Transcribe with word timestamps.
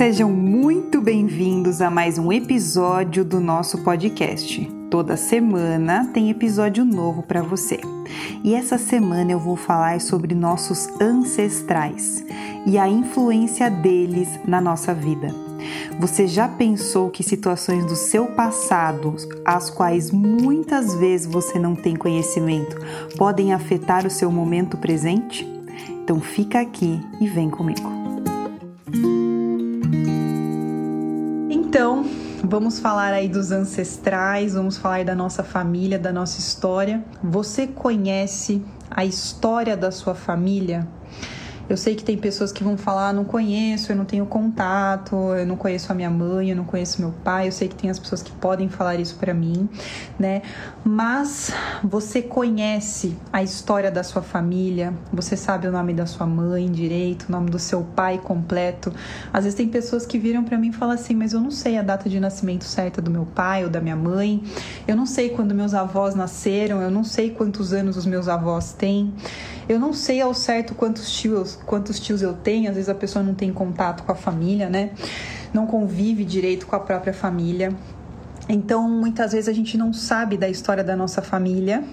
Sejam 0.00 0.30
muito 0.30 0.98
bem-vindos 1.02 1.82
a 1.82 1.90
mais 1.90 2.16
um 2.16 2.32
episódio 2.32 3.22
do 3.22 3.38
nosso 3.38 3.84
podcast. 3.84 4.64
Toda 4.90 5.14
semana 5.14 6.06
tem 6.06 6.30
episódio 6.30 6.86
novo 6.86 7.22
para 7.22 7.42
você. 7.42 7.78
E 8.42 8.54
essa 8.54 8.78
semana 8.78 9.32
eu 9.32 9.38
vou 9.38 9.56
falar 9.56 10.00
sobre 10.00 10.34
nossos 10.34 10.88
ancestrais 10.98 12.24
e 12.66 12.78
a 12.78 12.88
influência 12.88 13.70
deles 13.70 14.40
na 14.48 14.58
nossa 14.58 14.94
vida. 14.94 15.34
Você 15.98 16.26
já 16.26 16.48
pensou 16.48 17.10
que 17.10 17.22
situações 17.22 17.84
do 17.84 17.94
seu 17.94 18.24
passado, 18.28 19.14
as 19.44 19.68
quais 19.68 20.10
muitas 20.10 20.94
vezes 20.94 21.26
você 21.26 21.58
não 21.58 21.74
tem 21.74 21.94
conhecimento, 21.94 22.74
podem 23.18 23.52
afetar 23.52 24.06
o 24.06 24.10
seu 24.10 24.32
momento 24.32 24.78
presente? 24.78 25.46
Então 26.02 26.22
fica 26.22 26.58
aqui 26.58 26.98
e 27.20 27.28
vem 27.28 27.50
comigo. 27.50 28.00
Então, 31.80 32.04
vamos 32.44 32.78
falar 32.78 33.14
aí 33.14 33.26
dos 33.26 33.50
ancestrais, 33.50 34.52
vamos 34.52 34.76
falar 34.76 35.02
da 35.02 35.14
nossa 35.14 35.42
família, 35.42 35.98
da 35.98 36.12
nossa 36.12 36.38
história. 36.38 37.02
Você 37.24 37.66
conhece 37.66 38.62
a 38.90 39.02
história 39.02 39.74
da 39.78 39.90
sua 39.90 40.14
família? 40.14 40.86
Eu 41.70 41.76
sei 41.76 41.94
que 41.94 42.02
tem 42.02 42.18
pessoas 42.18 42.50
que 42.50 42.64
vão 42.64 42.76
falar, 42.76 43.12
não 43.12 43.24
conheço, 43.24 43.92
eu 43.92 43.96
não 43.96 44.04
tenho 44.04 44.26
contato, 44.26 45.14
eu 45.36 45.46
não 45.46 45.54
conheço 45.54 45.92
a 45.92 45.94
minha 45.94 46.10
mãe, 46.10 46.50
eu 46.50 46.56
não 46.56 46.64
conheço 46.64 47.00
meu 47.00 47.14
pai. 47.22 47.46
Eu 47.46 47.52
sei 47.52 47.68
que 47.68 47.76
tem 47.76 47.88
as 47.88 47.96
pessoas 47.96 48.24
que 48.24 48.32
podem 48.32 48.68
falar 48.68 48.96
isso 48.96 49.14
para 49.14 49.32
mim, 49.32 49.68
né? 50.18 50.42
Mas 50.84 51.52
você 51.84 52.22
conhece 52.22 53.16
a 53.32 53.40
história 53.40 53.88
da 53.88 54.02
sua 54.02 54.20
família, 54.20 54.92
você 55.12 55.36
sabe 55.36 55.68
o 55.68 55.70
nome 55.70 55.94
da 55.94 56.06
sua 56.06 56.26
mãe 56.26 56.68
direito, 56.68 57.26
o 57.28 57.30
nome 57.30 57.50
do 57.50 57.58
seu 57.60 57.84
pai 57.84 58.18
completo. 58.18 58.92
Às 59.32 59.44
vezes 59.44 59.56
tem 59.56 59.68
pessoas 59.68 60.04
que 60.04 60.18
viram 60.18 60.42
para 60.42 60.58
mim 60.58 60.70
e 60.70 60.72
falam 60.72 60.96
assim: 60.96 61.14
"Mas 61.14 61.34
eu 61.34 61.40
não 61.40 61.52
sei 61.52 61.78
a 61.78 61.82
data 61.82 62.10
de 62.10 62.18
nascimento 62.18 62.64
certa 62.64 63.00
do 63.00 63.12
meu 63.12 63.26
pai 63.26 63.62
ou 63.62 63.70
da 63.70 63.80
minha 63.80 63.94
mãe. 63.94 64.42
Eu 64.88 64.96
não 64.96 65.06
sei 65.06 65.30
quando 65.30 65.54
meus 65.54 65.72
avós 65.72 66.16
nasceram, 66.16 66.82
eu 66.82 66.90
não 66.90 67.04
sei 67.04 67.30
quantos 67.30 67.72
anos 67.72 67.96
os 67.96 68.06
meus 68.06 68.26
avós 68.26 68.72
têm. 68.72 69.14
Eu 69.68 69.78
não 69.78 69.92
sei 69.92 70.20
ao 70.20 70.34
certo 70.34 70.74
quantos 70.74 71.12
tios 71.12 71.59
quantos 71.66 72.00
tios 72.00 72.22
eu 72.22 72.34
tenho, 72.34 72.68
às 72.68 72.76
vezes 72.76 72.88
a 72.88 72.94
pessoa 72.94 73.22
não 73.22 73.34
tem 73.34 73.52
contato 73.52 74.02
com 74.02 74.12
a 74.12 74.14
família, 74.14 74.68
né? 74.68 74.90
Não 75.52 75.66
convive 75.66 76.24
direito 76.24 76.66
com 76.66 76.76
a 76.76 76.80
própria 76.80 77.12
família. 77.12 77.74
Então, 78.52 78.88
muitas 78.90 79.30
vezes 79.30 79.48
a 79.48 79.52
gente 79.52 79.78
não 79.78 79.92
sabe 79.92 80.36
da 80.36 80.48
história 80.48 80.82
da 80.82 80.96
nossa 80.96 81.22
família 81.22 81.84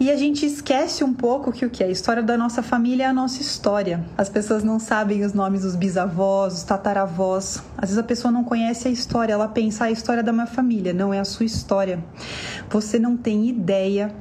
e 0.00 0.10
a 0.10 0.16
gente 0.16 0.44
esquece 0.44 1.04
um 1.04 1.14
pouco 1.14 1.52
que 1.52 1.64
o 1.64 1.70
que 1.70 1.84
é 1.84 1.86
a 1.86 1.90
história 1.90 2.22
da 2.22 2.36
nossa 2.36 2.60
família 2.60 3.04
é 3.04 3.06
a 3.06 3.12
nossa 3.12 3.40
história. 3.40 4.04
As 4.18 4.28
pessoas 4.28 4.64
não 4.64 4.80
sabem 4.80 5.24
os 5.24 5.32
nomes 5.32 5.62
dos 5.62 5.76
bisavós, 5.76 6.54
dos 6.54 6.62
tataravós. 6.64 7.62
Às 7.76 7.90
vezes 7.90 7.98
a 7.98 8.02
pessoa 8.02 8.32
não 8.32 8.42
conhece 8.42 8.88
a 8.88 8.90
história, 8.90 9.32
ela 9.32 9.46
pensa 9.46 9.84
ah, 9.84 9.86
a 9.86 9.90
história 9.92 10.24
da 10.24 10.32
minha 10.32 10.46
família, 10.46 10.92
não 10.92 11.14
é 11.14 11.20
a 11.20 11.24
sua 11.24 11.46
história. 11.46 12.02
Você 12.68 12.98
não 12.98 13.16
tem 13.16 13.48
ideia 13.48 14.12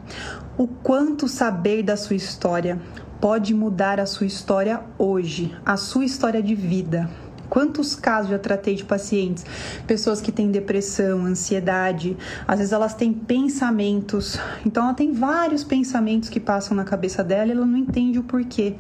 o 0.60 0.68
quanto 0.68 1.28
saber 1.28 1.82
da 1.82 1.98
sua 1.98 2.16
história 2.16 2.80
pode 3.22 3.54
mudar 3.54 4.00
a 4.00 4.08
sua 4.08 4.26
história 4.26 4.82
hoje, 4.98 5.56
a 5.64 5.78
sua 5.78 6.04
história 6.04 6.42
de 6.42 6.56
vida. 6.56 7.08
Quantos 7.52 7.96
casos 7.96 8.32
já 8.32 8.40
tratei 8.40 8.76
de 8.76 8.86
pacientes, 8.86 9.46
pessoas 9.86 10.22
que 10.22 10.32
têm 10.32 10.50
depressão, 10.50 11.26
ansiedade, 11.26 12.16
às 12.48 12.60
vezes 12.60 12.72
elas 12.72 12.94
têm 12.94 13.12
pensamentos, 13.12 14.40
então 14.66 14.86
ela 14.86 14.94
tem 14.94 15.12
vários 15.12 15.62
pensamentos 15.62 16.30
que 16.30 16.40
passam 16.40 16.78
na 16.78 16.86
cabeça 16.86 17.22
dela 17.22 17.50
e 17.50 17.52
ela 17.52 17.66
não 17.66 17.78
entende 17.78 18.18
o 18.18 18.24
porquê. 18.24 18.76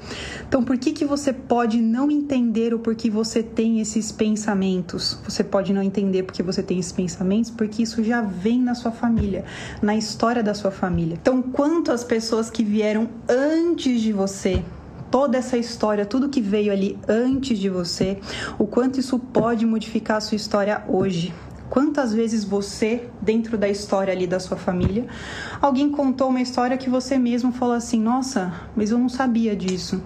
Então, 0.47 0.63
por 0.63 0.77
que 0.77 0.93
que 0.93 1.03
você 1.03 1.33
pode 1.33 1.81
não 1.81 2.09
entender 2.09 2.73
o 2.73 2.79
porquê 2.79 3.09
você 3.09 3.43
tem 3.43 3.81
esses 3.81 4.09
pensamentos? 4.09 5.19
Você 5.27 5.43
pode 5.43 5.73
não 5.73 5.83
entender 5.83 6.23
porque 6.23 6.41
você 6.41 6.63
tem 6.63 6.79
esses 6.79 6.93
pensamentos, 6.93 7.51
porque 7.51 7.83
isso 7.83 8.01
já 8.01 8.21
vem 8.21 8.61
na 8.61 8.73
sua 8.73 8.93
família, 8.93 9.43
na 9.81 9.97
história 9.97 10.41
da 10.41 10.53
sua 10.53 10.71
família. 10.71 11.17
Então, 11.21 11.41
quantas 11.41 12.05
pessoas 12.05 12.49
que 12.49 12.63
vieram 12.63 13.09
antes 13.27 13.99
de 13.99 14.13
você 14.13 14.63
toda 15.11 15.37
essa 15.37 15.57
história, 15.57 16.05
tudo 16.05 16.29
que 16.29 16.41
veio 16.41 16.71
ali 16.71 16.97
antes 17.07 17.59
de 17.59 17.69
você, 17.69 18.17
o 18.57 18.65
quanto 18.65 18.99
isso 18.99 19.19
pode 19.19 19.65
modificar 19.65 20.17
a 20.17 20.21
sua 20.21 20.37
história 20.37 20.83
hoje. 20.87 21.33
Quantas 21.71 22.13
vezes 22.13 22.43
você, 22.43 23.07
dentro 23.21 23.57
da 23.57 23.69
história 23.69 24.11
ali 24.11 24.27
da 24.27 24.41
sua 24.41 24.57
família, 24.57 25.07
alguém 25.61 25.89
contou 25.89 26.27
uma 26.27 26.41
história 26.41 26.77
que 26.77 26.89
você 26.89 27.17
mesmo 27.17 27.53
falou 27.53 27.75
assim: 27.75 27.97
nossa, 27.97 28.53
mas 28.75 28.91
eu 28.91 28.97
não 28.97 29.07
sabia 29.07 29.55
disso. 29.55 30.03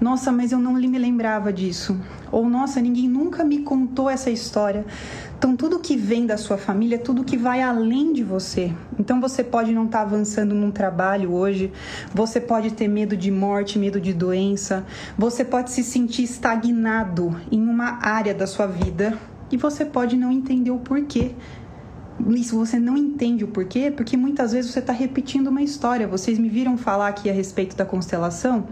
Nossa, 0.00 0.32
mas 0.32 0.52
eu 0.52 0.58
não 0.58 0.72
me 0.72 0.98
lembrava 0.98 1.52
disso. 1.52 2.00
Ou 2.30 2.48
nossa, 2.48 2.80
ninguém 2.80 3.10
nunca 3.10 3.44
me 3.44 3.58
contou 3.58 4.08
essa 4.08 4.30
história. 4.30 4.86
Então, 5.42 5.56
tudo 5.56 5.80
que 5.80 5.96
vem 5.96 6.24
da 6.24 6.36
sua 6.36 6.56
família, 6.56 6.96
tudo 6.96 7.24
que 7.24 7.36
vai 7.36 7.60
além 7.60 8.12
de 8.12 8.22
você. 8.22 8.72
Então, 8.96 9.20
você 9.20 9.42
pode 9.42 9.72
não 9.72 9.86
estar 9.86 9.98
tá 9.98 10.04
avançando 10.04 10.54
num 10.54 10.70
trabalho 10.70 11.32
hoje, 11.32 11.72
você 12.14 12.40
pode 12.40 12.70
ter 12.74 12.86
medo 12.86 13.16
de 13.16 13.28
morte, 13.28 13.76
medo 13.76 14.00
de 14.00 14.12
doença, 14.12 14.86
você 15.18 15.44
pode 15.44 15.72
se 15.72 15.82
sentir 15.82 16.22
estagnado 16.22 17.36
em 17.50 17.60
uma 17.60 17.98
área 18.00 18.32
da 18.32 18.46
sua 18.46 18.68
vida 18.68 19.18
e 19.50 19.56
você 19.56 19.84
pode 19.84 20.14
não 20.14 20.30
entender 20.30 20.70
o 20.70 20.78
porquê. 20.78 21.32
Se 22.44 22.54
você 22.54 22.78
não 22.78 22.96
entende 22.96 23.42
o 23.42 23.48
porquê, 23.48 23.90
porque 23.90 24.16
muitas 24.16 24.52
vezes 24.52 24.70
você 24.70 24.78
está 24.78 24.92
repetindo 24.92 25.48
uma 25.48 25.62
história. 25.62 26.06
Vocês 26.06 26.38
me 26.38 26.48
viram 26.48 26.78
falar 26.78 27.08
aqui 27.08 27.28
a 27.28 27.32
respeito 27.32 27.74
da 27.74 27.84
constelação, 27.84 28.68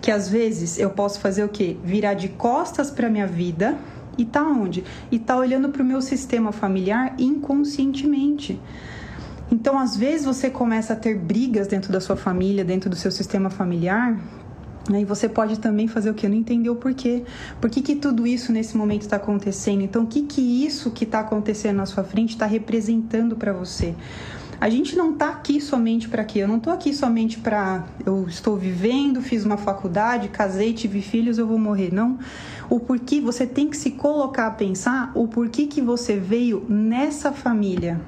que 0.00 0.08
às 0.08 0.28
vezes 0.28 0.78
eu 0.78 0.90
posso 0.90 1.18
fazer 1.18 1.42
o 1.42 1.48
quê? 1.48 1.76
Virar 1.82 2.14
de 2.14 2.28
costas 2.28 2.92
para 2.92 3.10
minha 3.10 3.26
vida 3.26 3.76
e 4.18 4.24
tá 4.24 4.42
onde? 4.42 4.84
E 5.10 5.18
tá 5.18 5.36
olhando 5.36 5.68
para 5.68 5.82
o 5.82 5.84
meu 5.84 6.00
sistema 6.00 6.52
familiar 6.52 7.14
inconscientemente. 7.18 8.60
Então, 9.50 9.78
às 9.78 9.96
vezes 9.96 10.24
você 10.24 10.48
começa 10.48 10.94
a 10.94 10.96
ter 10.96 11.18
brigas 11.18 11.66
dentro 11.66 11.92
da 11.92 12.00
sua 12.00 12.16
família, 12.16 12.64
dentro 12.64 12.88
do 12.88 12.96
seu 12.96 13.10
sistema 13.10 13.50
familiar, 13.50 14.18
e 14.90 15.04
você 15.04 15.28
pode 15.28 15.58
também 15.60 15.86
fazer 15.86 16.10
o 16.10 16.14
que? 16.14 16.28
Não 16.28 16.36
entender 16.36 16.70
o 16.70 16.74
porquê. 16.74 17.22
Por 17.60 17.70
que, 17.70 17.80
que 17.80 17.94
tudo 17.94 18.26
isso 18.26 18.50
nesse 18.50 18.76
momento 18.76 19.02
está 19.02 19.16
acontecendo? 19.16 19.82
Então, 19.82 20.02
o 20.02 20.06
que, 20.06 20.22
que 20.22 20.40
isso 20.40 20.90
que 20.90 21.04
está 21.04 21.20
acontecendo 21.20 21.76
na 21.76 21.86
sua 21.86 22.02
frente 22.02 22.30
está 22.30 22.46
representando 22.46 23.36
para 23.36 23.52
você? 23.52 23.94
A 24.62 24.70
gente 24.70 24.94
não 24.94 25.14
está 25.14 25.30
aqui 25.30 25.60
somente 25.60 26.08
para 26.08 26.22
quê? 26.22 26.38
Eu 26.38 26.46
não 26.46 26.58
estou 26.58 26.72
aqui 26.72 26.94
somente 26.94 27.36
para 27.36 27.84
eu 28.06 28.28
estou 28.28 28.56
vivendo, 28.56 29.20
fiz 29.20 29.44
uma 29.44 29.56
faculdade, 29.56 30.28
casei, 30.28 30.72
tive 30.72 31.02
filhos, 31.02 31.36
eu 31.36 31.48
vou 31.48 31.58
morrer. 31.58 31.92
Não. 31.92 32.16
O 32.70 32.78
porquê 32.78 33.20
você 33.20 33.44
tem 33.44 33.68
que 33.68 33.76
se 33.76 33.90
colocar 33.90 34.46
a 34.46 34.50
pensar 34.52 35.10
o 35.16 35.26
porquê 35.26 35.66
que 35.66 35.82
você 35.82 36.16
veio 36.16 36.64
nessa 36.68 37.32
família. 37.32 38.00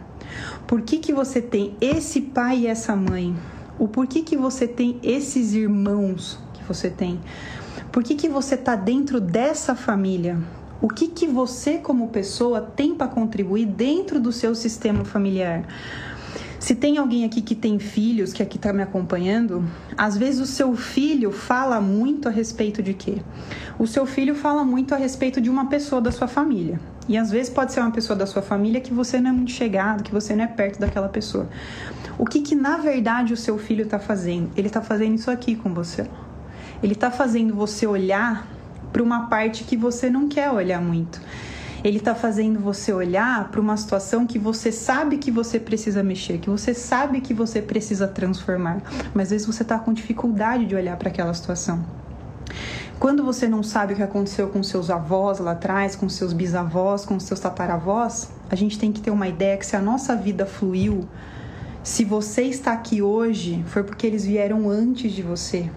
Por 0.65 0.83
que, 0.83 0.99
que 0.99 1.13
você 1.13 1.43
tem 1.43 1.75
esse 1.81 2.21
pai 2.21 2.59
e 2.59 2.67
essa 2.69 2.95
mãe? 2.95 3.35
O 3.77 3.89
porquê 3.89 4.21
que 4.21 4.37
você 4.37 4.69
tem 4.69 5.01
esses 5.03 5.55
irmãos? 5.55 6.39
que 6.53 6.63
você 6.63 6.89
tem? 6.89 7.21
Por 7.91 8.05
que, 8.05 8.15
que 8.15 8.29
você 8.29 8.55
está 8.55 8.77
dentro 8.77 9.21
dessa 9.21 9.75
família? 9.75 10.39
O 10.81 10.87
que, 10.87 11.09
que 11.09 11.27
você, 11.27 11.79
como 11.79 12.11
pessoa, 12.11 12.61
tem 12.61 12.95
para 12.95 13.09
contribuir 13.09 13.67
dentro 13.67 14.21
do 14.21 14.31
seu 14.31 14.55
sistema 14.55 15.05
familiar? 15.05 15.65
Se 16.65 16.75
tem 16.75 16.97
alguém 16.97 17.27
aqui 17.27 17.43
que 17.43 17.55
tem 17.55 17.79
filhos, 17.79 18.33
que 18.33 18.43
aqui 18.43 18.57
está 18.57 18.73
me 18.73 18.83
acompanhando, 18.83 19.63
às 19.99 20.17
vezes 20.17 20.41
o 20.41 20.47
seu 20.47 20.75
filho 20.75 21.31
fala 21.31 21.79
muito 21.79 22.27
a 22.27 22.31
respeito 22.31 22.83
de 22.83 22.95
quê? 22.95 23.19
O 23.79 23.87
seu 23.87 24.07
filho 24.07 24.35
fala 24.35 24.65
muito 24.65 24.95
a 24.95 24.97
respeito 24.97 25.43
de 25.43 25.51
uma 25.51 25.67
pessoa 25.67 26.01
da 26.01 26.11
sua 26.11 26.27
família. 26.27 26.81
E 27.07 27.19
às 27.19 27.31
vezes 27.31 27.53
pode 27.53 27.71
ser 27.75 27.81
uma 27.81 27.91
pessoa 27.91 28.19
da 28.19 28.25
sua 28.25 28.41
família 28.41 28.81
que 28.81 28.95
você 28.95 29.21
não 29.21 29.29
é 29.29 29.33
muito 29.35 29.51
chegado, 29.51 30.03
que 30.03 30.11
você 30.11 30.35
não 30.35 30.45
é 30.45 30.47
perto 30.47 30.81
daquela 30.81 31.07
pessoa. 31.07 31.51
O 32.17 32.25
que 32.25 32.41
que 32.41 32.55
na 32.55 32.79
verdade 32.79 33.35
o 33.35 33.37
seu 33.37 33.59
filho 33.59 33.85
está 33.85 33.99
fazendo? 33.99 34.51
Ele 34.57 34.69
está 34.69 34.81
fazendo 34.81 35.17
isso 35.17 35.31
aqui 35.31 35.55
com 35.55 35.75
você 35.75 36.09
ele 36.83 36.95
está 36.95 37.11
fazendo 37.11 37.55
você 37.55 37.87
olhar 37.87 38.47
para 38.93 39.03
uma 39.03 39.27
parte 39.27 39.65
que 39.65 39.77
você 39.77 40.09
não 40.09 40.29
quer 40.29 40.51
olhar 40.51 40.81
muito. 40.81 41.21
Ele 41.85 41.99
está 41.99 42.15
fazendo 42.15 42.59
você 42.59 42.95
olhar 42.95 43.51
para 43.51 43.61
uma 43.61 43.77
situação 43.77 44.27
que 44.27 44.39
você 44.39 44.73
sabe 44.73 45.19
que 45.19 45.31
você 45.31 45.61
precisa 45.61 46.03
mexer, 46.03 46.39
que 46.39 46.49
você 46.49 46.73
sabe 46.73 47.21
que 47.21 47.35
você 47.35 47.61
precisa 47.61 48.09
transformar, 48.09 48.81
mas 49.13 49.25
às 49.25 49.31
vezes 49.33 49.47
você 49.47 49.63
está 49.63 49.79
com 49.79 49.93
dificuldade 49.93 50.65
de 50.65 50.75
olhar 50.75 50.97
para 50.97 51.11
aquela 51.11 51.35
situação. 51.35 51.85
Quando 52.99 53.23
você 53.23 53.47
não 53.47 53.63
sabe 53.63 53.93
o 53.93 53.97
que 53.97 54.03
aconteceu 54.03 54.49
com 54.49 54.63
seus 54.63 54.89
avós 54.89 55.39
lá 55.41 55.51
atrás, 55.51 55.95
com 55.95 56.09
seus 56.09 56.33
bisavós, 56.33 57.05
com 57.05 57.21
seus 57.21 57.39
tataravós, 57.39 58.31
a 58.49 58.55
gente 58.55 58.79
tem 58.79 58.91
que 58.91 59.03
ter 59.03 59.11
uma 59.11 59.29
ideia 59.29 59.59
que 59.59 59.67
se 59.67 59.77
a 59.77 59.83
nossa 59.83 60.17
vida 60.17 60.47
fluiu, 60.47 61.07
se 61.83 62.03
você 62.03 62.45
está 62.45 62.73
aqui 62.73 63.03
hoje, 63.03 63.63
foi 63.67 63.85
porque 63.85 64.07
eles 64.07 64.25
vieram 64.25 64.71
antes 64.71 65.13
de 65.13 65.21
você, 65.21 65.71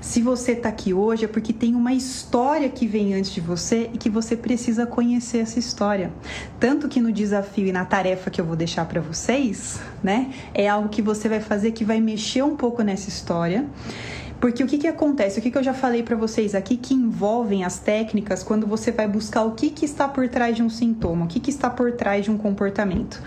se 0.00 0.22
você 0.22 0.52
está 0.52 0.68
aqui 0.68 0.94
hoje 0.94 1.24
é 1.24 1.28
porque 1.28 1.52
tem 1.52 1.74
uma 1.74 1.92
história 1.92 2.68
que 2.68 2.86
vem 2.86 3.14
antes 3.14 3.30
de 3.32 3.40
você 3.40 3.90
e 3.92 3.98
que 3.98 4.08
você 4.08 4.36
precisa 4.36 4.86
conhecer 4.86 5.38
essa 5.38 5.58
história. 5.58 6.10
Tanto 6.58 6.88
que 6.88 7.00
no 7.00 7.12
desafio 7.12 7.66
e 7.66 7.72
na 7.72 7.84
tarefa 7.84 8.30
que 8.30 8.40
eu 8.40 8.44
vou 8.44 8.56
deixar 8.56 8.86
para 8.86 9.00
vocês, 9.00 9.80
né, 10.02 10.32
é 10.54 10.68
algo 10.68 10.88
que 10.88 11.02
você 11.02 11.28
vai 11.28 11.40
fazer 11.40 11.72
que 11.72 11.84
vai 11.84 12.00
mexer 12.00 12.42
um 12.42 12.56
pouco 12.56 12.82
nessa 12.82 13.08
história 13.08 13.66
Porque 14.40 14.64
o 14.64 14.66
que, 14.66 14.78
que 14.78 14.88
acontece? 14.88 15.38
O 15.38 15.42
que, 15.42 15.50
que 15.50 15.58
eu 15.58 15.62
já 15.62 15.74
falei 15.74 16.02
para 16.02 16.16
vocês 16.16 16.54
aqui 16.54 16.78
que 16.78 16.94
envolvem 16.94 17.62
as 17.62 17.78
técnicas 17.78 18.42
quando 18.42 18.66
você 18.66 18.90
vai 18.90 19.06
buscar 19.06 19.44
o 19.44 19.52
que, 19.52 19.68
que 19.68 19.84
está 19.84 20.08
por 20.08 20.26
trás 20.28 20.56
de 20.56 20.62
um 20.62 20.70
sintoma, 20.70 21.26
o 21.26 21.28
que, 21.28 21.38
que 21.38 21.50
está 21.50 21.68
por 21.68 21.92
trás 21.92 22.24
de 22.24 22.30
um 22.30 22.38
comportamento. 22.38 23.22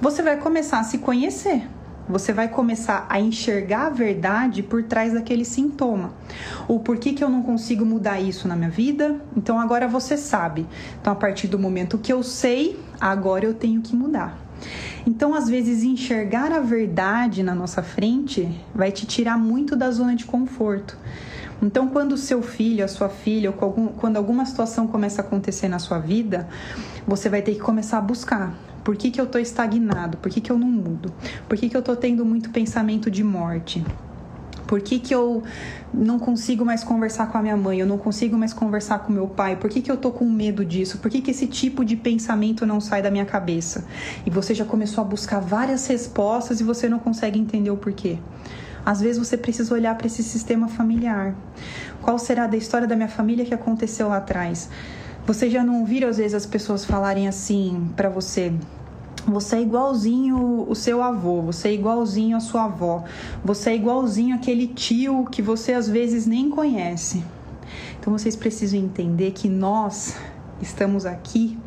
Você 0.00 0.22
vai 0.22 0.38
começar 0.38 0.80
a 0.80 0.84
se 0.84 0.98
conhecer. 0.98 1.68
Você 2.08 2.32
vai 2.32 2.48
começar 2.48 3.06
a 3.08 3.18
enxergar 3.18 3.86
a 3.86 3.90
verdade 3.90 4.62
por 4.62 4.82
trás 4.82 5.14
daquele 5.14 5.44
sintoma. 5.44 6.12
O 6.68 6.78
porquê 6.80 7.12
que 7.12 7.24
eu 7.24 7.30
não 7.30 7.42
consigo 7.42 7.84
mudar 7.84 8.20
isso 8.20 8.46
na 8.46 8.54
minha 8.54 8.70
vida? 8.70 9.20
Então 9.36 9.58
agora 9.58 9.88
você 9.88 10.16
sabe. 10.16 10.66
Então 11.00 11.12
a 11.12 11.16
partir 11.16 11.48
do 11.48 11.58
momento 11.58 11.96
que 11.98 12.12
eu 12.12 12.22
sei, 12.22 12.78
agora 13.00 13.46
eu 13.46 13.54
tenho 13.54 13.80
que 13.80 13.96
mudar. 13.96 14.38
Então, 15.06 15.34
às 15.34 15.48
vezes, 15.48 15.82
enxergar 15.82 16.50
a 16.50 16.60
verdade 16.60 17.42
na 17.42 17.54
nossa 17.54 17.82
frente 17.82 18.48
vai 18.74 18.90
te 18.90 19.04
tirar 19.04 19.36
muito 19.36 19.76
da 19.76 19.90
zona 19.90 20.16
de 20.16 20.24
conforto. 20.24 20.96
Então, 21.60 21.88
quando 21.88 22.12
o 22.12 22.18
seu 22.18 22.42
filho, 22.42 22.84
a 22.84 22.88
sua 22.88 23.08
filha, 23.08 23.50
ou 23.50 23.72
quando 23.98 24.16
alguma 24.16 24.44
situação 24.46 24.86
começa 24.86 25.20
a 25.20 25.24
acontecer 25.24 25.68
na 25.68 25.78
sua 25.78 25.98
vida, 25.98 26.48
você 27.06 27.28
vai 27.28 27.42
ter 27.42 27.52
que 27.52 27.60
começar 27.60 27.98
a 27.98 28.00
buscar. 28.00 28.54
Por 28.84 28.96
que, 28.96 29.10
que 29.10 29.20
eu 29.20 29.24
estou 29.24 29.40
estagnado? 29.40 30.18
Por 30.18 30.30
que, 30.30 30.40
que 30.40 30.52
eu 30.52 30.58
não 30.58 30.68
mudo? 30.68 31.12
Por 31.48 31.56
que, 31.56 31.68
que 31.70 31.76
eu 31.76 31.80
estou 31.80 31.96
tendo 31.96 32.24
muito 32.24 32.50
pensamento 32.50 33.10
de 33.10 33.24
morte? 33.24 33.82
Por 34.66 34.80
que, 34.80 34.98
que 34.98 35.14
eu 35.14 35.42
não 35.92 36.18
consigo 36.18 36.64
mais 36.64 36.82
conversar 36.82 37.28
com 37.28 37.38
a 37.38 37.42
minha 37.42 37.56
mãe? 37.56 37.78
Eu 37.78 37.86
não 37.86 37.98
consigo 37.98 38.36
mais 38.36 38.52
conversar 38.52 39.00
com 39.00 39.12
meu 39.12 39.26
pai? 39.26 39.56
Por 39.56 39.70
que, 39.70 39.80
que 39.80 39.90
eu 39.90 39.96
tô 39.96 40.10
com 40.10 40.28
medo 40.28 40.64
disso? 40.64 40.98
Por 40.98 41.10
que, 41.10 41.20
que 41.20 41.30
esse 41.30 41.46
tipo 41.46 41.84
de 41.84 41.96
pensamento 41.96 42.66
não 42.66 42.80
sai 42.80 43.02
da 43.02 43.10
minha 43.10 43.24
cabeça? 43.24 43.86
E 44.26 44.30
você 44.30 44.54
já 44.54 44.64
começou 44.64 45.02
a 45.02 45.06
buscar 45.06 45.40
várias 45.40 45.86
respostas 45.86 46.60
e 46.60 46.64
você 46.64 46.88
não 46.88 46.98
consegue 46.98 47.38
entender 47.38 47.70
o 47.70 47.76
porquê. 47.76 48.18
Às 48.84 49.00
vezes 49.00 49.18
você 49.18 49.36
precisa 49.36 49.72
olhar 49.72 49.94
para 49.96 50.06
esse 50.06 50.22
sistema 50.22 50.68
familiar. 50.68 51.34
Qual 52.02 52.18
será 52.18 52.46
da 52.46 52.56
história 52.56 52.86
da 52.86 52.96
minha 52.96 53.08
família 53.08 53.44
que 53.44 53.54
aconteceu 53.54 54.08
lá 54.08 54.18
atrás? 54.18 54.68
Você 55.26 55.48
já 55.48 55.64
não 55.64 55.80
ouviu 55.80 56.06
às 56.06 56.18
vezes 56.18 56.34
as 56.34 56.44
pessoas 56.44 56.84
falarem 56.84 57.26
assim 57.26 57.88
para 57.96 58.10
você: 58.10 58.52
você 59.26 59.56
é 59.56 59.62
igualzinho 59.62 60.66
o 60.68 60.74
seu 60.74 61.02
avô, 61.02 61.40
você 61.40 61.68
é 61.68 61.72
igualzinho 61.72 62.36
a 62.36 62.40
sua 62.40 62.64
avó, 62.64 63.04
você 63.42 63.70
é 63.70 63.74
igualzinho 63.74 64.34
aquele 64.34 64.66
tio 64.66 65.26
que 65.30 65.40
você 65.40 65.72
às 65.72 65.88
vezes 65.88 66.26
nem 66.26 66.50
conhece. 66.50 67.24
Então 67.98 68.12
vocês 68.12 68.36
precisam 68.36 68.78
entender 68.78 69.30
que 69.30 69.48
nós 69.48 70.14
estamos 70.60 71.06
aqui 71.06 71.58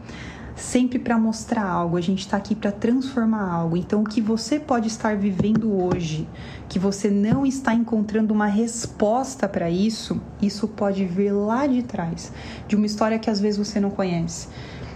sempre 0.57 0.97
para 0.97 1.17
mostrar 1.17 1.63
algo, 1.63 1.95
a 1.95 2.01
gente 2.01 2.19
está 2.19 2.35
aqui 2.35 2.55
para 2.55 2.71
transformar 2.71 3.49
algo. 3.49 3.77
Então, 3.77 4.01
o 4.01 4.03
que 4.03 4.19
você 4.19 4.59
pode 4.59 4.87
estar 4.87 5.15
vivendo 5.15 5.71
hoje, 5.71 6.27
que 6.67 6.79
você 6.79 7.09
não 7.09 7.45
está 7.45 7.73
encontrando 7.73 8.33
uma 8.33 8.47
resposta 8.47 9.47
para 9.47 9.69
isso, 9.69 10.19
isso 10.41 10.67
pode 10.67 11.05
vir 11.05 11.31
lá 11.31 11.67
de 11.67 11.83
trás, 11.83 12.31
de 12.67 12.75
uma 12.75 12.87
história 12.87 13.19
que 13.19 13.29
às 13.29 13.39
vezes 13.39 13.57
você 13.57 13.79
não 13.79 13.91
conhece. 13.91 14.47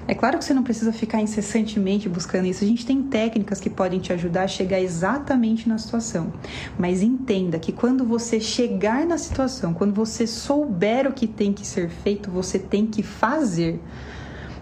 É 0.07 0.15
claro 0.15 0.39
que 0.39 0.43
você 0.43 0.53
não 0.53 0.63
precisa 0.63 0.91
ficar 0.91 1.21
incessantemente 1.21 2.09
buscando 2.09 2.47
isso. 2.47 2.63
A 2.63 2.67
gente 2.67 2.85
tem 2.85 3.03
técnicas 3.03 3.61
que 3.61 3.69
podem 3.69 3.99
te 3.99 4.11
ajudar 4.11 4.43
a 4.43 4.47
chegar 4.47 4.81
exatamente 4.81 5.69
na 5.69 5.77
situação. 5.77 6.33
Mas 6.77 7.03
entenda 7.03 7.59
que 7.59 7.71
quando 7.71 8.03
você 8.03 8.39
chegar 8.39 9.05
na 9.05 9.17
situação, 9.17 9.73
quando 9.73 9.93
você 9.93 10.25
souber 10.25 11.07
o 11.07 11.13
que 11.13 11.27
tem 11.27 11.53
que 11.53 11.65
ser 11.65 11.87
feito, 11.89 12.31
você 12.31 12.57
tem 12.57 12.87
que 12.87 13.03
fazer. 13.03 13.79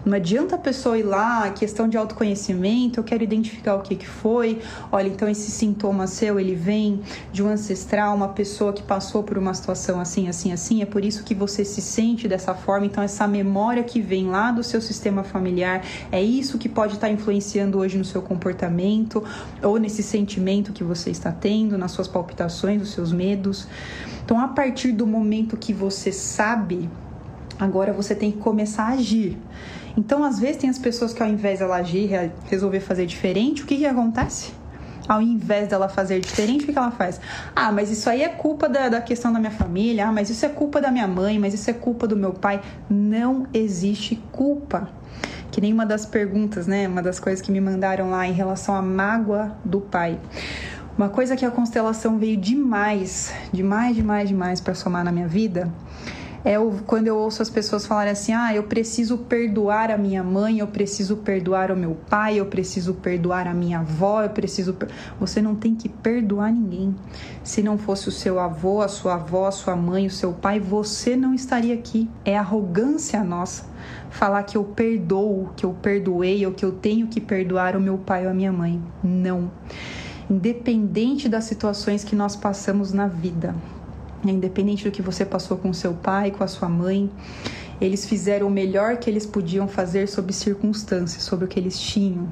Não 0.04 0.16
adianta 0.16 0.54
a 0.54 0.58
pessoa 0.58 0.98
ir 0.98 1.02
lá, 1.02 1.50
questão 1.50 1.86
de 1.86 1.96
autoconhecimento, 1.96 3.00
eu 3.00 3.04
quero 3.04 3.22
identificar 3.22 3.74
o 3.74 3.82
que, 3.82 3.94
que 3.94 4.06
foi. 4.06 4.58
Olha, 4.90 5.08
então 5.08 5.28
esse 5.28 5.50
sintoma 5.50 6.06
seu, 6.06 6.40
ele 6.40 6.54
vem 6.54 7.02
de 7.30 7.42
um 7.42 7.48
ancestral, 7.48 8.16
uma 8.16 8.28
pessoa 8.28 8.72
que 8.72 8.82
passou 8.82 9.22
por 9.22 9.36
uma 9.36 9.52
situação 9.52 10.00
assim, 10.00 10.26
assim, 10.28 10.52
assim. 10.52 10.80
É 10.80 10.86
por 10.86 11.04
isso 11.04 11.22
que 11.22 11.34
você 11.34 11.66
se 11.66 11.82
sente 11.82 12.26
dessa 12.26 12.54
forma. 12.54 12.86
Então, 12.86 13.04
essa 13.04 13.26
memória 13.28 13.82
que 13.82 14.00
vem 14.00 14.28
lá 14.28 14.50
do 14.50 14.62
seu 14.62 14.80
sistema 14.80 15.22
familiar, 15.22 15.84
é 16.10 16.22
isso 16.22 16.56
que 16.56 16.68
pode 16.68 16.94
estar 16.94 17.10
influenciando 17.10 17.78
hoje 17.78 17.98
no 17.98 18.04
seu 18.04 18.22
comportamento 18.22 19.22
ou 19.62 19.78
nesse 19.78 20.02
sentimento 20.02 20.72
que 20.72 20.82
você 20.82 21.10
está 21.10 21.30
tendo, 21.30 21.76
nas 21.76 21.90
suas 21.90 22.08
palpitações, 22.08 22.78
nos 22.78 22.92
seus 22.92 23.12
medos. 23.12 23.68
Então, 24.24 24.40
a 24.40 24.48
partir 24.48 24.92
do 24.92 25.06
momento 25.06 25.56
que 25.56 25.74
você 25.74 26.10
sabe, 26.10 26.88
agora 27.58 27.92
você 27.92 28.14
tem 28.14 28.30
que 28.30 28.38
começar 28.38 28.84
a 28.84 28.92
agir. 28.92 29.36
Então, 30.00 30.24
às 30.24 30.38
vezes, 30.38 30.56
tem 30.56 30.70
as 30.70 30.78
pessoas 30.78 31.12
que 31.12 31.22
ao 31.22 31.28
invés 31.28 31.58
de 31.58 31.64
ela 31.64 31.76
agir, 31.76 32.32
resolver 32.46 32.80
fazer 32.80 33.04
diferente, 33.04 33.62
o 33.62 33.66
que, 33.66 33.76
que 33.76 33.84
acontece? 33.84 34.50
Ao 35.06 35.20
invés 35.20 35.68
dela 35.68 35.90
fazer 35.90 36.20
diferente, 36.20 36.62
o 36.62 36.66
que, 36.66 36.72
que 36.72 36.78
ela 36.78 36.90
faz? 36.90 37.20
Ah, 37.54 37.70
mas 37.70 37.90
isso 37.90 38.08
aí 38.08 38.22
é 38.22 38.28
culpa 38.30 38.66
da, 38.66 38.88
da 38.88 39.02
questão 39.02 39.30
da 39.30 39.38
minha 39.38 39.50
família, 39.50 40.08
ah, 40.08 40.12
mas 40.12 40.30
isso 40.30 40.46
é 40.46 40.48
culpa 40.48 40.80
da 40.80 40.90
minha 40.90 41.06
mãe, 41.06 41.38
mas 41.38 41.52
isso 41.52 41.68
é 41.68 41.74
culpa 41.74 42.08
do 42.08 42.16
meu 42.16 42.32
pai. 42.32 42.62
Não 42.88 43.46
existe 43.52 44.16
culpa. 44.32 44.88
Que 45.52 45.60
nem 45.60 45.70
uma 45.70 45.84
das 45.84 46.06
perguntas, 46.06 46.66
né? 46.66 46.88
Uma 46.88 47.02
das 47.02 47.20
coisas 47.20 47.42
que 47.42 47.52
me 47.52 47.60
mandaram 47.60 48.08
lá 48.08 48.26
em 48.26 48.32
relação 48.32 48.74
à 48.74 48.80
mágoa 48.80 49.54
do 49.62 49.82
pai. 49.82 50.18
Uma 50.96 51.10
coisa 51.10 51.36
que 51.36 51.44
a 51.44 51.50
constelação 51.50 52.16
veio 52.18 52.38
demais, 52.38 53.34
demais, 53.52 53.94
demais, 53.94 54.28
demais 54.30 54.60
para 54.62 54.74
somar 54.74 55.04
na 55.04 55.12
minha 55.12 55.28
vida 55.28 55.70
é 56.44 56.58
o, 56.58 56.72
quando 56.86 57.06
eu 57.06 57.16
ouço 57.16 57.42
as 57.42 57.50
pessoas 57.50 57.86
falarem 57.86 58.12
assim: 58.12 58.32
ah, 58.32 58.54
eu 58.54 58.62
preciso 58.64 59.18
perdoar 59.18 59.90
a 59.90 59.98
minha 59.98 60.22
mãe, 60.22 60.58
eu 60.58 60.66
preciso 60.66 61.18
perdoar 61.18 61.70
o 61.70 61.76
meu 61.76 61.96
pai, 62.08 62.40
eu 62.40 62.46
preciso 62.46 62.94
perdoar 62.94 63.46
a 63.46 63.54
minha 63.54 63.80
avó, 63.80 64.22
eu 64.22 64.30
preciso. 64.30 64.74
Per... 64.74 64.88
Você 65.18 65.42
não 65.42 65.54
tem 65.54 65.74
que 65.74 65.88
perdoar 65.88 66.52
ninguém. 66.52 66.94
Se 67.44 67.62
não 67.62 67.76
fosse 67.76 68.08
o 68.08 68.12
seu 68.12 68.38
avô, 68.38 68.80
a 68.80 68.88
sua 68.88 69.14
avó, 69.14 69.46
a 69.46 69.52
sua 69.52 69.76
mãe, 69.76 70.06
o 70.06 70.10
seu 70.10 70.32
pai, 70.32 70.58
você 70.58 71.16
não 71.16 71.34
estaria 71.34 71.74
aqui. 71.74 72.08
É 72.24 72.36
arrogância 72.36 73.22
nossa 73.22 73.68
falar 74.10 74.42
que 74.42 74.56
eu 74.56 74.64
perdoo, 74.64 75.50
que 75.56 75.64
eu 75.64 75.72
perdoei 75.72 76.44
ou 76.44 76.52
que 76.52 76.64
eu 76.64 76.72
tenho 76.72 77.06
que 77.06 77.20
perdoar 77.20 77.76
o 77.76 77.80
meu 77.80 77.96
pai 77.96 78.24
ou 78.24 78.30
a 78.30 78.34
minha 78.34 78.52
mãe. 78.52 78.82
Não. 79.02 79.50
Independente 80.28 81.28
das 81.28 81.44
situações 81.44 82.04
que 82.04 82.14
nós 82.14 82.36
passamos 82.36 82.92
na 82.92 83.06
vida, 83.06 83.54
independente 84.24 84.84
do 84.84 84.90
que 84.90 85.02
você 85.02 85.24
passou 85.24 85.56
com 85.56 85.72
seu 85.72 85.94
pai, 85.94 86.30
com 86.30 86.44
a 86.44 86.48
sua 86.48 86.68
mãe, 86.68 87.10
eles 87.80 88.04
fizeram 88.04 88.46
o 88.46 88.50
melhor 88.50 88.98
que 88.98 89.08
eles 89.08 89.24
podiam 89.24 89.66
fazer 89.66 90.06
sob 90.06 90.32
circunstâncias, 90.32 91.22
sobre 91.22 91.46
o 91.46 91.48
que 91.48 91.58
eles 91.58 91.80
tinham. 91.80 92.30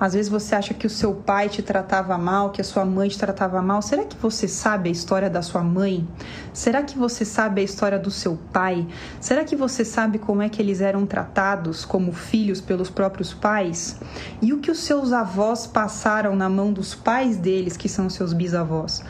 Às 0.00 0.14
vezes 0.14 0.30
você 0.30 0.54
acha 0.54 0.72
que 0.72 0.86
o 0.86 0.90
seu 0.90 1.12
pai 1.12 1.50
te 1.50 1.62
tratava 1.62 2.16
mal, 2.16 2.50
que 2.50 2.62
a 2.62 2.64
sua 2.64 2.84
mãe 2.84 3.08
te 3.08 3.18
tratava 3.18 3.60
mal. 3.60 3.82
Será 3.82 4.04
que 4.04 4.16
você 4.16 4.48
sabe 4.48 4.88
a 4.88 4.92
história 4.92 5.28
da 5.28 5.42
sua 5.42 5.62
mãe? 5.62 6.08
Será 6.52 6.82
que 6.82 6.96
você 6.96 7.26
sabe 7.26 7.60
a 7.60 7.64
história 7.64 7.98
do 7.98 8.10
seu 8.10 8.38
pai? 8.52 8.86
Será 9.20 9.44
que 9.44 9.54
você 9.54 9.84
sabe 9.84 10.18
como 10.18 10.40
é 10.40 10.48
que 10.48 10.62
eles 10.62 10.80
eram 10.80 11.04
tratados 11.04 11.84
como 11.84 12.10
filhos 12.12 12.62
pelos 12.62 12.88
próprios 12.88 13.34
pais? 13.34 14.00
E 14.40 14.54
o 14.54 14.60
que 14.60 14.70
os 14.70 14.78
seus 14.78 15.12
avós 15.12 15.66
passaram 15.66 16.34
na 16.34 16.48
mão 16.48 16.72
dos 16.72 16.94
pais 16.94 17.36
deles, 17.36 17.76
que 17.76 17.88
são 17.88 18.08
seus 18.08 18.32
bisavós? 18.32 19.04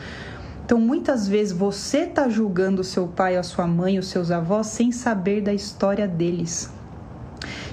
Então, 0.67 0.81
muitas 0.81 1.29
vezes 1.29 1.53
você 1.53 1.99
está 1.99 2.27
julgando 2.27 2.81
o 2.81 2.83
seu 2.83 3.07
pai, 3.07 3.37
a 3.37 3.41
sua 3.41 3.65
mãe, 3.65 3.97
os 3.97 4.09
seus 4.09 4.31
avós 4.31 4.67
sem 4.67 4.91
saber 4.91 5.39
da 5.39 5.53
história 5.53 6.05
deles. 6.05 6.69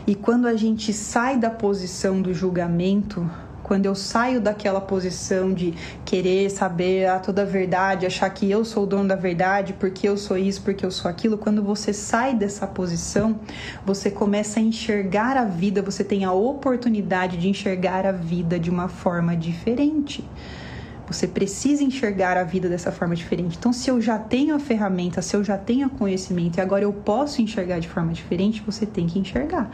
E 0.06 0.14
quando 0.14 0.46
a 0.46 0.54
gente 0.54 0.92
sai 0.92 1.36
da 1.36 1.50
posição 1.50 2.22
do 2.22 2.32
julgamento, 2.32 3.28
quando 3.64 3.86
eu 3.86 3.96
saio 3.96 4.40
daquela 4.40 4.80
posição 4.80 5.52
de 5.52 5.74
querer 6.04 6.48
saber 6.50 7.08
a 7.08 7.18
toda 7.18 7.42
a 7.42 7.44
verdade, 7.44 8.06
achar 8.06 8.30
que 8.30 8.48
eu 8.48 8.64
sou 8.64 8.84
o 8.84 8.86
dono 8.86 9.08
da 9.08 9.16
verdade, 9.16 9.72
porque 9.72 10.08
eu 10.08 10.16
sou 10.16 10.38
isso, 10.38 10.62
porque 10.62 10.86
eu 10.86 10.90
sou 10.92 11.10
aquilo, 11.10 11.36
quando 11.36 11.64
você 11.64 11.92
sai 11.92 12.32
dessa 12.32 12.64
posição, 12.64 13.40
você 13.84 14.08
começa 14.08 14.60
a 14.60 14.62
enxergar 14.62 15.36
a 15.36 15.44
vida, 15.44 15.82
você 15.82 16.04
tem 16.04 16.24
a 16.24 16.32
oportunidade 16.32 17.38
de 17.38 17.48
enxergar 17.48 18.06
a 18.06 18.12
vida 18.12 18.56
de 18.56 18.70
uma 18.70 18.86
forma 18.86 19.36
diferente. 19.36 20.22
Você 21.06 21.26
precisa 21.26 21.84
enxergar 21.84 22.36
a 22.36 22.44
vida 22.44 22.68
dessa 22.68 22.90
forma 22.90 23.14
diferente. 23.14 23.56
Então, 23.58 23.72
se 23.72 23.90
eu 23.90 24.00
já 24.00 24.18
tenho 24.18 24.54
a 24.54 24.58
ferramenta, 24.58 25.20
se 25.20 25.36
eu 25.36 25.44
já 25.44 25.58
tenho 25.58 25.90
conhecimento 25.90 26.56
e 26.56 26.60
agora 26.60 26.84
eu 26.84 26.92
posso 26.92 27.42
enxergar 27.42 27.78
de 27.78 27.88
forma 27.88 28.12
diferente, 28.12 28.62
você 28.64 28.86
tem 28.86 29.06
que 29.06 29.18
enxergar. 29.18 29.70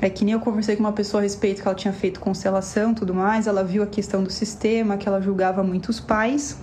É 0.00 0.08
que 0.08 0.24
nem 0.24 0.34
eu 0.34 0.40
conversei 0.40 0.76
com 0.76 0.82
uma 0.82 0.92
pessoa 0.92 1.20
a 1.20 1.24
respeito 1.24 1.60
que 1.60 1.66
ela 1.66 1.74
tinha 1.74 1.92
feito 1.92 2.20
constelação 2.20 2.94
tudo 2.94 3.12
mais, 3.12 3.46
ela 3.46 3.64
viu 3.64 3.82
a 3.82 3.86
questão 3.86 4.22
do 4.22 4.30
sistema, 4.30 4.96
que 4.96 5.08
ela 5.08 5.20
julgava 5.20 5.62
muitos 5.64 5.98
pais. 5.98 6.56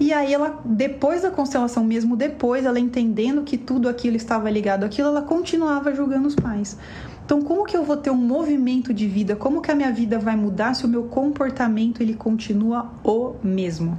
E 0.00 0.12
aí 0.12 0.34
ela, 0.34 0.60
depois 0.64 1.22
da 1.22 1.30
constelação, 1.30 1.84
mesmo 1.84 2.16
depois, 2.16 2.64
ela 2.64 2.80
entendendo 2.80 3.42
que 3.42 3.56
tudo 3.56 3.88
aquilo 3.88 4.16
estava 4.16 4.50
ligado 4.50 4.82
àquilo, 4.82 5.08
ela 5.08 5.22
continuava 5.22 5.94
julgando 5.94 6.26
os 6.26 6.34
pais. 6.34 6.76
Então, 7.24 7.40
como 7.40 7.64
que 7.64 7.76
eu 7.76 7.82
vou 7.82 7.96
ter 7.96 8.10
um 8.10 8.16
movimento 8.16 8.92
de 8.92 9.08
vida? 9.08 9.34
Como 9.34 9.62
que 9.62 9.70
a 9.70 9.74
minha 9.74 9.90
vida 9.90 10.18
vai 10.18 10.36
mudar 10.36 10.74
se 10.74 10.84
o 10.84 10.88
meu 10.88 11.04
comportamento 11.04 12.02
ele 12.02 12.14
continua 12.14 12.92
o 13.02 13.36
mesmo? 13.42 13.98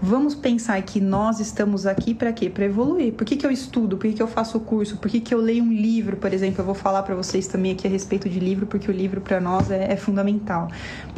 Vamos 0.00 0.36
pensar 0.36 0.80
que 0.82 1.00
nós 1.00 1.40
estamos 1.40 1.84
aqui 1.84 2.14
para 2.14 2.32
quê? 2.32 2.48
Para 2.48 2.64
evoluir. 2.64 3.12
Por 3.12 3.24
que, 3.24 3.34
que 3.36 3.44
eu 3.44 3.50
estudo? 3.50 3.96
Por 3.96 4.06
que, 4.06 4.12
que 4.12 4.22
eu 4.22 4.28
faço 4.28 4.60
curso? 4.60 4.96
Por 4.98 5.10
que, 5.10 5.18
que 5.18 5.34
eu 5.34 5.40
leio 5.40 5.64
um 5.64 5.72
livro, 5.72 6.16
por 6.16 6.32
exemplo? 6.32 6.60
Eu 6.60 6.66
vou 6.66 6.74
falar 6.74 7.02
para 7.02 7.16
vocês 7.16 7.48
também 7.48 7.72
aqui 7.72 7.88
a 7.88 7.90
respeito 7.90 8.28
de 8.28 8.38
livro, 8.38 8.64
porque 8.64 8.88
o 8.88 8.94
livro 8.94 9.20
para 9.20 9.40
nós 9.40 9.72
é, 9.72 9.92
é 9.92 9.96
fundamental, 9.96 10.68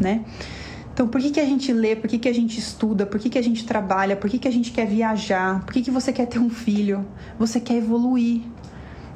né? 0.01 0.25
Então, 0.95 1.07
por 1.07 1.21
que, 1.21 1.31
que 1.31 1.41
a 1.41 1.45
gente 1.45 1.71
lê? 1.73 1.95
Por 1.95 2.09
que, 2.09 2.19
que 2.19 2.29
a 2.29 2.33
gente 2.33 2.59
estuda? 2.59 3.05
Por 3.05 3.21
que, 3.21 3.29
que 3.29 3.39
a 3.39 3.43
gente 3.43 3.67
trabalha? 3.67 4.17
Por 4.17 4.31
que, 4.31 4.39
que 4.39 4.49
a 4.49 4.51
gente 4.51 4.73
quer 4.73 4.87
viajar? 4.87 5.63
Por 5.65 5.75
que, 5.75 5.83
que 5.83 5.91
você 5.91 6.11
quer 6.11 6.27
ter 6.27 6.39
um 6.39 6.51
filho? 6.51 7.07
Você 7.39 7.61
quer 7.61 7.77
evoluir. 7.77 8.41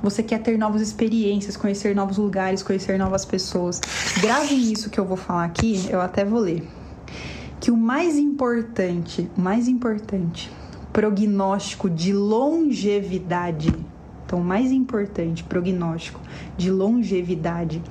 Você 0.04 0.22
quer 0.22 0.42
ter 0.42 0.58
novas 0.58 0.82
experiências, 0.82 1.56
conhecer 1.56 1.96
novos 1.96 2.18
lugares, 2.18 2.62
conhecer 2.62 2.98
novas 2.98 3.24
pessoas. 3.24 3.80
Gravem 4.20 4.70
isso 4.70 4.90
que 4.90 5.00
eu 5.00 5.04
vou 5.06 5.16
falar 5.16 5.44
aqui, 5.44 5.88
eu 5.88 5.98
até 5.98 6.26
vou 6.26 6.40
ler. 6.40 6.62
Que 7.58 7.70
o 7.70 7.76
mais 7.78 8.18
importante, 8.18 9.30
o 9.34 9.40
mais 9.40 9.66
importante, 9.66 10.52
prognóstico 10.92 11.88
de 11.88 12.12
longevidade. 12.12 13.74
Então, 14.26 14.40
o 14.40 14.44
mais 14.44 14.70
importante, 14.70 15.42
prognóstico 15.42 16.20
de 16.54 16.70
longevidade 16.70 17.82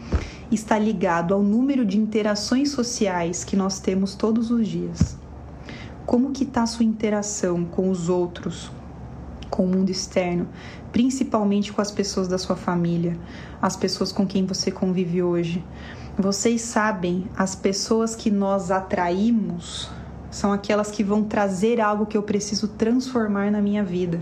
está 0.51 0.77
ligado 0.77 1.33
ao 1.33 1.41
número 1.41 1.83
de 1.83 1.97
interações 1.97 2.69
sociais 2.69 3.43
que 3.43 3.55
nós 3.55 3.79
temos 3.79 4.13
todos 4.13 4.51
os 4.51 4.67
dias. 4.67 5.17
Como 6.05 6.29
que 6.29 6.43
está 6.43 6.67
sua 6.67 6.85
interação 6.85 7.65
com 7.65 7.89
os 7.89 8.07
outros, 8.07 8.71
com 9.49 9.65
o 9.65 9.67
mundo 9.67 9.89
externo, 9.89 10.47
principalmente 10.93 11.73
com 11.73 11.81
as 11.81 11.91
pessoas 11.91 12.27
da 12.27 12.37
sua 12.37 12.55
família, 12.55 13.17
as 13.59 13.75
pessoas 13.75 14.11
com 14.11 14.27
quem 14.27 14.45
você 14.45 14.71
convive 14.71 15.23
hoje. 15.23 15.65
Vocês 16.15 16.61
sabem, 16.61 17.27
as 17.35 17.55
pessoas 17.55 18.15
que 18.15 18.29
nós 18.29 18.69
atraímos 18.69 19.89
são 20.29 20.53
aquelas 20.53 20.91
que 20.91 21.03
vão 21.03 21.23
trazer 21.23 21.81
algo 21.81 22.05
que 22.05 22.15
eu 22.15 22.21
preciso 22.21 22.67
transformar 22.67 23.51
na 23.51 23.59
minha 23.59 23.83
vida. 23.83 24.21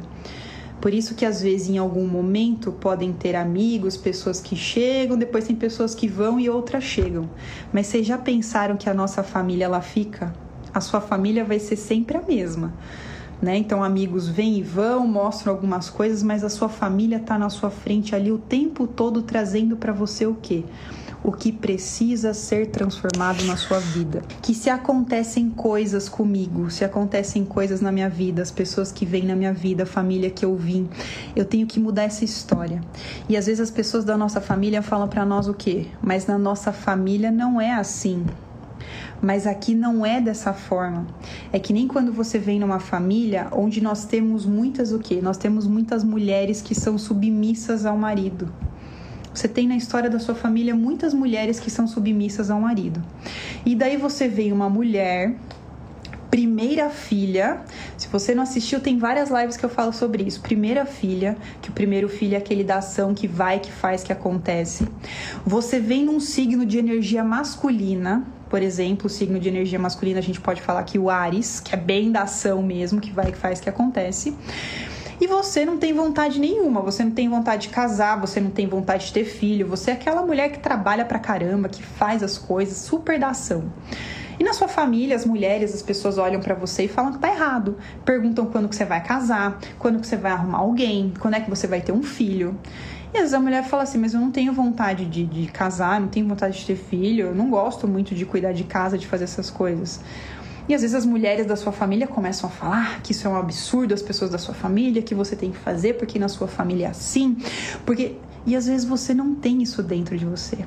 Por 0.80 0.94
isso 0.94 1.14
que 1.14 1.26
às 1.26 1.42
vezes 1.42 1.70
em 1.70 1.78
algum 1.78 2.08
momento 2.08 2.72
podem 2.72 3.12
ter 3.12 3.36
amigos, 3.36 3.98
pessoas 3.98 4.40
que 4.40 4.56
chegam, 4.56 5.18
depois 5.18 5.46
tem 5.46 5.56
pessoas 5.56 5.94
que 5.94 6.08
vão 6.08 6.40
e 6.40 6.50
outras 6.50 6.86
chegam. 6.86 7.30
Mas 7.74 7.88
vocês 7.88 8.08
já 8.08 8.18
pensaram 8.18 8.78
que 8.78 8.90
a 8.90 8.94
nossa 8.94 9.22
família 9.22 9.66
ela 9.66 9.82
fica? 9.82 10.34
A 10.74 10.80
sua 10.80 11.02
família 11.02 11.44
vai 11.44 11.60
ser 11.60 11.76
sempre 11.76 12.18
a 12.18 12.22
mesma 12.22 12.74
né? 13.42 13.58
Então 13.58 13.84
amigos 13.84 14.28
vêm 14.28 14.60
e 14.60 14.62
vão, 14.62 15.08
mostram 15.08 15.54
algumas 15.54 15.90
coisas, 15.90 16.22
mas 16.22 16.44
a 16.44 16.50
sua 16.50 16.70
família 16.70 17.18
está 17.18 17.38
na 17.38 17.50
sua 17.50 17.70
frente 17.70 18.16
ali 18.16 18.32
o 18.32 18.38
tempo 18.38 18.88
todo 18.88 19.22
trazendo 19.22 19.76
para 19.76 19.92
você 19.92 20.26
o 20.26 20.36
quê? 20.36 20.64
o 21.24 21.32
que 21.32 21.52
precisa 21.52 22.34
ser 22.34 22.68
transformado 22.68 23.44
na 23.44 23.56
sua 23.56 23.80
vida. 23.80 24.22
Que 24.42 24.54
se 24.54 24.70
acontecem 24.70 25.50
coisas 25.50 26.10
comigo, 26.10 26.70
se 26.72 26.84
acontecem 26.84 27.46
coisas 27.46 27.82
na 27.82 27.92
minha 27.92 28.10
vida, 28.10 28.42
as 28.42 28.52
pessoas 28.52 28.92
que 28.92 29.06
vêm 29.06 29.24
na 29.24 29.36
minha 29.36 29.54
vida, 29.54 29.84
a 29.84 29.86
família 29.86 30.30
que 30.30 30.44
eu 30.44 30.56
vim, 30.56 30.90
eu 31.36 31.46
tenho 31.46 31.68
que 31.68 31.80
mudar 31.80 32.04
essa 32.04 32.26
história. 32.26 32.82
E 33.30 33.38
às 33.38 33.46
vezes 33.46 33.62
as 33.62 33.72
pessoas 33.72 34.04
da 34.04 34.18
nossa 34.18 34.42
família 34.42 34.82
falam 34.82 35.08
para 35.08 35.26
nós 35.26 35.48
o 35.48 35.54
quê? 35.54 35.88
Mas 36.02 36.26
na 36.26 36.38
nossa 36.38 36.72
família 36.72 37.32
não 37.32 37.62
é 37.62 37.74
assim. 37.74 38.26
Mas 39.22 39.46
aqui 39.46 39.76
não 39.76 40.06
é 40.06 40.20
dessa 40.20 40.52
forma. 40.52 41.06
É 41.54 41.60
que 41.60 41.72
nem 41.72 41.88
quando 41.88 42.12
você 42.12 42.40
vem 42.40 42.60
numa 42.60 42.80
família 42.80 43.48
onde 43.52 43.82
nós 43.82 44.06
temos 44.06 44.46
muitas 44.46 44.92
o 44.92 45.00
quê? 45.00 45.20
Nós 45.22 45.38
temos 45.38 45.68
muitas 45.68 46.04
mulheres 46.04 46.62
que 46.62 46.74
são 46.74 46.98
submissas 46.98 47.86
ao 47.86 47.98
marido. 47.98 48.52
Você 49.34 49.48
tem 49.48 49.68
na 49.68 49.78
história 49.78 50.10
da 50.10 50.20
sua 50.20 50.36
família 50.36 50.76
muitas 50.76 51.14
mulheres 51.14 51.60
que 51.60 51.70
são 51.70 51.88
submissas 51.88 52.50
ao 52.50 52.60
marido. 52.60 53.02
E 53.66 53.76
daí 53.76 53.96
você 53.96 54.28
vem 54.28 54.52
uma 54.52 54.70
mulher 54.70 55.36
primeira 56.32 56.90
filha. 56.90 57.62
Se 57.98 58.08
você 58.08 58.34
não 58.34 58.44
assistiu, 58.44 58.80
tem 58.80 58.98
várias 58.98 59.30
lives 59.30 59.58
que 59.58 59.66
eu 59.66 59.70
falo 59.70 59.92
sobre 59.92 60.24
isso. 60.24 60.42
Primeira 60.42 60.86
filha, 60.86 61.38
que 61.62 61.70
o 61.70 61.74
primeiro 61.74 62.08
filho 62.08 62.36
é 62.36 62.38
aquele 62.38 62.64
da 62.64 62.78
ação 62.78 63.14
que 63.14 63.28
vai, 63.28 63.60
que 63.60 63.72
faz, 63.72 64.02
que 64.02 64.14
acontece. 64.14 64.88
Você 65.46 65.80
vem 65.80 66.06
num 66.06 66.22
signo 66.22 66.66
de 66.66 66.78
energia 66.78 67.24
masculina, 67.24 68.26
por 68.52 68.62
exemplo, 68.62 69.08
o 69.08 69.10
signo 69.10 69.40
de 69.40 69.48
energia 69.48 69.80
masculina, 69.80 70.20
a 70.20 70.22
gente 70.22 70.42
pode 70.42 70.62
falar 70.62 70.84
que 70.84 71.00
o 71.00 71.10
Ares, 71.10 71.62
que 71.62 71.74
é 71.74 71.78
bem 71.78 72.12
da 72.12 72.24
ação 72.24 72.62
mesmo, 72.62 73.00
que 73.00 73.10
vai, 73.10 73.32
que 73.32 73.38
faz, 73.38 73.62
que 73.62 73.70
acontece. 73.70 74.36
E 75.22 75.26
você 75.26 75.64
não 75.64 75.78
tem 75.78 75.94
vontade 75.94 76.38
nenhuma, 76.38 76.82
você 76.82 77.02
não 77.02 77.12
tem 77.12 77.30
vontade 77.30 77.70
de 77.70 77.74
casar, 77.74 78.20
você 78.20 78.42
não 78.42 78.52
tem 78.52 78.68
vontade 78.68 79.06
de 79.06 79.14
ter 79.14 79.24
filho, 79.24 79.66
você 79.66 79.92
é 79.92 79.94
aquela 79.94 80.22
mulher 80.22 80.52
que 80.52 80.60
trabalha 80.60 81.06
pra 81.06 81.18
caramba, 81.18 81.70
que 81.70 81.82
faz 81.82 82.22
as 82.22 82.38
coisas, 82.38 82.76
super 82.80 83.18
da 83.18 83.30
ação. 83.30 83.72
E 84.38 84.44
na 84.44 84.52
sua 84.52 84.68
família, 84.68 85.16
as 85.16 85.26
mulheres, 85.26 85.74
as 85.74 85.82
pessoas 85.82 86.18
olham 86.18 86.42
para 86.42 86.54
você 86.54 86.84
e 86.84 86.88
falam 86.90 87.14
que 87.14 87.20
tá 87.20 87.30
errado. 87.30 87.78
Perguntam 88.04 88.48
quando 88.48 88.68
que 88.68 88.76
você 88.76 88.84
vai 88.84 89.02
casar, 89.02 89.60
quando 89.80 90.02
que 90.02 90.08
você 90.08 90.18
vai 90.18 90.34
arrumar 90.34 90.58
alguém, 90.58 91.14
quando 91.20 91.36
é 91.36 91.40
que 91.40 91.50
você 91.50 91.68
vai 91.68 91.80
ter 91.80 91.94
um 91.94 92.04
filho. 92.04 92.60
E 93.14 93.18
às 93.18 93.24
vezes 93.24 93.34
a 93.34 93.40
mulher 93.40 93.64
fala 93.66 93.84
assim, 93.84 93.98
mas 93.98 94.14
eu 94.14 94.22
não 94.22 94.32
tenho 94.32 94.54
vontade 94.54 95.06
de, 95.06 95.26
de 95.26 95.48
casar, 95.48 96.00
não 96.00 96.08
tenho 96.08 96.28
vontade 96.28 96.60
de 96.60 96.66
ter 96.66 96.78
filho, 96.78 97.28
eu 97.28 97.36
não 97.36 97.50
gosto 97.50 97.88
muito 97.88 98.16
de 98.16 98.26
cuidar 98.26 98.54
de 98.54 98.64
casa, 98.64 98.98
de 98.98 99.06
fazer 99.06 99.26
essas 99.26 99.50
coisas. 99.50 100.00
E 100.70 100.74
às 100.74 100.82
vezes 100.82 100.96
as 100.96 101.06
mulheres 101.06 101.46
da 101.46 101.58
sua 101.58 101.74
família 101.74 102.08
começam 102.08 102.50
a 102.50 102.52
falar 102.52 103.02
que 103.02 103.12
isso 103.12 103.28
é 103.28 103.30
um 103.30 103.36
absurdo, 103.36 103.94
as 103.94 104.02
pessoas 104.02 104.32
da 104.32 104.38
sua 104.38 104.54
família, 104.54 105.02
que 105.02 105.14
você 105.14 105.36
tem 105.36 105.52
que 105.52 105.58
fazer 105.58 105.96
porque 105.96 106.18
na 106.18 106.30
sua 106.30 106.48
família 106.48 106.86
é 106.86 106.90
assim, 106.90 107.36
porque 107.86 108.16
e 108.46 108.56
às 108.56 108.66
vezes 108.66 108.86
você 108.86 109.14
não 109.14 109.36
tem 109.36 109.62
isso 109.62 109.84
dentro 109.84 110.18
de 110.18 110.26
você. 110.26 110.60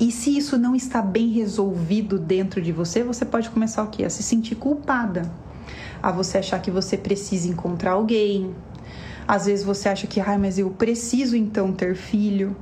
E 0.00 0.10
se 0.10 0.36
isso 0.36 0.58
não 0.58 0.74
está 0.74 1.00
bem 1.00 1.28
resolvido 1.28 2.18
dentro 2.18 2.60
de 2.60 2.72
você, 2.72 3.04
você 3.04 3.24
pode 3.24 3.50
começar 3.50 3.82
o 3.82 3.86
quê? 3.88 4.04
A 4.04 4.10
se 4.10 4.22
sentir 4.22 4.56
culpada. 4.56 5.30
A 6.02 6.10
você 6.10 6.38
achar 6.38 6.60
que 6.60 6.70
você 6.70 6.96
precisa 6.96 7.48
encontrar 7.48 7.92
alguém, 7.92 8.52
às 9.26 9.46
vezes 9.46 9.64
você 9.64 9.88
acha 9.88 10.06
que, 10.06 10.20
ai, 10.20 10.38
mas 10.38 10.58
eu 10.58 10.70
preciso 10.70 11.36
então 11.36 11.72
ter 11.72 11.94
filho. 11.94 12.56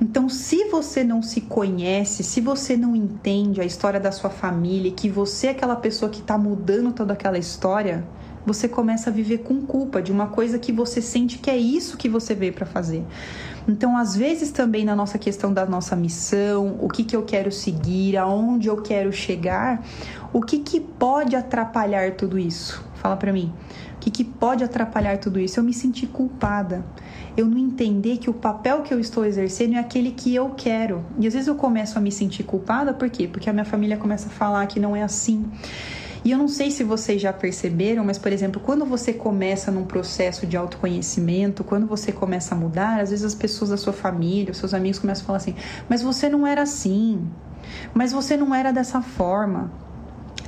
Então, 0.00 0.28
se 0.28 0.64
você 0.68 1.04
não 1.04 1.22
se 1.22 1.40
conhece, 1.42 2.24
se 2.24 2.40
você 2.40 2.76
não 2.76 2.96
entende 2.96 3.60
a 3.60 3.64
história 3.64 4.00
da 4.00 4.10
sua 4.10 4.30
família, 4.30 4.90
que 4.92 5.08
você 5.08 5.46
é 5.46 5.50
aquela 5.50 5.76
pessoa 5.76 6.10
que 6.10 6.20
está 6.20 6.36
mudando 6.36 6.92
toda 6.92 7.12
aquela 7.12 7.38
história, 7.38 8.04
você 8.44 8.68
começa 8.68 9.08
a 9.08 9.12
viver 9.12 9.38
com 9.38 9.62
culpa 9.62 10.02
de 10.02 10.12
uma 10.12 10.26
coisa 10.26 10.58
que 10.58 10.72
você 10.72 11.00
sente 11.00 11.38
que 11.38 11.48
é 11.48 11.56
isso 11.56 11.96
que 11.96 12.08
você 12.08 12.34
veio 12.34 12.52
para 12.52 12.66
fazer. 12.66 13.02
Então, 13.66 13.96
às 13.96 14.14
vezes 14.14 14.50
também 14.50 14.84
na 14.84 14.94
nossa 14.94 15.16
questão 15.16 15.52
da 15.52 15.64
nossa 15.64 15.96
missão, 15.96 16.76
o 16.80 16.88
que, 16.88 17.02
que 17.02 17.16
eu 17.16 17.22
quero 17.22 17.50
seguir, 17.50 18.16
aonde 18.18 18.68
eu 18.68 18.82
quero 18.82 19.10
chegar, 19.10 19.82
o 20.32 20.42
que, 20.42 20.58
que 20.58 20.80
pode 20.80 21.34
atrapalhar 21.34 22.12
tudo 22.12 22.38
isso? 22.38 22.83
Fala 23.04 23.18
para 23.18 23.32
mim 23.34 23.52
que, 24.04 24.10
que 24.10 24.24
pode 24.24 24.62
atrapalhar 24.62 25.18
tudo 25.18 25.40
isso? 25.40 25.58
Eu 25.58 25.64
me 25.64 25.72
sentir 25.72 26.08
culpada. 26.08 26.84
Eu 27.36 27.46
não 27.46 27.56
entender 27.56 28.18
que 28.18 28.28
o 28.28 28.34
papel 28.34 28.82
que 28.82 28.92
eu 28.92 29.00
estou 29.00 29.24
exercendo 29.24 29.74
é 29.74 29.78
aquele 29.78 30.10
que 30.10 30.34
eu 30.34 30.50
quero. 30.50 31.04
E 31.18 31.26
às 31.26 31.32
vezes 31.32 31.48
eu 31.48 31.54
começo 31.54 31.96
a 31.98 32.00
me 32.02 32.12
sentir 32.12 32.44
culpada, 32.44 32.92
por 32.92 33.08
quê? 33.08 33.26
Porque 33.26 33.48
a 33.48 33.52
minha 33.52 33.64
família 33.64 33.96
começa 33.96 34.28
a 34.28 34.30
falar 34.30 34.66
que 34.66 34.78
não 34.78 34.94
é 34.94 35.02
assim. 35.02 35.50
E 36.22 36.30
eu 36.30 36.38
não 36.38 36.48
sei 36.48 36.70
se 36.70 36.84
vocês 36.84 37.20
já 37.20 37.32
perceberam, 37.32 38.04
mas, 38.04 38.18
por 38.18 38.32
exemplo, 38.32 38.60
quando 38.60 38.84
você 38.84 39.12
começa 39.12 39.70
num 39.70 39.84
processo 39.84 40.46
de 40.46 40.56
autoconhecimento, 40.56 41.64
quando 41.64 41.86
você 41.86 42.12
começa 42.12 42.54
a 42.54 42.58
mudar, 42.58 43.00
às 43.00 43.10
vezes 43.10 43.24
as 43.24 43.34
pessoas 43.34 43.70
da 43.70 43.76
sua 43.76 43.92
família, 43.92 44.52
os 44.52 44.58
seus 44.58 44.72
amigos 44.72 44.98
começam 44.98 45.22
a 45.22 45.26
falar 45.26 45.38
assim: 45.38 45.54
mas 45.88 46.02
você 46.02 46.28
não 46.28 46.46
era 46.46 46.62
assim, 46.62 47.26
mas 47.92 48.12
você 48.12 48.36
não 48.36 48.54
era 48.54 48.70
dessa 48.70 49.02
forma. 49.02 49.70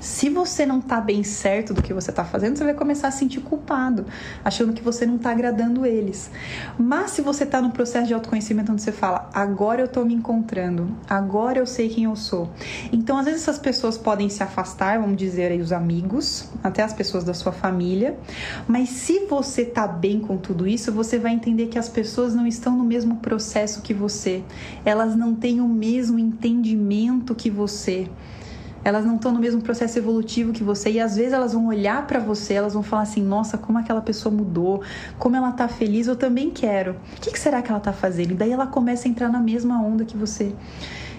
Se 0.06 0.30
você 0.30 0.64
não 0.64 0.80
tá 0.80 1.00
bem 1.00 1.24
certo 1.24 1.74
do 1.74 1.82
que 1.82 1.92
você 1.92 2.12
tá 2.12 2.24
fazendo, 2.24 2.56
você 2.56 2.62
vai 2.62 2.74
começar 2.74 3.08
a 3.08 3.10
se 3.10 3.18
sentir 3.18 3.40
culpado, 3.40 4.06
achando 4.44 4.72
que 4.72 4.80
você 4.80 5.04
não 5.04 5.18
tá 5.18 5.32
agradando 5.32 5.84
eles. 5.84 6.30
Mas 6.78 7.10
se 7.10 7.22
você 7.22 7.44
tá 7.44 7.60
num 7.60 7.72
processo 7.72 8.06
de 8.06 8.14
autoconhecimento 8.14 8.70
onde 8.70 8.82
você 8.82 8.92
fala, 8.92 9.28
agora 9.34 9.82
eu 9.82 9.88
tô 9.88 10.04
me 10.04 10.14
encontrando, 10.14 10.96
agora 11.10 11.58
eu 11.58 11.66
sei 11.66 11.88
quem 11.88 12.04
eu 12.04 12.14
sou. 12.14 12.48
Então, 12.92 13.18
às 13.18 13.24
vezes 13.24 13.42
essas 13.42 13.58
pessoas 13.58 13.98
podem 13.98 14.28
se 14.28 14.44
afastar, 14.44 15.00
vamos 15.00 15.16
dizer 15.16 15.50
aí 15.50 15.60
os 15.60 15.72
amigos, 15.72 16.48
até 16.62 16.84
as 16.84 16.92
pessoas 16.92 17.24
da 17.24 17.34
sua 17.34 17.50
família, 17.50 18.16
mas 18.68 18.90
se 18.90 19.26
você 19.26 19.64
tá 19.64 19.88
bem 19.88 20.20
com 20.20 20.36
tudo 20.36 20.68
isso, 20.68 20.92
você 20.92 21.18
vai 21.18 21.32
entender 21.32 21.66
que 21.66 21.80
as 21.80 21.88
pessoas 21.88 22.32
não 22.32 22.46
estão 22.46 22.78
no 22.78 22.84
mesmo 22.84 23.16
processo 23.16 23.82
que 23.82 23.92
você. 23.92 24.44
Elas 24.84 25.16
não 25.16 25.34
têm 25.34 25.60
o 25.60 25.68
mesmo 25.68 26.16
entendimento 26.16 27.34
que 27.34 27.50
você 27.50 28.08
elas 28.86 29.04
não 29.04 29.16
estão 29.16 29.32
no 29.32 29.40
mesmo 29.40 29.60
processo 29.60 29.98
evolutivo 29.98 30.52
que 30.52 30.62
você 30.62 30.92
e 30.92 31.00
às 31.00 31.16
vezes 31.16 31.32
elas 31.32 31.54
vão 31.54 31.66
olhar 31.66 32.06
para 32.06 32.20
você, 32.20 32.54
elas 32.54 32.72
vão 32.72 32.84
falar 32.84 33.02
assim: 33.02 33.20
"Nossa, 33.20 33.58
como 33.58 33.78
aquela 33.78 34.00
pessoa 34.00 34.32
mudou, 34.32 34.80
como 35.18 35.34
ela 35.34 35.50
tá 35.50 35.66
feliz, 35.66 36.06
eu 36.06 36.14
também 36.14 36.50
quero". 36.50 36.92
O 37.16 37.20
que, 37.20 37.32
que 37.32 37.38
será 37.38 37.60
que 37.62 37.68
ela 37.68 37.80
tá 37.80 37.92
fazendo? 37.92 38.30
E 38.30 38.34
daí 38.34 38.52
ela 38.52 38.68
começa 38.68 39.08
a 39.08 39.10
entrar 39.10 39.28
na 39.28 39.40
mesma 39.40 39.82
onda 39.82 40.04
que 40.04 40.16
você. 40.16 40.54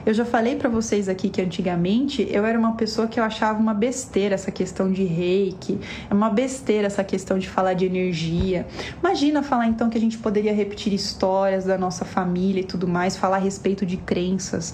Eu 0.06 0.14
já 0.14 0.24
falei 0.24 0.56
para 0.56 0.70
vocês 0.70 1.10
aqui 1.10 1.28
que 1.28 1.42
antigamente 1.42 2.26
eu 2.32 2.46
era 2.46 2.58
uma 2.58 2.78
pessoa 2.78 3.10
que 3.10 3.20
eu 3.20 3.24
achava 3.26 3.60
uma 3.60 3.74
besteira 3.74 4.36
essa 4.36 4.50
questão 4.50 4.90
de 4.90 5.04
reiki, 5.04 5.78
é 6.10 6.14
uma 6.14 6.30
besteira 6.30 6.88
essa 6.88 7.04
questão 7.04 7.38
de 7.38 7.50
falar 7.50 7.74
de 7.74 7.86
energia. 7.86 8.66
Imagina 9.04 9.44
falar 9.44 9.68
então 9.68 9.90
que 9.90 9.98
a 9.98 10.02
gente 10.02 10.18
poderia 10.18 10.54
repetir 10.54 10.94
histórias 10.94 11.66
da 11.66 11.78
nossa 11.78 12.06
família 12.06 12.62
e 12.62 12.64
tudo 12.64 12.88
mais, 12.88 13.18
falar 13.18 13.36
a 13.36 13.40
respeito 13.42 13.86
de 13.86 13.98
crenças. 13.98 14.74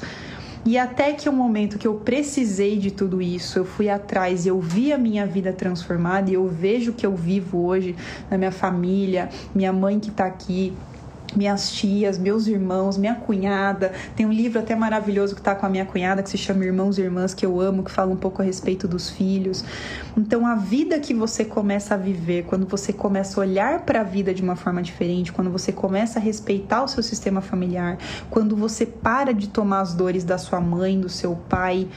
E 0.66 0.78
até 0.78 1.12
que 1.12 1.28
o 1.28 1.34
momento 1.34 1.78
que 1.78 1.86
eu 1.86 1.96
precisei 1.96 2.78
de 2.78 2.90
tudo 2.90 3.22
isso, 3.22 3.60
eu 3.60 3.66
fui 3.66 3.90
atrás, 3.90 4.46
eu 4.46 4.62
vi 4.62 4.94
a 4.94 4.98
minha 4.98 5.26
vida 5.26 5.52
transformada 5.52 6.32
e 6.32 6.36
eu 6.36 6.48
vejo 6.48 6.94
que 6.94 7.06
eu 7.06 7.14
vivo 7.14 7.66
hoje 7.66 7.96
na 8.32 8.38
minha 8.38 8.52
família, 8.52 9.30
minha 9.54 9.74
mãe 9.74 10.00
que 10.00 10.10
tá 10.10 10.26
aqui, 10.26 10.74
minhas 11.36 11.72
tias, 11.72 12.18
meus 12.18 12.48
irmãos, 12.48 12.98
minha 12.98 13.16
cunhada. 13.16 13.92
Tem 14.16 14.26
um 14.26 14.32
livro 14.32 14.60
até 14.60 14.76
maravilhoso 14.76 15.36
que 15.36 15.42
está 15.42 15.56
com 15.56 15.66
a 15.66 15.70
minha 15.70 15.86
cunhada 15.86 16.24
que 16.24 16.30
se 16.30 16.38
chama 16.38 16.66
Irmãos 16.66 16.98
e 16.98 17.02
Irmãs, 17.02 17.34
que 17.34 17.46
eu 17.46 17.60
amo, 17.60 17.84
que 17.84 17.92
fala 17.92 18.12
um 18.12 18.16
pouco 18.16 18.42
a 18.42 18.46
respeito 18.46 18.88
dos 18.88 19.10
filhos. 19.10 19.64
Então, 20.18 20.46
a 20.46 20.56
vida 20.56 21.00
que 21.00 21.14
você 21.14 21.44
começa 21.44 21.96
a 21.96 21.98
viver, 21.98 22.44
quando 22.46 22.68
você 22.68 22.94
começa 22.94 23.40
a 23.40 23.44
olhar 23.44 23.82
para 23.82 24.02
a 24.02 24.04
vida 24.04 24.34
de 24.34 24.42
uma 24.42 24.56
forma 24.56 24.82
diferente, 24.82 25.32
quando 25.32 25.50
você 25.50 25.72
começa 25.72 26.20
a 26.20 26.22
respeitar 26.22 26.84
o 26.84 26.88
seu 26.88 27.02
sistema 27.02 27.42
familiar, 27.42 27.98
quando 28.30 28.56
você 28.56 28.86
para 28.86 29.34
de 29.34 29.48
tomar 29.50 29.82
as 29.82 29.94
dores 29.94 30.24
da 30.24 30.38
sua 30.38 30.62
mãe, 30.62 31.00
do 31.00 31.10
seu 31.10 31.36
pai, 31.50 31.88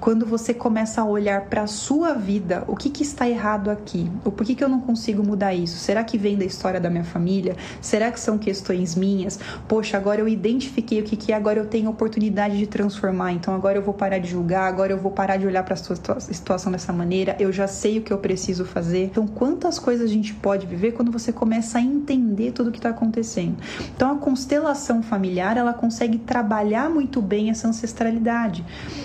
quando 0.00 0.26
você 0.26 0.52
começa 0.52 1.00
a 1.00 1.04
olhar 1.04 1.42
para 1.42 1.62
a 1.62 1.66
sua 1.66 2.12
vida, 2.12 2.64
o 2.68 2.76
que, 2.76 2.90
que 2.90 3.02
está 3.02 3.28
errado 3.28 3.70
aqui? 3.70 4.10
O 4.24 4.30
por 4.30 4.44
que, 4.44 4.62
eu 4.62 4.68
não 4.68 4.80
consigo 4.80 5.24
mudar 5.24 5.54
isso? 5.54 5.78
Será 5.78 6.04
que 6.04 6.18
vem 6.18 6.36
da 6.36 6.44
história 6.44 6.80
da 6.80 6.90
minha 6.90 7.04
família? 7.04 7.56
Será 7.80 8.10
que 8.10 8.20
são 8.20 8.36
questões 8.36 8.94
minhas? 8.94 9.38
Poxa, 9.66 9.96
agora 9.96 10.20
eu 10.20 10.28
identifiquei 10.28 11.00
o 11.00 11.04
que, 11.04 11.16
que 11.16 11.32
é, 11.32 11.36
agora 11.36 11.58
eu 11.58 11.66
tenho 11.66 11.88
oportunidade 11.88 12.58
de 12.58 12.66
transformar, 12.66 13.32
então 13.32 13.54
agora 13.54 13.78
eu 13.78 13.82
vou 13.82 13.94
parar 13.94 14.18
de 14.18 14.28
julgar, 14.28 14.68
agora 14.68 14.92
eu 14.92 14.98
vou 14.98 15.10
parar 15.10 15.36
de 15.36 15.46
olhar 15.46 15.62
para 15.62 15.74
a 15.74 16.20
situação 16.20 16.70
dessa 16.70 16.92
maneira, 16.92 17.36
eu 17.38 17.52
já 17.52 17.66
sei 17.66 17.98
o 17.98 18.02
que 18.02 18.12
eu 18.12 18.18
preciso 18.18 18.64
fazer. 18.64 19.04
Então, 19.04 19.26
quantas 19.26 19.78
coisas 19.78 20.08
a 20.08 20.12
gente 20.12 20.34
pode 20.34 20.66
viver 20.66 20.92
quando 20.92 21.10
você 21.10 21.32
começa 21.32 21.78
a 21.78 21.80
entender 21.80 22.52
tudo 22.52 22.68
o 22.68 22.72
que 22.72 22.78
está 22.78 22.90
acontecendo? 22.90 23.56
Então, 23.94 24.12
a 24.12 24.16
constelação 24.16 25.02
familiar 25.02 25.56
ela 25.56 25.72
consegue 25.72 26.18
trabalhar 26.18 26.90
muito 26.90 27.22
bem 27.22 27.50
essa 27.50 27.68
ancestralidade. 27.68 28.64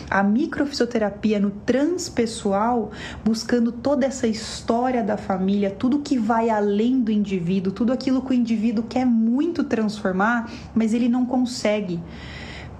A 0.10 0.24
microfisioterapia 0.24 0.79
terapia 0.88 1.40
no 1.40 1.52
transpessoal, 1.52 2.92
buscando 3.24 3.72
toda 3.72 4.06
essa 4.06 4.28
história 4.28 5.04
da 5.04 5.18
família, 5.18 5.70
tudo 5.70 6.00
que 6.00 6.18
vai 6.18 6.50
além 6.50 7.00
do 7.02 7.12
indivíduo, 7.12 7.72
tudo 7.72 7.94
aquilo 7.94 8.22
que 8.22 8.32
o 8.32 8.34
indivíduo 8.34 8.86
quer 8.88 9.06
muito 9.06 9.64
transformar, 9.64 10.52
mas 10.74 10.94
ele 10.94 11.10
não 11.10 11.26
consegue. 11.26 12.00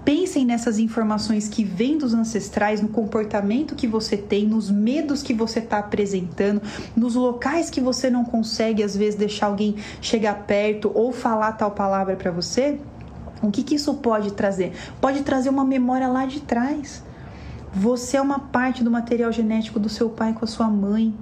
Pensem 0.04 0.46
nessas 0.46 0.78
informações 0.78 1.46
que 1.46 1.62
vêm 1.62 1.98
dos 1.98 2.14
ancestrais, 2.14 2.80
no 2.80 2.88
comportamento 2.88 3.74
que 3.74 3.86
você 3.86 4.16
tem, 4.16 4.46
nos 4.46 4.70
medos 4.70 5.22
que 5.22 5.34
você 5.34 5.58
está 5.58 5.78
apresentando, 5.78 6.62
nos 6.96 7.14
locais 7.14 7.68
que 7.68 7.80
você 7.80 8.08
não 8.08 8.24
consegue, 8.24 8.82
às 8.82 8.96
vezes, 8.96 9.14
deixar 9.14 9.46
alguém 9.46 9.76
chegar 10.00 10.46
perto 10.46 10.90
ou 10.94 11.12
falar 11.12 11.52
tal 11.52 11.72
palavra 11.72 12.16
para 12.16 12.30
você. 12.30 12.78
O 13.42 13.50
que, 13.50 13.62
que 13.62 13.74
isso 13.74 13.94
pode 13.94 14.32
trazer? 14.32 14.72
Pode 15.00 15.22
trazer 15.22 15.50
uma 15.50 15.64
memória 15.64 16.08
lá 16.08 16.24
de 16.24 16.40
trás. 16.40 17.02
Você 17.72 18.16
é 18.16 18.20
uma 18.20 18.38
parte 18.38 18.82
do 18.82 18.90
material 18.90 19.30
genético 19.30 19.78
do 19.78 19.88
seu 19.88 20.10
pai 20.10 20.32
com 20.32 20.44
a 20.44 20.48
sua 20.48 20.68
mãe. 20.68 21.14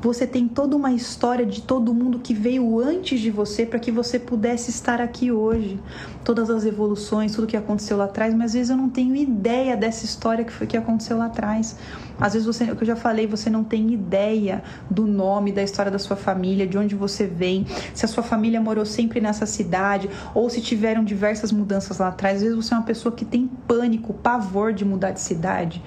Você 0.00 0.28
tem 0.28 0.46
toda 0.46 0.76
uma 0.76 0.92
história 0.92 1.44
de 1.44 1.60
todo 1.60 1.92
mundo 1.92 2.20
que 2.20 2.32
veio 2.32 2.78
antes 2.78 3.18
de 3.18 3.32
você 3.32 3.66
para 3.66 3.80
que 3.80 3.90
você 3.90 4.16
pudesse 4.16 4.70
estar 4.70 5.00
aqui 5.00 5.32
hoje. 5.32 5.80
Todas 6.24 6.48
as 6.50 6.64
evoluções, 6.64 7.34
tudo 7.34 7.48
que 7.48 7.56
aconteceu 7.56 7.96
lá 7.96 8.04
atrás, 8.04 8.32
mas 8.32 8.46
às 8.46 8.52
vezes 8.52 8.70
eu 8.70 8.76
não 8.76 8.88
tenho 8.88 9.16
ideia 9.16 9.76
dessa 9.76 10.04
história 10.04 10.44
que 10.44 10.52
foi 10.52 10.68
que 10.68 10.76
aconteceu 10.76 11.18
lá 11.18 11.26
atrás. 11.26 11.76
Às 12.20 12.34
vezes 12.34 12.46
você, 12.46 12.64
o 12.70 12.76
que 12.76 12.82
eu 12.82 12.86
já 12.86 12.94
falei, 12.94 13.26
você 13.26 13.50
não 13.50 13.64
tem 13.64 13.92
ideia 13.92 14.62
do 14.88 15.04
nome, 15.04 15.50
da 15.50 15.64
história 15.64 15.90
da 15.90 15.98
sua 15.98 16.16
família, 16.16 16.64
de 16.64 16.78
onde 16.78 16.94
você 16.94 17.26
vem, 17.26 17.66
se 17.92 18.04
a 18.04 18.08
sua 18.08 18.22
família 18.22 18.60
morou 18.60 18.84
sempre 18.84 19.20
nessa 19.20 19.46
cidade 19.46 20.08
ou 20.32 20.48
se 20.48 20.60
tiveram 20.60 21.02
diversas 21.02 21.50
mudanças 21.50 21.98
lá 21.98 22.08
atrás. 22.08 22.36
Às 22.36 22.42
vezes 22.42 22.56
você 22.56 22.72
é 22.72 22.76
uma 22.76 22.86
pessoa 22.86 23.12
que 23.12 23.24
tem 23.24 23.48
pânico, 23.66 24.14
pavor 24.14 24.72
de 24.72 24.84
mudar 24.84 25.10
de 25.10 25.20
cidade. 25.20 25.82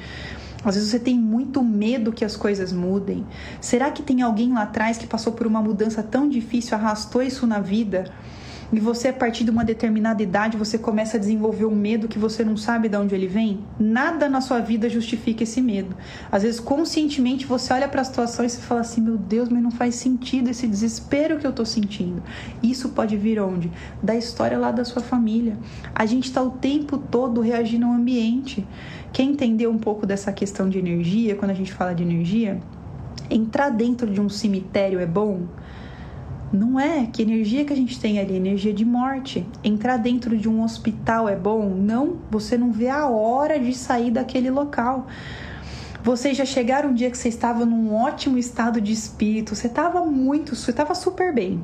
Às 0.63 0.75
vezes 0.75 0.89
você 0.89 0.99
tem 0.99 1.17
muito 1.17 1.63
medo 1.63 2.11
que 2.11 2.23
as 2.23 2.35
coisas 2.35 2.71
mudem. 2.71 3.25
Será 3.59 3.91
que 3.91 4.03
tem 4.03 4.21
alguém 4.21 4.53
lá 4.53 4.63
atrás 4.63 4.97
que 4.97 5.07
passou 5.07 5.33
por 5.33 5.47
uma 5.47 5.61
mudança 5.61 6.03
tão 6.03 6.29
difícil, 6.29 6.77
arrastou 6.77 7.21
isso 7.21 7.47
na 7.47 7.59
vida? 7.59 8.11
E 8.73 8.79
você, 8.79 9.09
a 9.09 9.13
partir 9.13 9.43
de 9.43 9.51
uma 9.51 9.65
determinada 9.65 10.23
idade, 10.23 10.55
você 10.55 10.77
começa 10.77 11.17
a 11.17 11.19
desenvolver 11.19 11.65
um 11.65 11.75
medo 11.75 12.07
que 12.07 12.17
você 12.17 12.41
não 12.41 12.55
sabe 12.55 12.87
de 12.87 12.95
onde 12.95 13.13
ele 13.13 13.27
vem? 13.27 13.59
Nada 13.77 14.29
na 14.29 14.39
sua 14.39 14.61
vida 14.61 14.87
justifica 14.87 15.43
esse 15.43 15.61
medo. 15.61 15.93
Às 16.31 16.43
vezes, 16.43 16.59
conscientemente, 16.59 17.45
você 17.45 17.73
olha 17.73 17.89
para 17.89 17.99
a 17.99 18.05
situação 18.05 18.45
e 18.45 18.49
você 18.49 18.61
fala 18.61 18.79
assim: 18.79 19.01
meu 19.01 19.17
Deus, 19.17 19.49
mas 19.49 19.61
não 19.61 19.71
faz 19.71 19.95
sentido 19.95 20.49
esse 20.49 20.65
desespero 20.67 21.37
que 21.37 21.45
eu 21.45 21.49
estou 21.49 21.65
sentindo. 21.65 22.23
Isso 22.63 22.89
pode 22.89 23.17
vir 23.17 23.41
onde? 23.41 23.69
Da 24.01 24.15
história 24.15 24.57
lá 24.57 24.71
da 24.71 24.85
sua 24.85 25.01
família. 25.01 25.57
A 25.93 26.05
gente 26.05 26.25
está 26.25 26.41
o 26.41 26.51
tempo 26.51 26.97
todo 26.97 27.41
reagindo 27.41 27.85
ao 27.85 27.91
ambiente. 27.91 28.65
Quer 29.13 29.23
entender 29.23 29.67
um 29.67 29.77
pouco 29.77 30.05
dessa 30.05 30.31
questão 30.31 30.69
de 30.69 30.79
energia, 30.79 31.35
quando 31.35 31.51
a 31.51 31.53
gente 31.53 31.73
fala 31.73 31.93
de 31.93 32.01
energia? 32.01 32.59
Entrar 33.29 33.69
dentro 33.69 34.09
de 34.09 34.21
um 34.21 34.29
cemitério 34.29 34.99
é 34.99 35.05
bom? 35.05 35.47
Não 36.51 36.79
é 36.79 37.05
que 37.05 37.21
energia 37.21 37.65
que 37.65 37.73
a 37.73 37.75
gente 37.75 37.99
tem 37.99 38.19
ali, 38.19 38.35
energia 38.35 38.73
de 38.73 38.85
morte. 38.85 39.45
Entrar 39.63 39.97
dentro 39.97 40.37
de 40.37 40.49
um 40.49 40.63
hospital 40.63 41.27
é 41.27 41.35
bom? 41.35 41.69
Não, 41.69 42.17
você 42.29 42.57
não 42.57 42.71
vê 42.71 42.89
a 42.89 43.07
hora 43.07 43.59
de 43.59 43.73
sair 43.73 44.11
daquele 44.11 44.49
local. 44.49 45.07
Vocês 46.03 46.35
já 46.35 46.45
chegaram 46.45 46.89
um 46.89 46.93
dia 46.93 47.11
que 47.11 47.17
você 47.17 47.29
estava 47.29 47.65
num 47.65 47.93
ótimo 47.93 48.37
estado 48.37 48.81
de 48.81 48.91
espírito, 48.91 49.55
você 49.55 49.67
estava 49.67 50.03
muito, 50.05 50.55
você 50.55 50.71
estava 50.71 50.95
super 50.95 51.33
bem. 51.33 51.63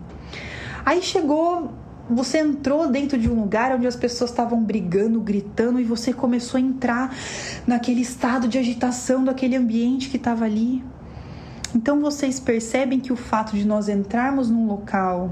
Aí 0.85 1.01
chegou 1.01 1.71
você 2.09 2.39
entrou 2.39 2.87
dentro 2.89 3.17
de 3.17 3.29
um 3.29 3.39
lugar 3.39 3.75
onde 3.75 3.87
as 3.87 3.95
pessoas 3.95 4.29
estavam 4.29 4.61
brigando, 4.61 5.19
gritando, 5.19 5.79
e 5.79 5.83
você 5.83 6.13
começou 6.13 6.57
a 6.57 6.61
entrar 6.61 7.15
naquele 7.65 8.01
estado 8.01 8.47
de 8.47 8.57
agitação 8.57 9.23
daquele 9.23 9.55
ambiente 9.55 10.09
que 10.09 10.17
estava 10.17 10.45
ali. 10.45 10.83
Então 11.75 11.99
vocês 11.99 12.39
percebem 12.39 12.99
que 12.99 13.11
o 13.11 13.15
fato 13.15 13.55
de 13.55 13.65
nós 13.65 13.89
entrarmos 13.89 14.49
num 14.49 14.67
local, 14.67 15.31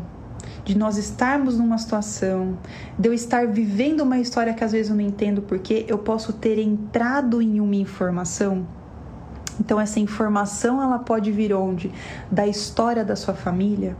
de 0.63 0.77
nós 0.77 0.97
estarmos 0.97 1.57
numa 1.57 1.77
situação, 1.77 2.57
de 2.99 3.07
eu 3.07 3.13
estar 3.13 3.47
vivendo 3.47 4.01
uma 4.01 4.19
história 4.19 4.53
que 4.53 4.63
às 4.63 4.71
vezes 4.71 4.89
eu 4.89 4.97
não 4.97 5.03
entendo 5.03 5.41
porque 5.41 5.85
eu 5.87 5.97
posso 5.97 6.33
ter 6.33 6.59
entrado 6.59 7.41
em 7.41 7.59
uma 7.59 7.75
informação 7.75 8.65
então 9.59 9.79
essa 9.79 9.99
informação 9.99 10.81
ela 10.81 10.99
pode 10.99 11.31
vir 11.31 11.53
onde? 11.53 11.91
Da 12.31 12.45
história 12.47 13.03
da 13.03 13.15
sua 13.15 13.33
família. 13.33 13.95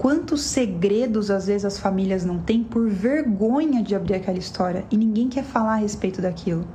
Quantos 0.00 0.44
segredos 0.44 1.30
às 1.30 1.46
vezes 1.46 1.66
as 1.66 1.78
famílias 1.78 2.24
não 2.24 2.38
têm 2.38 2.64
por 2.64 2.88
vergonha 2.88 3.82
de 3.82 3.94
abrir 3.94 4.14
aquela 4.14 4.38
história 4.38 4.82
e 4.90 4.96
ninguém 4.96 5.28
quer 5.28 5.44
falar 5.44 5.74
a 5.74 5.76
respeito 5.76 6.22
daquilo. 6.22 6.66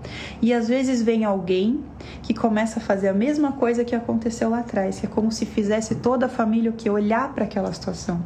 E 0.44 0.54
às 0.54 0.68
vezes 0.68 1.02
vem 1.02 1.26
alguém 1.26 1.84
que 2.22 2.36
começa 2.36 2.78
a 2.78 2.84
fazer 2.84 3.08
a 3.08 3.14
mesma 3.16 3.54
coisa 3.54 3.84
que 3.84 3.96
aconteceu 3.96 4.52
lá 4.52 4.60
atrás, 4.60 5.00
que 5.00 5.08
é 5.08 5.10
como 5.10 5.32
se 5.32 5.44
fizesse 5.44 5.96
toda 5.96 6.28
a 6.28 6.30
família 6.30 6.70
o 6.70 6.74
que 6.76 6.88
olhar 6.88 7.34
para 7.34 7.46
aquela 7.46 7.74
situação. 7.74 8.24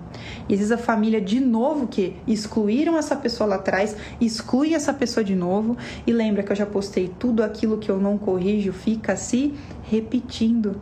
E 0.49 0.53
às 0.53 0.59
vezes 0.59 0.71
a 0.73 0.77
família 0.77 1.21
de 1.21 1.39
novo 1.39 1.87
que 1.87 2.17
excluíram 2.27 2.97
essa 2.97 3.15
pessoa 3.15 3.51
lá 3.51 3.55
atrás, 3.55 3.95
exclui 4.19 4.73
essa 4.73 4.91
pessoa 4.91 5.23
de 5.23 5.33
novo 5.33 5.77
e 6.05 6.11
lembra 6.11 6.43
que 6.43 6.51
eu 6.51 6.57
já 6.57 6.65
postei 6.65 7.09
tudo 7.17 7.41
aquilo 7.41 7.77
que 7.77 7.89
eu 7.89 8.01
não 8.01 8.17
corrijo 8.17 8.73
fica 8.73 9.15
se 9.15 9.53
repetindo. 9.83 10.75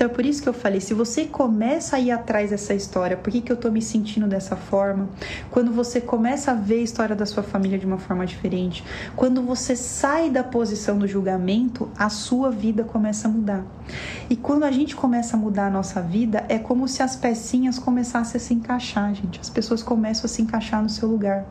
Então 0.00 0.08
é 0.10 0.14
por 0.14 0.24
isso 0.24 0.42
que 0.42 0.48
eu 0.48 0.54
falei, 0.54 0.80
se 0.80 0.94
você 0.94 1.26
começa 1.26 1.96
a 1.96 2.00
ir 2.00 2.10
atrás 2.10 2.48
dessa 2.48 2.72
história, 2.72 3.18
por 3.18 3.30
que, 3.30 3.42
que 3.42 3.52
eu 3.52 3.56
tô 3.58 3.70
me 3.70 3.82
sentindo 3.82 4.26
dessa 4.26 4.56
forma? 4.56 5.10
Quando 5.50 5.70
você 5.70 6.00
começa 6.00 6.52
a 6.52 6.54
ver 6.54 6.76
a 6.76 6.82
história 6.82 7.14
da 7.14 7.26
sua 7.26 7.42
família 7.42 7.78
de 7.78 7.84
uma 7.84 7.98
forma 7.98 8.24
diferente, 8.24 8.82
quando 9.14 9.42
você 9.42 9.76
sai 9.76 10.30
da 10.30 10.42
posição 10.42 10.96
do 10.96 11.06
julgamento, 11.06 11.90
a 11.98 12.08
sua 12.08 12.50
vida 12.50 12.82
começa 12.82 13.28
a 13.28 13.30
mudar. 13.30 13.62
E 14.30 14.36
quando 14.36 14.64
a 14.64 14.70
gente 14.70 14.96
começa 14.96 15.36
a 15.36 15.38
mudar 15.38 15.66
a 15.66 15.70
nossa 15.70 16.00
vida, 16.00 16.46
é 16.48 16.58
como 16.58 16.88
se 16.88 17.02
as 17.02 17.14
pecinhas 17.14 17.78
começassem 17.78 18.38
a 18.38 18.42
se 18.42 18.54
encaixar, 18.54 19.14
gente. 19.14 19.38
As 19.38 19.50
pessoas 19.50 19.82
começam 19.82 20.24
a 20.24 20.28
se 20.28 20.40
encaixar 20.40 20.82
no 20.82 20.88
seu 20.88 21.10
lugar. 21.10 21.44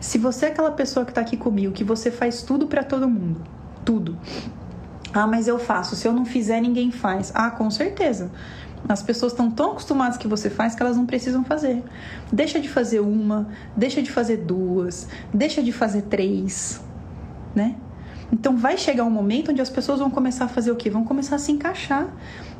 Se 0.00 0.16
você 0.16 0.46
é 0.46 0.48
aquela 0.48 0.70
pessoa 0.70 1.04
que 1.04 1.12
tá 1.12 1.20
aqui 1.20 1.36
comigo, 1.36 1.74
que 1.74 1.84
você 1.84 2.10
faz 2.10 2.40
tudo 2.40 2.66
para 2.66 2.82
todo 2.82 3.06
mundo, 3.06 3.42
tudo 3.84 4.16
ah, 5.12 5.26
mas 5.26 5.46
eu 5.46 5.58
faço. 5.58 5.94
Se 5.94 6.06
eu 6.06 6.12
não 6.12 6.24
fizer, 6.24 6.60
ninguém 6.60 6.90
faz. 6.90 7.30
Ah, 7.34 7.50
com 7.50 7.70
certeza. 7.70 8.30
As 8.88 9.02
pessoas 9.02 9.32
estão 9.32 9.50
tão 9.50 9.72
acostumadas 9.72 10.16
que 10.16 10.26
você 10.26 10.50
faz 10.50 10.74
que 10.74 10.82
elas 10.82 10.96
não 10.96 11.06
precisam 11.06 11.44
fazer. 11.44 11.82
Deixa 12.32 12.58
de 12.58 12.68
fazer 12.68 13.00
uma, 13.00 13.48
deixa 13.76 14.02
de 14.02 14.10
fazer 14.10 14.38
duas, 14.38 15.06
deixa 15.32 15.62
de 15.62 15.70
fazer 15.70 16.02
três, 16.02 16.80
né? 17.54 17.76
Então 18.32 18.56
vai 18.56 18.78
chegar 18.78 19.04
um 19.04 19.10
momento 19.10 19.50
onde 19.50 19.60
as 19.60 19.68
pessoas 19.68 19.98
vão 19.98 20.10
começar 20.10 20.46
a 20.46 20.48
fazer 20.48 20.72
o 20.72 20.76
quê? 20.76 20.88
Vão 20.88 21.04
começar 21.04 21.36
a 21.36 21.38
se 21.38 21.52
encaixar. 21.52 22.08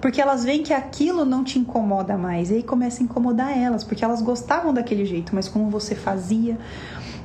Porque 0.03 0.21
elas 0.21 0.45
veem 0.45 0.63
que 0.63 0.73
aquilo 0.73 1.25
não 1.25 1.43
te 1.43 1.59
incomoda 1.59 2.19
mais. 2.19 2.51
E 2.51 2.57
aí 2.57 2.63
começa 2.63 3.03
a 3.03 3.05
incomodar 3.05 3.57
elas, 3.57 3.83
porque 3.83 4.05
elas 4.05 4.21
gostavam 4.21 4.75
daquele 4.75 5.07
jeito, 5.07 5.35
mas 5.35 5.49
como 5.49 5.71
você 5.71 5.95
fazia, 5.95 6.59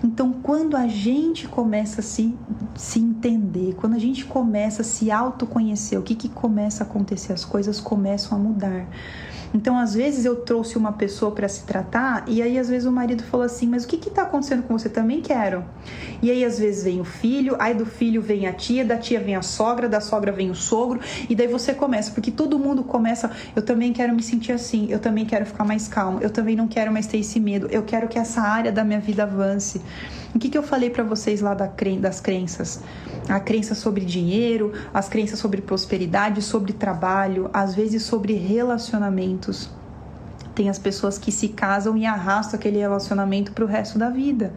então, 0.04 0.32
quando 0.44 0.78
a 0.78 0.88
gente 0.88 1.48
começa 1.48 2.02
a 2.02 2.04
se, 2.04 2.38
se 2.76 3.00
entender, 3.00 3.76
quando 3.76 3.96
a 3.96 4.00
gente 4.00 4.26
começa 4.26 4.82
a 4.82 4.86
se 4.86 5.12
autoconhecer, 5.12 6.00
o 6.00 6.04
que, 6.04 6.14
que 6.14 6.30
começa 6.30 6.84
a 6.84 6.88
acontecer? 6.88 7.34
As 7.34 7.44
coisas 7.44 7.80
começam 7.80 8.38
a 8.38 8.42
mudar. 8.42 8.88
Então, 9.54 9.78
às 9.78 9.94
vezes 9.94 10.26
eu 10.26 10.36
trouxe 10.36 10.78
uma 10.78 10.94
pessoa 10.94 11.32
para 11.32 11.48
se 11.48 11.64
tratar 11.64 12.26
e 12.28 12.42
aí 12.42 12.58
às 12.58 12.70
vezes 12.70 12.86
o 12.88 12.92
marido 12.92 13.24
falou 13.24 13.46
assim: 13.46 13.68
"Mas 13.68 13.84
o 13.84 13.88
que 13.88 13.98
que 13.98 14.10
tá 14.10 14.24
acontecendo 14.24 14.64
com 14.64 14.78
você? 14.78 14.90
Também 14.90 15.22
quero". 15.22 15.64
E 16.22 16.32
aí 16.32 16.44
às 16.44 16.60
vezes 16.60 16.84
vem 16.84 17.00
o 17.00 17.06
filho, 17.06 17.56
aí 17.60 17.74
do 17.74 17.86
filho 17.86 18.22
vem 18.22 18.48
a 18.48 18.54
tia, 18.54 18.84
da 18.84 18.98
tia 18.98 19.20
vem 19.20 19.36
a 19.36 19.42
sogra, 19.42 19.88
da 19.88 20.02
sogra 20.02 20.32
vem 20.32 20.50
o 20.50 20.56
sogro, 20.56 21.00
e 21.30 21.36
daí 21.36 21.48
você 21.48 21.74
começa, 21.74 22.12
porque 22.12 22.32
todo 22.32 22.58
mundo 22.58 22.84
começa, 22.84 23.30
eu 23.56 23.62
também 23.62 23.94
quero 23.94 24.14
me 24.14 24.24
sentir 24.24 24.52
assim, 24.52 24.88
eu 24.90 25.00
também 25.00 25.26
quero 25.26 25.46
ficar 25.46 25.64
mais 25.64 25.88
calmo, 25.88 26.20
eu 26.22 26.30
também 26.30 26.56
não 26.56 26.68
quero 26.68 26.92
mais 26.92 27.08
ter 27.08 27.18
esse 27.18 27.40
medo, 27.40 27.68
eu 27.72 27.84
quero 27.84 28.08
que 28.08 28.18
essa 28.18 28.42
área 28.42 28.72
da 28.72 28.84
minha 28.84 29.00
vida 29.00 29.24
avance. 29.24 29.82
O 30.38 30.39
que, 30.39 30.50
que 30.50 30.58
eu 30.58 30.62
falei 30.62 30.91
para 30.91 31.04
vocês 31.04 31.41
lá 31.41 31.56
das 31.56 32.21
crenças? 32.21 32.84
A 33.28 33.39
crença 33.39 33.73
sobre 33.73 34.06
dinheiro, 34.06 34.71
as 34.93 35.10
crenças 35.10 35.39
sobre 35.39 35.63
prosperidade, 35.63 36.43
sobre 36.43 36.73
trabalho, 36.73 37.50
às 37.52 37.73
vezes 37.73 38.04
sobre 38.04 38.34
relacionamentos. 38.34 39.67
Tem 40.54 40.69
as 40.69 40.78
pessoas 40.78 41.17
que 41.17 41.32
se 41.32 41.47
casam 41.47 41.97
e 41.97 42.06
arrastam 42.06 42.60
aquele 42.60 42.78
relacionamento 42.78 43.52
para 43.52 43.63
o 43.63 43.67
resto 43.67 43.97
da 43.97 44.12
vida. 44.12 44.54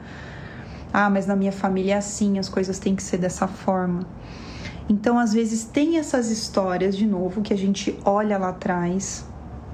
Ah, 0.92 1.08
mas 1.08 1.26
na 1.26 1.34
minha 1.34 1.50
família 1.50 1.94
é 1.94 1.96
assim, 1.96 2.38
as 2.38 2.50
coisas 2.50 2.78
têm 2.78 2.94
que 2.94 3.02
ser 3.02 3.16
dessa 3.16 3.48
forma. 3.48 4.06
Então, 4.86 5.18
às 5.18 5.32
vezes, 5.32 5.64
tem 5.64 5.96
essas 5.96 6.30
histórias, 6.30 6.94
de 6.94 7.06
novo, 7.06 7.40
que 7.40 7.54
a 7.54 7.56
gente 7.56 7.98
olha 8.04 8.36
lá 8.36 8.50
atrás 8.50 9.24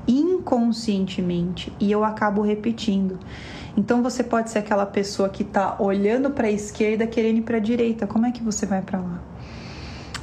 inconscientemente 0.06 1.72
e 1.80 1.90
eu 1.90 2.04
acabo 2.04 2.42
repetindo. 2.42 3.18
Então 3.76 4.02
você 4.02 4.24
pode 4.24 4.50
ser 4.50 4.60
aquela 4.60 4.86
pessoa 4.86 5.28
que 5.28 5.42
está 5.42 5.76
olhando 5.78 6.30
para 6.30 6.46
a 6.46 6.50
esquerda 6.50 7.06
querendo 7.06 7.38
ir 7.38 7.42
para 7.42 7.58
a 7.58 7.60
direita. 7.60 8.06
Como 8.06 8.24
é 8.24 8.32
que 8.32 8.42
você 8.42 8.64
vai 8.64 8.80
para 8.80 8.98
lá? 8.98 9.20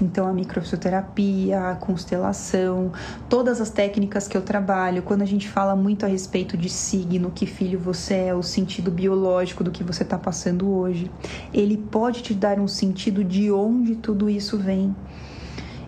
Então, 0.01 0.27
a 0.27 0.33
microfisioterapia, 0.33 1.69
a 1.69 1.75
constelação, 1.75 2.91
todas 3.29 3.61
as 3.61 3.69
técnicas 3.69 4.27
que 4.27 4.35
eu 4.35 4.41
trabalho, 4.41 5.03
quando 5.03 5.21
a 5.21 5.25
gente 5.25 5.47
fala 5.47 5.75
muito 5.75 6.03
a 6.03 6.09
respeito 6.09 6.57
de 6.57 6.67
signo, 6.67 7.31
que 7.31 7.45
filho 7.45 7.79
você 7.79 8.15
é, 8.15 8.35
o 8.35 8.41
sentido 8.41 8.89
biológico 8.89 9.63
do 9.63 9.71
que 9.71 9.83
você 9.83 10.03
está 10.03 10.17
passando 10.17 10.69
hoje, 10.69 11.09
ele 11.53 11.77
pode 11.77 12.23
te 12.23 12.33
dar 12.33 12.59
um 12.59 12.67
sentido 12.67 13.23
de 13.23 13.51
onde 13.51 13.95
tudo 13.95 14.29
isso 14.29 14.57
vem. 14.57 14.95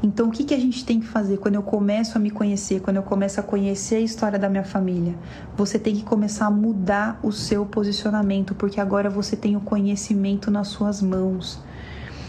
Então, 0.04 0.28
o 0.28 0.32
que, 0.32 0.44
que 0.44 0.54
a 0.54 0.60
gente 0.60 0.86
tem 0.86 1.00
que 1.00 1.08
fazer 1.08 1.38
quando 1.38 1.56
eu 1.56 1.64
começo 1.64 2.18
a 2.18 2.20
me 2.20 2.30
conhecer, 2.30 2.82
quando 2.82 2.98
eu 2.98 3.04
começo 3.04 3.40
a 3.40 3.44
conhecer 3.44 3.96
a 3.96 4.02
história 4.02 4.38
da 4.38 4.50
minha 4.50 4.64
família? 4.64 5.16
Você 5.56 5.80
tem 5.80 5.96
que 5.96 6.04
começar 6.04 6.46
a 6.46 6.52
mudar 6.52 7.20
o 7.24 7.32
seu 7.32 7.66
posicionamento, 7.66 8.54
porque 8.54 8.80
agora 8.80 9.10
você 9.10 9.36
tem 9.36 9.56
o 9.56 9.62
conhecimento 9.62 10.52
nas 10.52 10.68
suas 10.68 11.02
mãos. 11.02 11.60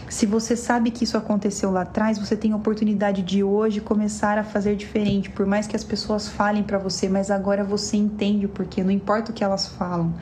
Se 0.09 0.25
você 0.25 0.55
sabe 0.55 0.89
que 0.89 1.03
isso 1.03 1.17
aconteceu 1.17 1.69
lá 1.69 1.81
atrás, 1.81 2.17
você 2.17 2.35
tem 2.35 2.53
a 2.53 2.55
oportunidade 2.55 3.21
de 3.21 3.43
hoje 3.43 3.81
começar 3.81 4.37
a 4.37 4.43
fazer 4.43 4.77
diferente, 4.77 5.29
por 5.29 5.45
mais 5.45 5.67
que 5.67 5.75
as 5.75 5.83
pessoas 5.83 6.29
falem 6.29 6.63
para 6.63 6.77
você, 6.77 7.09
mas 7.09 7.29
agora 7.29 7.61
você 7.61 7.97
entende 7.97 8.45
o 8.45 8.49
porquê, 8.49 8.83
não 8.83 8.91
importa 8.91 9.31
o 9.31 9.33
que 9.33 9.43
elas 9.43 9.67
falam. 9.67 10.13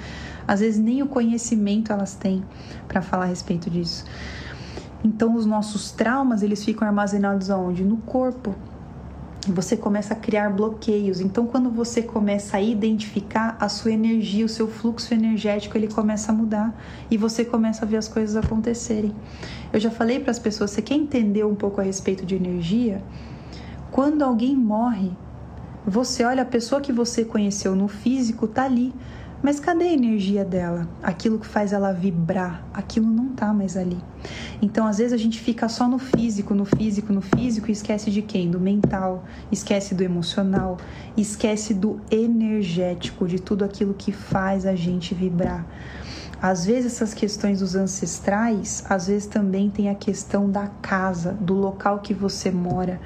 Às 0.47 0.59
vezes 0.59 0.79
nem 0.79 1.03
o 1.03 1.07
conhecimento 1.07 1.91
elas 1.91 2.15
têm 2.15 2.43
para 2.87 3.01
falar 3.01 3.25
a 3.25 3.27
respeito 3.27 3.69
disso. 3.69 4.05
Então 5.05 5.35
os 5.35 5.45
nossos 5.45 5.91
traumas, 5.91 6.41
eles 6.41 6.65
ficam 6.65 6.87
armazenados 6.87 7.51
aonde? 7.51 7.83
No 7.83 7.97
corpo. 7.97 8.55
Você 9.47 9.77
começa 9.77 10.15
a 10.15 10.17
criar 10.17 10.49
bloqueios. 10.49 11.21
Então 11.21 11.45
quando 11.45 11.69
você 11.69 12.01
começa 12.01 12.57
a 12.57 12.61
identificar 12.61 13.55
a 13.59 13.69
sua 13.69 13.91
energia, 13.91 14.43
o 14.43 14.49
seu 14.49 14.67
fluxo 14.67 15.13
energético, 15.13 15.77
ele 15.77 15.87
começa 15.87 16.31
a 16.31 16.35
mudar 16.35 16.73
e 17.11 17.17
você 17.17 17.45
começa 17.45 17.85
a 17.85 17.87
ver 17.87 17.97
as 17.97 18.07
coisas 18.07 18.35
acontecerem. 18.35 19.13
Eu 19.71 19.79
já 19.79 19.91
falei 19.91 20.19
para 20.19 20.31
as 20.31 20.39
pessoas, 20.39 20.71
você 20.71 20.81
quer 20.81 20.95
entender 20.95 21.45
um 21.45 21.53
pouco 21.53 21.79
a 21.79 21.83
respeito 21.83 22.25
de 22.25 22.33
energia? 22.33 22.99
Quando 23.91 24.23
alguém 24.23 24.55
morre, 24.55 25.11
você 25.85 26.23
olha 26.23 26.41
a 26.41 26.47
pessoa 26.47 26.81
que 26.81 26.91
você 26.91 27.23
conheceu 27.23 27.75
no 27.75 27.87
físico 27.87 28.47
tá 28.47 28.63
ali, 28.63 28.91
mas 29.43 29.59
cadê 29.59 29.85
a 29.85 29.93
energia 29.93 30.43
dela? 30.43 30.87
Aquilo 31.03 31.37
que 31.39 31.45
faz 31.45 31.73
ela 31.73 31.91
vibrar, 31.91 32.65
aquilo 32.73 33.07
não 33.07 33.29
tá 33.29 33.53
mais 33.53 33.77
ali. 33.77 33.97
Então, 34.61 34.87
às 34.87 34.97
vezes 34.97 35.13
a 35.13 35.17
gente 35.17 35.39
fica 35.39 35.69
só 35.69 35.87
no 35.87 35.99
físico, 35.99 36.55
no 36.55 36.65
físico, 36.65 37.13
no 37.13 37.21
físico 37.21 37.69
e 37.69 37.71
esquece 37.71 38.09
de 38.09 38.21
quem? 38.21 38.49
Do 38.49 38.59
mental, 38.59 39.23
esquece 39.51 39.93
do 39.93 40.03
emocional, 40.03 40.77
esquece 41.15 41.73
do 41.73 41.99
energético, 42.09 43.27
de 43.27 43.39
tudo 43.39 43.63
aquilo 43.63 43.93
que 43.93 44.11
faz 44.11 44.65
a 44.65 44.75
gente 44.75 45.13
vibrar. 45.13 45.65
Às 46.41 46.65
vezes 46.65 46.93
essas 46.93 47.13
questões 47.13 47.59
dos 47.59 47.75
ancestrais, 47.75 48.83
às 48.89 49.07
vezes 49.07 49.25
também 49.25 49.69
tem 49.69 49.89
a 49.89 49.95
questão 49.95 50.49
da 50.49 50.67
casa, 50.67 51.31
do 51.33 51.53
local 51.53 51.99
que 51.99 52.13
você 52.13 52.51
mora 52.51 52.99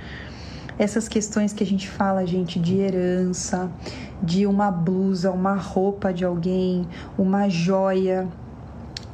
essas 0.80 1.10
questões 1.10 1.52
que 1.52 1.62
a 1.62 1.68
gente 1.68 1.90
fala, 1.90 2.26
gente, 2.26 2.58
de 2.58 2.78
herança, 2.78 3.70
de 4.24 4.48
uma 4.48 4.72
blusa, 4.72 5.30
uma 5.30 5.54
roupa 5.54 6.14
de 6.14 6.24
alguém, 6.24 6.88
uma 7.18 7.50
joia. 7.50 8.26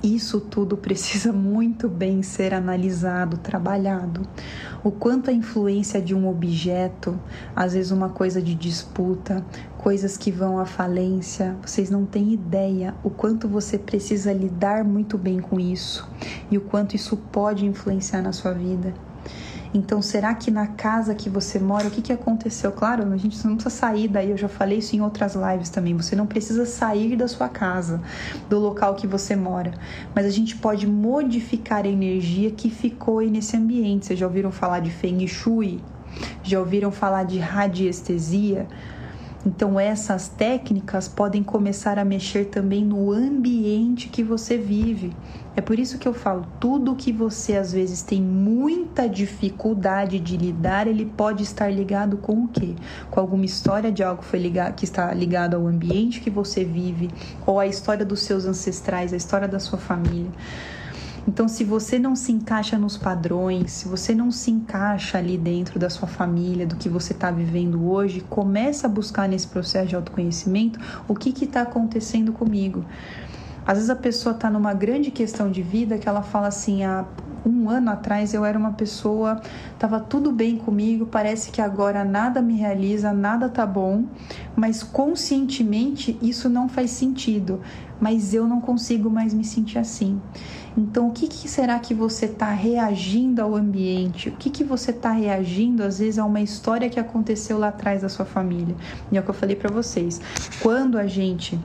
Isso 0.04 0.40
tudo 0.40 0.78
precisa 0.78 1.34
muito 1.34 1.90
bem 1.90 2.22
ser 2.22 2.54
analisado, 2.54 3.38
trabalhado. 3.38 4.22
O 4.84 4.92
quanto 4.92 5.32
a 5.32 5.34
influência 5.34 6.00
de 6.00 6.14
um 6.14 6.30
objeto, 6.30 7.20
às 7.56 7.74
vezes 7.74 7.90
uma 7.90 8.10
coisa 8.10 8.40
de 8.40 8.54
disputa, 8.54 9.44
coisas 9.80 10.16
que 10.16 10.30
vão 10.30 10.60
à 10.60 10.66
falência, 10.68 11.56
vocês 11.66 11.90
não 11.90 12.06
têm 12.06 12.32
ideia 12.32 12.94
o 13.04 13.10
quanto 13.10 13.48
você 13.48 13.80
precisa 13.80 14.32
lidar 14.32 14.84
muito 14.84 15.18
bem 15.18 15.40
com 15.40 15.60
isso 15.60 16.08
e 16.52 16.60
o 16.60 16.62
quanto 16.62 16.96
isso 16.96 17.18
pode 17.18 17.66
influenciar 17.66 18.22
na 18.22 18.32
sua 18.32 18.54
vida. 18.54 18.94
Então, 19.76 20.02
será 20.02 20.34
que 20.34 20.50
na 20.50 20.68
casa 20.68 21.14
que 21.14 21.30
você 21.30 21.60
mora, 21.60 21.90
o 21.90 21.92
que, 21.92 22.02
que 22.02 22.14
aconteceu? 22.14 22.72
Claro, 22.72 23.12
a 23.12 23.18
gente 23.18 23.46
não 23.46 23.56
precisa 23.56 23.76
sair 23.76 24.08
daí, 24.08 24.32
eu 24.32 24.38
já 24.38 24.48
falei 24.48 24.78
isso 24.78 24.96
em 24.96 25.02
outras 25.02 25.36
lives 25.36 25.70
também. 25.70 25.94
Você 25.98 26.16
não 26.16 26.26
precisa 26.26 26.66
sair 26.66 27.18
da 27.18 27.28
sua 27.28 27.50
casa, 27.50 28.02
do 28.50 28.58
local 28.58 28.96
que 28.96 29.06
você 29.06 29.36
mora, 29.36 29.74
mas 30.16 30.26
a 30.26 30.30
gente 30.30 30.56
pode 30.56 30.88
modificar 30.88 31.84
a 31.84 31.90
energia 31.90 32.52
que 32.52 32.70
ficou 32.70 33.20
aí 33.20 33.30
nesse 33.30 33.58
ambiente. 33.58 34.06
Vocês 34.06 34.18
já 34.18 34.26
ouviram 34.26 34.50
falar 34.50 34.80
de 34.80 34.90
Feng 34.90 35.28
Shui? 35.28 35.84
Já 36.42 36.58
ouviram 36.58 36.90
falar 36.90 37.24
de 37.24 37.38
radiestesia? 37.38 38.70
Então, 39.46 39.80
essas 39.80 40.28
técnicas 40.28 41.08
podem 41.08 41.44
começar 41.44 42.00
a 42.00 42.04
mexer 42.04 42.46
também 42.46 42.84
no 42.84 43.12
ambiente 43.12 44.10
que 44.10 44.24
você 44.24 44.58
vive. 44.58 45.16
É 45.56 45.62
por 45.62 45.78
isso 45.78 46.00
que 46.00 46.08
eu 46.08 46.14
falo, 46.14 46.46
tudo 46.60 46.96
que 46.96 47.14
você 47.14 47.56
às 47.56 47.72
vezes 47.72 48.02
tem 48.02 48.22
muita 48.22 49.08
dificuldade 49.08 50.20
de 50.20 50.36
lidar, 50.36 50.88
ele 50.88 51.06
pode 51.06 51.44
estar 51.44 51.70
ligado 51.72 52.18
com 52.18 52.44
o 52.44 52.48
quê? 52.48 52.74
Com 53.10 53.20
alguma 53.20 53.46
história 53.46 53.92
de 53.92 54.04
algo 54.04 54.22
que, 54.22 54.36
ligado, 54.36 54.74
que 54.74 54.84
está 54.84 55.14
ligado 55.14 55.56
ao 55.56 55.68
ambiente 55.68 56.20
que 56.20 56.30
você 56.30 56.66
vive, 56.66 57.10
ou 57.46 57.60
a 57.60 57.68
história 57.68 58.04
dos 58.04 58.24
seus 58.24 58.46
ancestrais, 58.46 59.14
a 59.14 59.18
história 59.18 59.48
da 59.48 59.60
sua 59.60 59.78
família. 59.78 60.32
Então, 61.28 61.48
se 61.48 61.64
você 61.64 61.98
não 61.98 62.16
se 62.16 62.32
encaixa 62.32 62.78
nos 62.78 62.98
padrões, 62.98 63.72
se 63.72 63.88
você 63.88 64.14
não 64.14 64.30
se 64.30 64.52
encaixa 64.52 65.18
ali 65.18 65.38
dentro 65.38 65.80
da 65.80 65.90
sua 65.90 66.08
família, 66.08 66.68
do 66.68 66.76
que 66.76 66.88
você 66.88 67.14
está 67.14 67.32
vivendo 67.32 67.90
hoje, 67.90 68.22
começa 68.22 68.86
a 68.86 68.90
buscar 68.90 69.28
nesse 69.28 69.48
processo 69.48 69.88
de 69.88 69.96
autoconhecimento 69.96 70.80
o 71.08 71.16
que 71.16 71.44
está 71.44 71.64
acontecendo 71.64 72.32
comigo. 72.32 72.86
Às 73.66 73.78
vezes 73.78 73.90
a 73.90 73.96
pessoa 73.96 74.36
está 74.36 74.50
numa 74.52 74.76
grande 74.76 75.10
questão 75.10 75.50
de 75.50 75.64
vida 75.64 75.98
que 75.98 76.08
ela 76.08 76.22
fala 76.22 76.48
assim: 76.48 76.84
há 76.84 77.04
um 77.44 77.68
ano 77.68 77.90
atrás 77.90 78.34
eu 78.34 78.46
era 78.46 78.58
uma 78.58 78.74
pessoa, 78.74 79.42
estava 79.74 80.00
tudo 80.00 80.32
bem 80.32 80.58
comigo, 80.58 81.08
parece 81.08 81.50
que 81.50 81.60
agora 81.60 82.06
nada 82.06 82.42
me 82.42 82.56
realiza, 82.56 83.12
nada 83.12 83.50
tá 83.50 83.66
bom, 83.66 84.06
mas 84.56 84.84
conscientemente 84.84 86.18
isso 86.22 86.48
não 86.48 86.70
faz 86.70 86.92
sentido, 86.92 87.60
mas 88.00 88.34
eu 88.36 88.48
não 88.48 88.62
consigo 88.62 89.10
mais 89.10 89.34
me 89.34 89.44
sentir 89.44 89.80
assim. 89.80 90.22
Então, 90.78 91.08
o 91.08 91.12
que, 91.12 91.28
que 91.28 91.48
será 91.48 91.80
que 91.80 91.94
você 91.94 92.26
está 92.26 92.52
reagindo 92.52 93.42
ao 93.42 93.56
ambiente? 93.56 94.28
O 94.28 94.34
que, 94.34 94.50
que 94.50 94.64
você 94.64 94.92
está 94.92 95.12
reagindo, 95.12 95.84
às 95.84 96.00
vezes, 96.00 96.20
a 96.20 96.26
uma 96.26 96.42
história 96.42 96.90
que 96.90 97.00
aconteceu 97.00 97.58
lá 97.58 97.70
atrás 97.70 98.02
da 98.02 98.10
sua 98.10 98.26
família? 98.26 98.76
E 99.12 99.18
é 99.18 99.20
o 99.20 99.24
que 99.24 99.30
eu 99.30 99.34
falei 99.34 99.56
para 99.56 99.72
vocês. 99.72 100.20
Quando 100.62 100.98
a 100.98 101.08
gente 101.08 101.58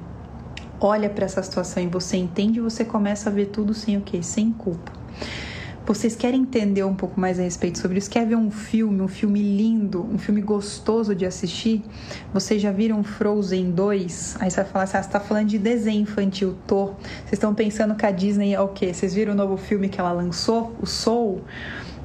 olha 0.80 1.10
para 1.10 1.24
essa 1.24 1.42
situação 1.42 1.82
e 1.82 1.86
você 1.86 2.16
entende, 2.16 2.60
você 2.60 2.84
começa 2.84 3.28
a 3.28 3.32
ver 3.32 3.46
tudo 3.46 3.74
sem 3.74 3.96
o 3.96 4.00
quê? 4.00 4.22
Sem 4.22 4.52
culpa. 4.52 4.92
Vocês 5.90 6.14
querem 6.14 6.42
entender 6.42 6.84
um 6.84 6.94
pouco 6.94 7.20
mais 7.20 7.40
a 7.40 7.42
respeito 7.42 7.80
sobre 7.80 7.98
isso? 7.98 8.08
Quer 8.08 8.24
ver 8.24 8.36
um 8.36 8.48
filme, 8.48 9.02
um 9.02 9.08
filme 9.08 9.42
lindo, 9.42 10.06
um 10.08 10.18
filme 10.18 10.40
gostoso 10.40 11.16
de 11.16 11.26
assistir? 11.26 11.82
Vocês 12.32 12.62
já 12.62 12.70
viram 12.70 13.02
Frozen 13.02 13.72
2? 13.72 14.36
Aí 14.38 14.48
você 14.48 14.62
vai 14.62 14.70
falar 14.70 14.84
assim: 14.84 14.98
ah, 14.98 15.02
você 15.02 15.10
tá 15.10 15.18
falando 15.18 15.48
de 15.48 15.58
desenho 15.58 16.02
infantil, 16.02 16.56
tô. 16.64 16.86
Vocês 16.86 17.32
estão 17.32 17.52
pensando 17.52 17.96
que 17.96 18.06
a 18.06 18.12
Disney 18.12 18.54
é 18.54 18.60
o 18.60 18.68
quê? 18.68 18.94
Vocês 18.94 19.12
viram 19.12 19.32
o 19.32 19.36
novo 19.36 19.56
filme 19.56 19.88
que 19.88 19.98
ela 19.98 20.12
lançou, 20.12 20.76
o 20.80 20.86
Soul? 20.86 21.42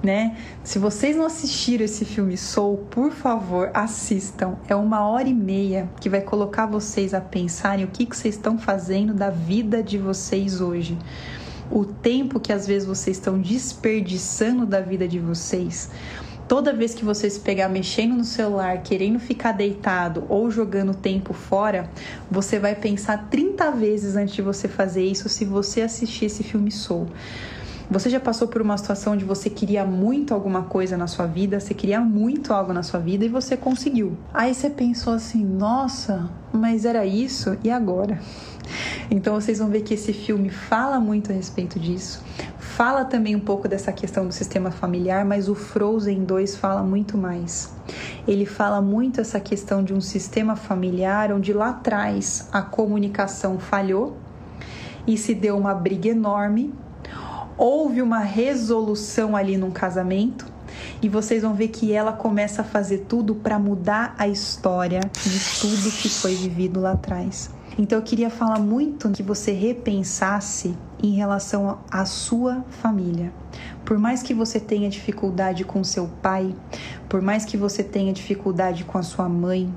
né? 0.02 0.36
Se 0.63 0.78
vocês 0.80 1.15
não 1.15 1.26
assistiram 1.26 1.86
esse 1.86 2.06
filme 2.06 2.38
Soul, 2.38 2.78
por 2.89 3.12
favor, 3.12 3.69
assistam. 3.71 4.56
É 4.67 4.76
uma 4.76 5.08
hora 5.08 5.28
e 5.28 5.34
meia 5.34 5.89
que 6.00 6.10
vai 6.10 6.21
colocar 6.21 6.65
vocês 6.65 7.13
a 7.13 7.21
pensarem 7.21 7.86
o 7.86 7.88
que, 7.88 8.06
que 8.06 8.17
vocês 8.17 8.36
estão 8.36 8.58
fazendo 8.58 9.13
da 9.13 9.30
vida 9.30 9.84
de 9.84 9.98
vocês 10.00 10.60
hoje. 10.60 10.98
O 11.71 11.86
tempo 11.86 12.39
que 12.39 12.54
às 12.54 12.67
vezes 12.67 12.88
vocês 12.88 13.17
estão 13.17 13.39
desperdiçando 13.39 14.65
da 14.65 14.82
vida 14.82 15.08
de 15.08 15.19
vocês 15.19 15.89
Toda 16.47 16.71
vez 16.71 16.93
que 16.93 17.04
você 17.04 17.28
se 17.28 17.39
pegar 17.39 17.67
mexendo 17.67 18.13
no 18.13 18.23
celular, 18.23 18.84
querendo 18.84 19.17
ficar 19.17 19.51
deitado 19.51 20.25
ou 20.30 20.51
jogando 20.51 20.93
tempo 20.93 21.34
fora, 21.34 21.89
você 22.30 22.60
vai 22.60 22.75
pensar 22.75 23.30
30 23.32 23.71
vezes 23.71 24.15
antes 24.15 24.36
de 24.36 24.43
você 24.43 24.67
fazer 24.67 25.04
isso 25.04 25.28
se 25.28 25.43
você 25.43 25.82
assistir 25.82 26.25
esse 26.25 26.43
filme 26.43 26.69
Soul. 26.69 27.08
Você 27.89 28.10
já 28.10 28.19
passou 28.19 28.48
por 28.48 28.62
uma 28.63 28.78
situação 28.78 29.13
onde 29.13 29.24
você 29.24 29.48
queria 29.48 29.86
muito 29.86 30.34
alguma 30.34 30.63
coisa 30.63 30.98
na 30.98 31.06
sua 31.06 31.28
vida, 31.28 31.60
você 31.60 31.74
queria 31.74 32.02
muito 32.02 32.52
algo 32.52 32.74
na 32.74 32.82
sua 32.82 33.00
vida 33.00 33.24
e 33.24 33.30
você 33.30 33.56
conseguiu. 33.56 34.17
Aí 34.34 34.56
você 34.56 34.71
pensou 34.71 35.13
assim: 35.13 35.45
nossa, 35.45 36.28
mas 36.52 36.84
era 36.84 37.06
isso 37.06 37.56
e 37.63 37.69
agora? 37.69 38.19
Então 39.12 39.36
vocês 39.36 39.60
vão 39.60 39.69
ver 39.69 39.82
que 39.82 39.93
esse 39.93 40.13
filme 40.13 40.50
fala 40.50 41.00
muito 41.00 41.32
a 41.32 41.36
respeito 41.36 41.80
disso. 41.80 42.24
Fala 42.58 43.06
também 43.06 43.36
um 43.36 43.39
pouco 43.39 43.67
dessa 43.67 43.93
questão 43.93 44.26
do 44.26 44.34
sistema 44.34 44.71
familiar, 44.71 45.24
mas 45.24 45.48
o 45.48 45.54
Frozen 45.54 46.26
2 46.26 46.56
fala 46.56 46.82
muito 46.82 47.17
mais. 47.17 47.71
Ele 48.28 48.45
fala 48.45 48.82
muito 48.82 49.21
essa 49.21 49.39
questão 49.39 49.84
de 49.84 49.93
um 49.93 50.02
sistema 50.02 50.56
familiar 50.56 51.32
onde 51.32 51.54
lá 51.54 51.69
atrás 51.69 52.50
a 52.52 52.63
comunicação 52.63 53.60
falhou 53.60 54.17
e 55.06 55.17
se 55.17 55.36
deu 55.36 55.56
uma 55.56 55.74
briga 55.76 56.10
enorme 56.10 56.74
houve 57.57 58.01
uma 58.01 58.19
resolução 58.19 59.35
ali 59.35 59.57
num 59.57 59.71
casamento 59.71 60.45
e 61.01 61.09
vocês 61.09 61.43
vão 61.43 61.53
ver 61.53 61.69
que 61.69 61.93
ela 61.93 62.11
começa 62.11 62.61
a 62.61 62.65
fazer 62.65 63.05
tudo 63.07 63.35
para 63.35 63.57
mudar 63.59 64.15
a 64.17 64.27
história 64.27 64.99
de 64.99 65.59
tudo 65.59 65.91
que 65.91 66.09
foi 66.09 66.35
vivido 66.35 66.81
lá 66.81 66.91
atrás. 66.91 67.49
Então 67.77 67.99
eu 67.99 68.03
queria 68.03 68.29
falar 68.29 68.59
muito 68.59 69.09
que 69.11 69.21
você 69.21 69.51
repensasse 69.51 70.75
em 71.05 71.15
relação 71.15 71.79
à 71.91 72.05
sua 72.05 72.63
família. 72.69 73.31
Por 73.85 73.99
mais 73.99 74.23
que 74.23 74.33
você 74.33 74.59
tenha 74.59 74.89
dificuldade 74.89 75.63
com 75.63 75.83
seu 75.83 76.07
pai, 76.21 76.55
por 77.07 77.21
mais 77.21 77.45
que 77.45 77.55
você 77.55 77.83
tenha 77.83 78.11
dificuldade 78.11 78.83
com 78.83 78.97
a 78.97 79.03
sua 79.03 79.29
mãe, 79.29 79.71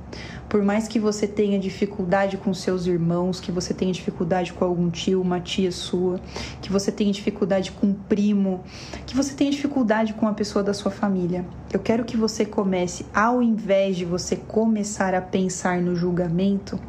por 0.48 0.62
mais 0.62 0.88
que 0.88 0.98
você 0.98 1.26
tenha 1.26 1.58
dificuldade 1.58 2.38
com 2.38 2.54
seus 2.54 2.86
irmãos, 2.86 3.38
que 3.38 3.52
você 3.52 3.74
tenha 3.74 3.92
dificuldade 3.92 4.54
com 4.54 4.64
algum 4.64 4.88
tio, 4.88 5.20
uma 5.20 5.40
tia 5.40 5.70
sua, 5.70 6.18
que 6.62 6.72
você 6.72 6.90
tenha 6.90 7.12
dificuldade 7.12 7.70
com 7.72 7.88
um 7.88 7.92
primo, 7.92 8.62
que 9.06 9.14
você 9.14 9.34
tenha 9.34 9.50
dificuldade 9.50 10.14
com 10.14 10.24
uma 10.24 10.34
pessoa 10.34 10.62
da 10.62 10.72
sua 10.72 10.90
família, 10.90 11.44
eu 11.70 11.78
quero 11.78 12.04
que 12.04 12.16
você 12.16 12.46
comece, 12.46 13.04
ao 13.14 13.42
invés 13.42 13.96
de 13.96 14.06
você 14.06 14.36
começar 14.36 15.14
a 15.14 15.20
pensar 15.20 15.82
no 15.82 15.94
julgamento, 15.94 16.80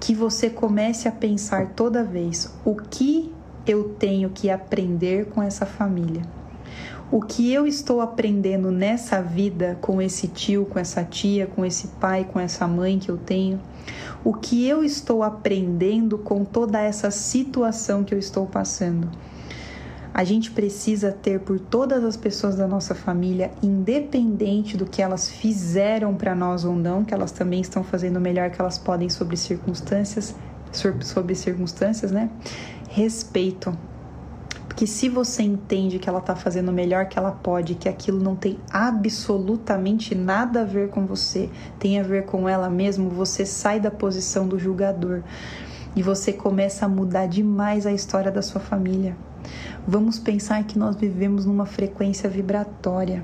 que 0.00 0.12
você 0.12 0.50
comece 0.50 1.06
a 1.06 1.12
pensar 1.12 1.68
toda 1.68 2.02
vez 2.02 2.52
o 2.64 2.74
que 2.74 3.32
eu 3.66 3.94
tenho 3.98 4.30
que 4.30 4.50
aprender 4.50 5.26
com 5.26 5.42
essa 5.42 5.66
família 5.66 6.22
o 7.10 7.20
que 7.20 7.52
eu 7.52 7.66
estou 7.66 8.00
aprendendo 8.00 8.70
nessa 8.70 9.22
vida 9.22 9.78
com 9.80 10.02
esse 10.02 10.26
tio, 10.26 10.66
com 10.66 10.78
essa 10.78 11.04
tia, 11.04 11.46
com 11.46 11.64
esse 11.64 11.88
pai, 11.88 12.24
com 12.24 12.40
essa 12.40 12.66
mãe 12.66 12.98
que 12.98 13.08
eu 13.08 13.16
tenho, 13.16 13.60
o 14.24 14.34
que 14.34 14.66
eu 14.66 14.82
estou 14.82 15.22
aprendendo 15.22 16.18
com 16.18 16.44
toda 16.44 16.80
essa 16.80 17.10
situação 17.10 18.02
que 18.02 18.12
eu 18.12 18.18
estou 18.18 18.46
passando. 18.46 19.08
A 20.12 20.24
gente 20.24 20.50
precisa 20.50 21.12
ter 21.12 21.40
por 21.40 21.60
todas 21.60 22.02
as 22.02 22.16
pessoas 22.16 22.56
da 22.56 22.66
nossa 22.66 22.94
família, 22.94 23.52
independente 23.62 24.76
do 24.76 24.86
que 24.86 25.02
elas 25.02 25.28
fizeram 25.28 26.14
para 26.14 26.34
nós 26.34 26.64
ou 26.64 26.74
não, 26.74 27.04
que 27.04 27.12
elas 27.12 27.30
também 27.30 27.60
estão 27.60 27.84
fazendo 27.84 28.16
o 28.16 28.20
melhor 28.20 28.50
que 28.50 28.60
elas 28.60 28.78
podem 28.78 29.10
sobre 29.10 29.36
circunstâncias, 29.36 30.34
sobre 30.72 31.34
circunstâncias, 31.34 32.10
né? 32.10 32.30
Respeito 32.96 33.76
que 34.74 34.86
se 34.86 35.10
você 35.10 35.42
entende 35.42 35.98
que 35.98 36.08
ela 36.08 36.18
está 36.18 36.34
fazendo 36.34 36.70
o 36.70 36.72
melhor 36.72 37.04
que 37.04 37.18
ela 37.18 37.30
pode, 37.30 37.74
que 37.74 37.90
aquilo 37.90 38.18
não 38.18 38.34
tem 38.34 38.58
absolutamente 38.70 40.14
nada 40.14 40.62
a 40.62 40.64
ver 40.64 40.88
com 40.88 41.04
você, 41.04 41.50
tem 41.78 42.00
a 42.00 42.02
ver 42.02 42.24
com 42.24 42.48
ela 42.48 42.70
mesmo, 42.70 43.10
você 43.10 43.44
sai 43.44 43.78
da 43.78 43.90
posição 43.90 44.48
do 44.48 44.58
julgador 44.58 45.22
e 45.94 46.02
você 46.02 46.32
começa 46.32 46.86
a 46.86 46.88
mudar 46.88 47.26
demais 47.26 47.84
a 47.84 47.92
história 47.92 48.32
da 48.32 48.40
sua 48.40 48.62
família. 48.62 49.14
Vamos 49.86 50.18
pensar 50.18 50.64
que 50.64 50.78
nós 50.78 50.96
vivemos 50.96 51.44
numa 51.44 51.66
frequência 51.66 52.30
vibratória. 52.30 53.22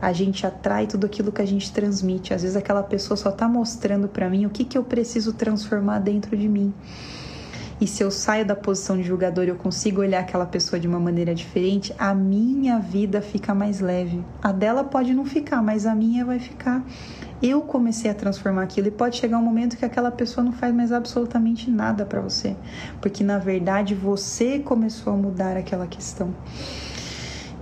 A 0.00 0.12
gente 0.12 0.46
atrai 0.46 0.86
tudo 0.86 1.06
aquilo 1.06 1.32
que 1.32 1.42
a 1.42 1.46
gente 1.46 1.72
transmite. 1.72 2.32
Às 2.32 2.42
vezes 2.42 2.56
aquela 2.56 2.84
pessoa 2.84 3.16
só 3.16 3.30
está 3.30 3.48
mostrando 3.48 4.06
para 4.06 4.30
mim 4.30 4.46
o 4.46 4.50
que, 4.50 4.64
que 4.64 4.78
eu 4.78 4.84
preciso 4.84 5.32
transformar 5.32 5.98
dentro 5.98 6.36
de 6.36 6.48
mim. 6.48 6.72
E 7.82 7.86
se 7.88 8.00
eu 8.00 8.12
saio 8.12 8.46
da 8.46 8.54
posição 8.54 8.96
de 8.96 9.02
julgador 9.02 9.42
e 9.42 9.48
eu 9.48 9.56
consigo 9.56 10.02
olhar 10.02 10.20
aquela 10.20 10.46
pessoa 10.46 10.78
de 10.78 10.86
uma 10.86 11.00
maneira 11.00 11.34
diferente, 11.34 11.92
a 11.98 12.14
minha 12.14 12.78
vida 12.78 13.20
fica 13.20 13.52
mais 13.52 13.80
leve. 13.80 14.24
A 14.40 14.52
dela 14.52 14.84
pode 14.84 15.12
não 15.12 15.24
ficar, 15.24 15.60
mas 15.60 15.84
a 15.84 15.92
minha 15.92 16.24
vai 16.24 16.38
ficar. 16.38 16.86
Eu 17.42 17.60
comecei 17.62 18.08
a 18.08 18.14
transformar 18.14 18.62
aquilo 18.62 18.86
e 18.86 18.92
pode 18.92 19.16
chegar 19.16 19.36
um 19.36 19.42
momento 19.42 19.76
que 19.76 19.84
aquela 19.84 20.12
pessoa 20.12 20.44
não 20.44 20.52
faz 20.52 20.72
mais 20.72 20.92
absolutamente 20.92 21.68
nada 21.72 22.06
para 22.06 22.20
você, 22.20 22.54
porque 23.00 23.24
na 23.24 23.40
verdade 23.40 23.96
você 23.96 24.60
começou 24.60 25.14
a 25.14 25.16
mudar 25.16 25.56
aquela 25.56 25.88
questão. 25.88 26.32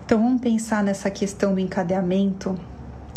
Então 0.05 0.23
vamos 0.23 0.43
pensar 0.43 0.85
nessa 0.85 1.11
questão 1.11 1.55
do 1.55 1.61
encadeamento, 1.61 2.61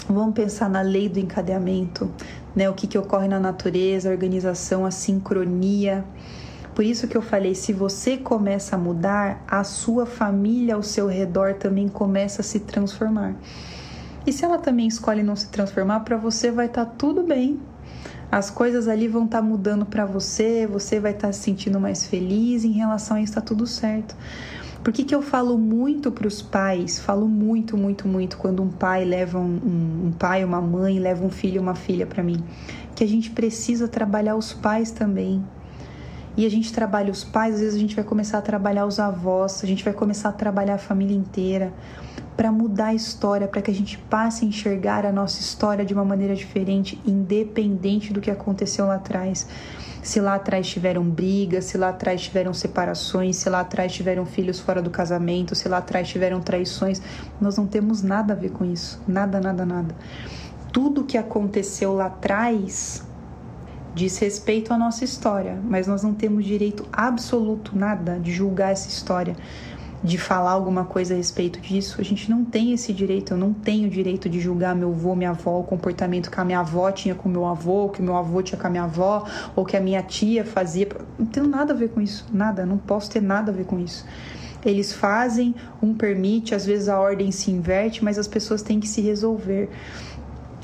vamos 0.08 0.34
pensar 0.34 0.70
na 0.70 0.82
lei 0.82 1.10
do 1.10 1.20
encadeamento, 1.20 2.10
né? 2.56 2.70
O 2.70 2.74
que, 2.74 2.88
que 2.88 2.98
ocorre 2.98 3.28
na 3.28 3.42
natureza, 3.42 4.08
a 4.08 4.14
organização, 4.14 4.86
a 4.86 4.92
sincronia. 4.92 6.06
Por 6.74 6.84
isso 6.84 7.08
que 7.08 7.16
eu 7.16 7.22
falei, 7.22 7.54
se 7.54 7.72
você 7.72 8.18
começa 8.18 8.76
a 8.76 8.80
mudar, 8.80 9.44
a 9.48 9.64
sua 9.64 10.08
família 10.08 10.74
ao 10.74 10.82
seu 10.82 11.08
redor 11.08 11.54
também 11.54 11.88
começa 11.88 12.42
a 12.42 12.44
se 12.44 12.62
transformar. 12.62 13.36
E 14.26 14.34
se 14.34 14.44
ela 14.44 14.58
também 14.58 14.88
escolhe 14.88 15.22
não 15.22 15.36
se 15.36 15.50
transformar, 15.50 16.00
para 16.00 16.18
você 16.18 16.50
vai 16.50 16.66
estar 16.66 16.86
tá 16.86 16.92
tudo 16.98 17.24
bem. 17.24 17.60
As 18.32 18.50
coisas 18.50 18.88
ali 18.88 19.08
vão 19.08 19.26
estar 19.26 19.40
tá 19.40 19.44
mudando 19.44 19.86
para 19.86 20.04
você, 20.06 20.66
você 20.66 21.00
vai 21.00 21.12
estar 21.12 21.28
tá 21.28 21.34
se 21.34 21.42
sentindo 21.42 21.80
mais 21.80 22.08
feliz, 22.08 22.64
em 22.64 22.72
relação 22.72 23.18
a 23.18 23.22
isso 23.22 23.32
está 23.32 23.42
tudo 23.42 23.68
certo. 23.68 24.16
Por 24.84 24.92
que, 24.92 25.04
que 25.04 25.14
eu 25.14 25.22
falo 25.22 25.58
muito 25.60 26.12
para 26.12 26.28
os 26.28 26.42
pais? 26.42 27.00
Falo 27.00 27.28
muito, 27.28 27.78
muito, 27.78 28.08
muito 28.08 28.38
quando 28.38 28.64
um 28.64 28.70
pai 28.70 29.06
leva 29.06 29.38
um, 29.38 29.60
um, 29.64 30.08
um 30.08 30.12
pai, 30.12 30.44
uma 30.44 30.60
mãe, 30.60 31.00
leva 31.00 31.24
um 31.24 31.30
filho, 31.30 31.62
uma 31.62 31.76
filha 31.76 32.08
para 32.08 32.24
mim. 32.24 32.44
Que 32.96 33.04
a 33.04 33.08
gente 33.08 33.30
precisa 33.30 33.88
trabalhar 33.88 34.36
os 34.36 34.52
pais 34.52 34.90
também 34.90 35.44
e 36.36 36.46
a 36.46 36.50
gente 36.50 36.74
trabalha 36.74 37.12
os 37.12 37.24
pais, 37.24 37.56
às 37.56 37.62
vezes 37.62 37.76
a 37.76 37.80
gente 37.80 37.96
vai 37.96 38.04
começar 38.04 38.40
a 38.40 38.42
trabalhar 38.42 38.86
os 38.86 39.00
avós, 39.00 39.64
a 39.64 39.68
gente 39.68 39.84
vai 39.84 39.94
começar 39.94 40.30
a 40.30 40.32
trabalhar 40.32 40.76
a 40.76 40.80
família 40.80 41.16
inteira 41.16 41.72
para 42.36 42.52
mudar 42.52 42.88
a 42.88 42.94
história, 42.94 43.48
para 43.48 43.62
que 43.62 43.70
a 43.70 43.74
gente 43.74 43.98
passe 43.98 44.44
a 44.44 44.48
enxergar 44.48 45.06
a 45.06 45.12
nossa 45.12 45.40
história 45.40 45.86
de 45.86 45.94
uma 45.94 46.04
maneira 46.04 46.36
diferente, 46.36 47.00
independente 47.06 48.12
do 48.12 48.20
que 48.20 48.32
aconteceu 48.32 48.88
lá 48.88 48.96
atrás. 48.96 49.48
Se 50.02 50.20
lá 50.20 50.34
atrás 50.34 50.68
tiveram 50.68 51.04
brigas, 51.04 51.66
se 51.66 51.78
lá 51.78 51.90
atrás 51.90 52.22
tiveram 52.22 52.54
separações, 52.54 53.38
se 53.38 53.50
lá 53.50 53.60
atrás 53.62 53.94
tiveram 53.94 54.26
filhos 54.26 54.60
fora 54.60 54.82
do 54.82 54.90
casamento, 54.90 55.56
se 55.56 55.70
lá 55.70 55.78
atrás 55.78 56.10
tiveram 56.10 56.42
traições, 56.42 57.02
nós 57.40 57.58
não 57.58 57.68
temos 57.68 58.02
nada 58.02 58.34
a 58.34 58.36
ver 58.36 58.52
com 58.52 58.66
isso. 58.66 59.00
Nada, 59.08 59.40
nada, 59.40 59.66
nada. 59.66 59.96
Tudo 60.74 61.04
que 61.04 61.18
aconteceu 61.18 61.94
lá 61.94 62.08
atrás 62.08 63.04
diz 63.94 64.18
respeito 64.18 64.74
à 64.74 64.78
nossa 64.78 65.04
história, 65.04 65.60
mas 65.64 65.88
nós 65.88 66.04
não 66.04 66.14
temos 66.14 66.46
direito 66.46 66.86
absoluto 66.92 67.78
nada 67.78 68.20
de 68.20 68.32
julgar 68.32 68.72
essa 68.72 68.90
história, 68.90 69.36
de 70.04 70.18
falar 70.18 70.52
alguma 70.52 70.84
coisa 70.84 71.14
a 71.14 71.18
respeito 71.18 71.62
disso. 71.62 72.02
A 72.02 72.04
gente 72.04 72.30
não 72.30 72.44
tem 72.44 72.74
esse 72.74 72.92
direito. 72.92 73.34
Eu 73.34 73.38
não 73.38 73.54
tenho 73.54 73.90
direito 73.90 74.28
de 74.28 74.40
julgar 74.40 74.76
meu 74.76 74.90
avô, 74.90 75.16
minha 75.16 75.30
avó, 75.30 75.60
o 75.60 75.64
comportamento 75.64 76.30
que 76.30 76.40
a 76.40 76.44
minha 76.44 76.60
avó 76.60 76.92
tinha 76.92 77.16
com 77.16 77.30
meu 77.30 77.46
avô, 77.46 77.88
que 77.88 78.02
meu 78.02 78.18
avô 78.18 78.42
tinha 78.42 78.60
com 78.60 78.68
a 78.68 78.70
minha 78.70 78.84
avó, 78.84 79.26
ou 79.56 79.64
que 79.64 79.78
a 79.78 79.80
minha 79.80 80.04
tia 80.04 80.44
fazia. 80.44 80.90
Não 81.18 81.26
tenho 81.26 81.48
nada 81.48 81.74
a 81.74 81.76
ver 81.76 81.90
com 81.90 82.02
isso, 82.02 82.26
nada. 82.34 82.66
Não 82.66 82.78
posso 82.78 83.10
ter 83.10 83.22
nada 83.22 83.52
a 83.52 83.56
ver 83.56 83.66
com 83.66 83.80
isso. 83.80 84.06
Eles 84.66 84.94
fazem, 84.94 85.56
um 85.82 85.94
permite, 85.94 86.56
às 86.56 86.66
vezes 86.66 86.88
a 86.88 87.00
ordem 87.00 87.32
se 87.32 87.52
inverte, 87.52 88.04
mas 88.04 88.18
as 88.18 88.28
pessoas 88.28 88.62
têm 88.62 88.80
que 88.80 88.88
se 88.88 89.02
resolver. 89.02 89.70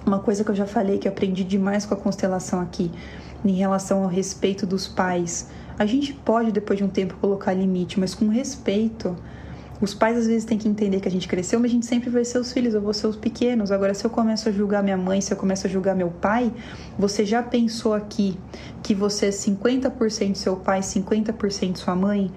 Uma 0.09 0.17
coisa 0.17 0.43
que 0.43 0.49
eu 0.49 0.55
já 0.55 0.65
falei 0.65 0.97
que 0.97 1.07
eu 1.07 1.11
aprendi 1.11 1.43
demais 1.43 1.85
com 1.85 1.93
a 1.93 1.97
constelação 1.97 2.59
aqui, 2.59 2.89
em 3.45 3.51
relação 3.51 4.01
ao 4.01 4.09
respeito 4.09 4.65
dos 4.65 4.87
pais. 4.87 5.49
A 5.77 5.85
gente 5.85 6.13
pode, 6.13 6.51
depois 6.51 6.79
de 6.79 6.83
um 6.83 6.89
tempo, 6.89 7.15
colocar 7.21 7.53
limite, 7.53 7.99
mas 7.99 8.15
com 8.15 8.27
respeito. 8.27 9.15
Os 9.79 9.93
pais 9.93 10.17
às 10.17 10.25
vezes 10.25 10.45
têm 10.45 10.57
que 10.57 10.67
entender 10.67 10.99
que 10.99 11.07
a 11.07 11.11
gente 11.11 11.27
cresceu, 11.27 11.59
mas 11.59 11.69
a 11.69 11.73
gente 11.75 11.85
sempre 11.85 12.09
vai 12.09 12.25
ser 12.25 12.39
os 12.39 12.51
filhos, 12.51 12.73
eu 12.73 12.81
vou 12.81 12.91
ser 12.91 13.05
os 13.05 13.15
pequenos. 13.15 13.71
Agora, 13.71 13.93
se 13.93 14.03
eu 14.03 14.09
começo 14.09 14.49
a 14.49 14.51
julgar 14.51 14.81
minha 14.81 14.97
mãe, 14.97 15.21
se 15.21 15.31
eu 15.31 15.37
começo 15.37 15.67
a 15.67 15.69
julgar 15.69 15.95
meu 15.95 16.09
pai, 16.09 16.51
você 16.97 17.23
já 17.23 17.43
pensou 17.43 17.93
aqui 17.93 18.35
que 18.81 18.95
você 18.95 19.27
é 19.27 19.29
50% 19.29 20.33
seu 20.33 20.55
pai, 20.55 20.79
50% 20.79 21.77
sua 21.77 21.95
mãe? 21.95 22.31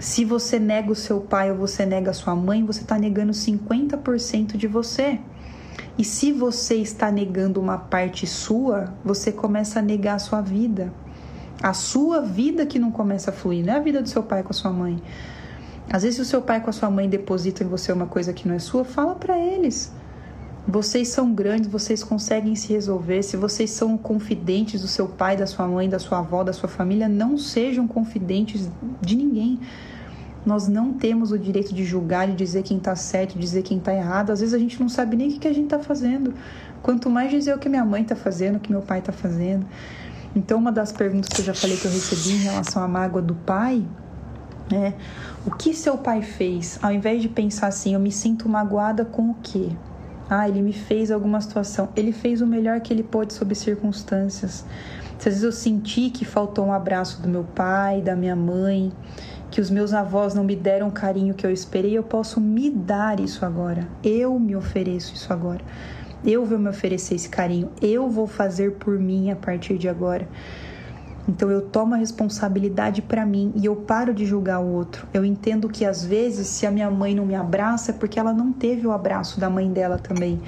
Se 0.00 0.24
você 0.24 0.58
nega 0.58 0.90
o 0.90 0.96
seu 0.96 1.20
pai 1.20 1.52
ou 1.52 1.56
você 1.56 1.86
nega 1.86 2.10
a 2.10 2.14
sua 2.14 2.34
mãe, 2.34 2.64
você 2.64 2.82
está 2.82 2.98
negando 2.98 3.30
50% 3.30 4.56
de 4.56 4.66
você. 4.66 5.20
E 5.98 6.04
se 6.04 6.32
você 6.32 6.76
está 6.76 7.10
negando 7.10 7.60
uma 7.60 7.78
parte 7.78 8.26
sua, 8.26 8.94
você 9.04 9.30
começa 9.30 9.78
a 9.78 9.82
negar 9.82 10.14
a 10.14 10.18
sua 10.18 10.40
vida. 10.40 10.92
A 11.62 11.74
sua 11.74 12.20
vida 12.20 12.64
que 12.64 12.78
não 12.78 12.90
começa 12.90 13.30
a 13.30 13.34
fluir, 13.34 13.64
não 13.64 13.74
é 13.74 13.76
a 13.76 13.80
vida 13.80 14.00
do 14.00 14.08
seu 14.08 14.22
pai 14.22 14.42
com 14.42 14.50
a 14.50 14.54
sua 14.54 14.70
mãe. 14.70 15.02
Às 15.92 16.02
vezes, 16.02 16.16
se 16.16 16.22
o 16.22 16.24
seu 16.24 16.40
pai 16.40 16.60
com 16.60 16.70
a 16.70 16.72
sua 16.72 16.90
mãe 16.90 17.08
depositam 17.08 17.66
em 17.66 17.70
você 17.70 17.92
uma 17.92 18.06
coisa 18.06 18.32
que 18.32 18.48
não 18.48 18.54
é 18.54 18.58
sua, 18.58 18.84
fala 18.84 19.14
para 19.14 19.38
eles. 19.38 19.92
Vocês 20.66 21.08
são 21.08 21.34
grandes, 21.34 21.68
vocês 21.68 22.04
conseguem 22.04 22.54
se 22.54 22.72
resolver. 22.72 23.22
Se 23.22 23.36
vocês 23.36 23.70
são 23.70 23.98
confidentes 23.98 24.80
do 24.80 24.86
seu 24.86 25.08
pai, 25.08 25.36
da 25.36 25.46
sua 25.46 25.66
mãe, 25.66 25.88
da 25.88 25.98
sua 25.98 26.18
avó, 26.18 26.44
da 26.44 26.52
sua 26.52 26.68
família, 26.68 27.08
não 27.08 27.36
sejam 27.36 27.88
confidentes 27.88 28.70
de 29.00 29.16
ninguém. 29.16 29.58
Nós 30.44 30.66
não 30.66 30.92
temos 30.92 31.32
o 31.32 31.38
direito 31.38 31.74
de 31.74 31.84
julgar, 31.84 32.26
de 32.26 32.34
dizer 32.34 32.62
quem 32.62 32.78
está 32.78 32.96
certo, 32.96 33.34
de 33.34 33.40
dizer 33.40 33.62
quem 33.62 33.78
está 33.78 33.94
errado. 33.94 34.30
Às 34.30 34.40
vezes 34.40 34.54
a 34.54 34.58
gente 34.58 34.80
não 34.80 34.88
sabe 34.88 35.16
nem 35.16 35.28
o 35.28 35.38
que 35.38 35.46
a 35.46 35.52
gente 35.52 35.64
está 35.64 35.78
fazendo. 35.78 36.32
Quanto 36.82 37.10
mais 37.10 37.30
dizer 37.30 37.54
o 37.54 37.58
que 37.58 37.68
minha 37.68 37.84
mãe 37.84 38.02
está 38.02 38.16
fazendo, 38.16 38.56
o 38.56 38.60
que 38.60 38.70
meu 38.70 38.80
pai 38.80 39.00
está 39.00 39.12
fazendo. 39.12 39.66
Então, 40.34 40.58
uma 40.58 40.72
das 40.72 40.92
perguntas 40.92 41.28
que 41.28 41.40
eu 41.40 41.44
já 41.44 41.54
falei 41.54 41.76
que 41.76 41.84
eu 41.84 41.90
recebi 41.90 42.36
em 42.36 42.38
relação 42.38 42.82
à 42.82 42.88
mágoa 42.88 43.20
do 43.20 43.34
pai 43.34 43.84
é: 44.72 44.94
o 45.44 45.50
que 45.50 45.74
seu 45.74 45.98
pai 45.98 46.22
fez? 46.22 46.78
Ao 46.80 46.92
invés 46.92 47.20
de 47.20 47.28
pensar 47.28 47.66
assim, 47.66 47.94
eu 47.94 48.00
me 48.00 48.12
sinto 48.12 48.48
magoada 48.48 49.04
com 49.04 49.30
o 49.30 49.36
quê? 49.42 49.70
Ah, 50.28 50.48
ele 50.48 50.62
me 50.62 50.72
fez 50.72 51.10
alguma 51.10 51.40
situação. 51.40 51.88
Ele 51.96 52.12
fez 52.12 52.40
o 52.40 52.46
melhor 52.46 52.80
que 52.80 52.92
ele 52.92 53.02
pôde 53.02 53.34
sob 53.34 53.52
circunstâncias. 53.54 54.64
Às 55.18 55.24
vezes 55.24 55.42
eu 55.42 55.52
senti 55.52 56.08
que 56.08 56.24
faltou 56.24 56.64
um 56.64 56.72
abraço 56.72 57.20
do 57.20 57.28
meu 57.28 57.44
pai, 57.44 58.00
da 58.00 58.16
minha 58.16 58.36
mãe, 58.36 58.92
que 59.50 59.60
os 59.60 59.70
meus 59.70 59.92
avós 59.92 60.34
não 60.34 60.44
me 60.44 60.54
deram 60.54 60.88
o 60.88 60.92
carinho 60.92 61.34
que 61.34 61.44
eu 61.44 61.50
esperei, 61.50 61.96
eu 61.96 62.02
posso 62.02 62.40
me 62.40 62.70
dar 62.70 63.18
isso 63.18 63.44
agora. 63.44 63.86
Eu 64.02 64.38
me 64.38 64.54
ofereço 64.54 65.14
isso 65.14 65.32
agora. 65.32 65.60
Eu 66.24 66.44
vou 66.44 66.58
me 66.58 66.68
oferecer 66.68 67.14
esse 67.14 67.28
carinho. 67.28 67.70
Eu 67.80 68.08
vou 68.08 68.26
fazer 68.26 68.72
por 68.72 68.98
mim 68.98 69.30
a 69.30 69.36
partir 69.36 69.76
de 69.78 69.88
agora. 69.88 70.28
Então 71.28 71.50
eu 71.50 71.62
tomo 71.62 71.94
a 71.94 71.98
responsabilidade 71.98 73.02
para 73.02 73.24
mim 73.24 73.52
e 73.54 73.66
eu 73.66 73.76
paro 73.76 74.12
de 74.12 74.24
julgar 74.24 74.60
o 74.60 74.72
outro. 74.72 75.06
Eu 75.12 75.24
entendo 75.24 75.68
que 75.68 75.84
às 75.84 76.04
vezes, 76.04 76.46
se 76.46 76.66
a 76.66 76.70
minha 76.70 76.90
mãe 76.90 77.14
não 77.14 77.26
me 77.26 77.34
abraça, 77.34 77.90
é 77.90 77.94
porque 77.94 78.18
ela 78.18 78.32
não 78.32 78.52
teve 78.52 78.86
o 78.86 78.92
abraço 78.92 79.38
da 79.38 79.48
mãe 79.48 79.70
dela 79.70 79.98
também. 79.98 80.40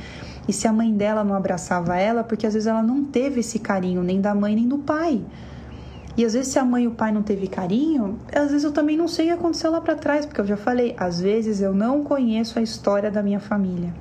E 0.49 0.53
se 0.53 0.67
a 0.67 0.73
mãe 0.73 0.93
dela 0.93 1.23
não 1.23 1.35
abraçava 1.35 1.97
ela, 1.97 2.25
porque 2.25 2.47
às 2.47 2.55
vezes 2.55 2.67
ela 2.67 2.83
não 2.83 3.05
teve 3.05 3.41
esse 3.41 3.59
carinho 3.59 4.03
nem 4.03 4.21
da 4.21 4.35
mãe 4.35 4.55
nem 4.55 4.67
do 4.67 4.79
pai. 4.79 5.23
E 6.17 6.25
às 6.25 6.35
vezes, 6.35 6.53
se 6.53 6.59
a 6.59 6.65
mãe 6.65 6.85
e 6.85 6.87
o 6.87 6.91
pai 6.91 7.11
não 7.11 7.23
teve 7.23 7.47
carinho, 7.47 8.19
às 8.35 8.51
vezes 8.51 8.65
eu 8.65 8.73
também 8.73 8.97
não 8.97 9.09
sei 9.09 9.27
o 9.27 9.29
que 9.29 9.35
aconteceu 9.35 9.71
lá 9.71 9.81
para 9.81 9.95
trás, 9.95 10.27
porque 10.27 10.41
eu 10.41 10.47
já 10.47 10.57
falei, 10.57 10.95
às 10.99 11.21
vezes 11.21 11.61
eu 11.61 11.73
não 11.73 12.05
conheço 12.05 12.59
a 12.59 12.63
história 12.63 13.11
da 13.11 13.23
minha 13.23 13.41
família. 13.41 13.93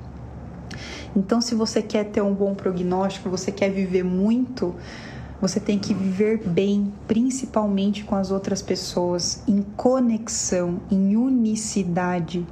Então, 1.16 1.40
se 1.40 1.54
você 1.54 1.80
quer 1.82 2.04
ter 2.04 2.22
um 2.22 2.34
bom 2.34 2.54
prognóstico, 2.54 3.30
você 3.30 3.50
quer 3.50 3.70
viver 3.70 4.02
muito, 4.02 4.74
você 5.40 5.58
tem 5.58 5.78
que 5.78 5.92
viver 5.92 6.38
bem, 6.38 6.92
principalmente 7.06 8.04
com 8.04 8.14
as 8.14 8.30
outras 8.30 8.62
pessoas, 8.62 9.42
em 9.48 9.62
conexão, 9.76 10.80
em 10.90 11.16
unicidade, 11.16 12.46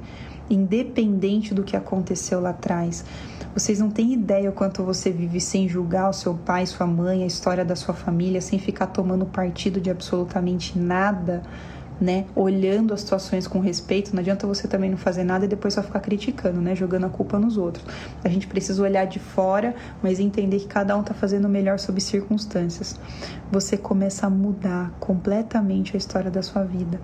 independente 0.49 1.53
do 1.53 1.63
que 1.63 1.77
aconteceu 1.77 2.41
lá 2.41 2.49
atrás. 2.49 3.05
Vocês 3.53 3.79
não 3.79 3.89
têm 3.89 4.13
ideia 4.13 4.49
o 4.49 4.53
quanto 4.53 4.81
você 4.81 5.11
vive 5.11 5.41
sem 5.41 5.67
julgar 5.67 6.09
o 6.09 6.13
seu 6.13 6.33
pai, 6.33 6.65
sua 6.65 6.87
mãe, 6.87 7.23
a 7.23 7.25
história 7.25 7.65
da 7.65 7.75
sua 7.75 7.93
família, 7.93 8.39
sem 8.39 8.57
ficar 8.57 8.87
tomando 8.87 9.25
partido 9.25 9.81
de 9.81 9.89
absolutamente 9.89 10.79
nada, 10.79 11.41
né? 11.99 12.25
Olhando 12.33 12.93
as 12.93 13.01
situações 13.01 13.47
com 13.47 13.59
respeito. 13.59 14.13
Não 14.13 14.21
adianta 14.21 14.47
você 14.47 14.69
também 14.69 14.89
não 14.89 14.97
fazer 14.97 15.25
nada 15.25 15.43
e 15.43 15.47
depois 15.49 15.73
só 15.73 15.83
ficar 15.83 15.99
criticando, 15.99 16.61
né? 16.61 16.73
Jogando 16.75 17.07
a 17.07 17.09
culpa 17.09 17.37
nos 17.37 17.57
outros. 17.57 17.85
A 18.23 18.29
gente 18.29 18.47
precisa 18.47 18.81
olhar 18.81 19.03
de 19.05 19.19
fora, 19.19 19.75
mas 20.01 20.17
entender 20.19 20.59
que 20.59 20.67
cada 20.67 20.95
um 20.95 21.03
tá 21.03 21.13
fazendo 21.13 21.45
o 21.45 21.49
melhor 21.49 21.77
sob 21.77 21.99
circunstâncias. 21.99 22.97
Você 23.51 23.75
começa 23.75 24.27
a 24.27 24.29
mudar 24.29 24.91
completamente 24.99 25.95
a 25.95 25.97
história 25.97 26.31
da 26.31 26.41
sua 26.41 26.63
vida. 26.63 27.01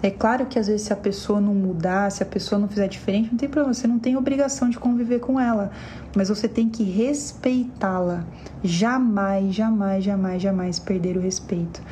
É 0.00 0.10
claro 0.10 0.46
que 0.46 0.56
às 0.56 0.68
vezes 0.68 0.82
se 0.82 0.92
a 0.92 0.96
pessoa 0.96 1.40
não 1.40 1.52
mudar, 1.52 2.12
se 2.12 2.22
a 2.22 2.26
pessoa 2.26 2.58
não 2.58 2.68
fizer 2.68 2.86
diferente, 2.86 3.30
não 3.32 3.38
tem 3.38 3.48
problema, 3.48 3.74
você 3.74 3.88
não 3.88 3.98
tem 3.98 4.16
obrigação 4.16 4.70
de 4.70 4.78
conviver 4.78 5.18
com 5.18 5.40
ela, 5.40 5.72
mas 6.14 6.28
você 6.28 6.46
tem 6.46 6.68
que 6.68 6.84
respeitá-la. 6.84 8.24
Jamais, 8.62 9.52
jamais, 9.52 10.04
jamais, 10.04 10.40
jamais 10.40 10.78
perder 10.78 11.16
o 11.16 11.20
respeito. 11.20 11.82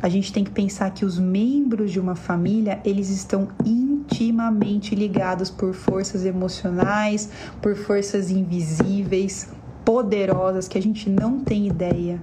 A 0.00 0.08
gente 0.08 0.32
tem 0.32 0.44
que 0.44 0.52
pensar 0.52 0.92
que 0.92 1.04
os 1.04 1.18
membros 1.18 1.90
de 1.90 1.98
uma 1.98 2.14
família, 2.14 2.80
eles 2.84 3.10
estão 3.10 3.48
intimamente 3.66 4.94
ligados 4.94 5.50
por 5.50 5.74
forças 5.74 6.24
emocionais, 6.24 7.28
por 7.60 7.74
forças 7.74 8.30
invisíveis, 8.30 9.48
poderosas 9.84 10.68
que 10.68 10.78
a 10.78 10.82
gente 10.82 11.10
não 11.10 11.40
tem 11.40 11.66
ideia. 11.66 12.22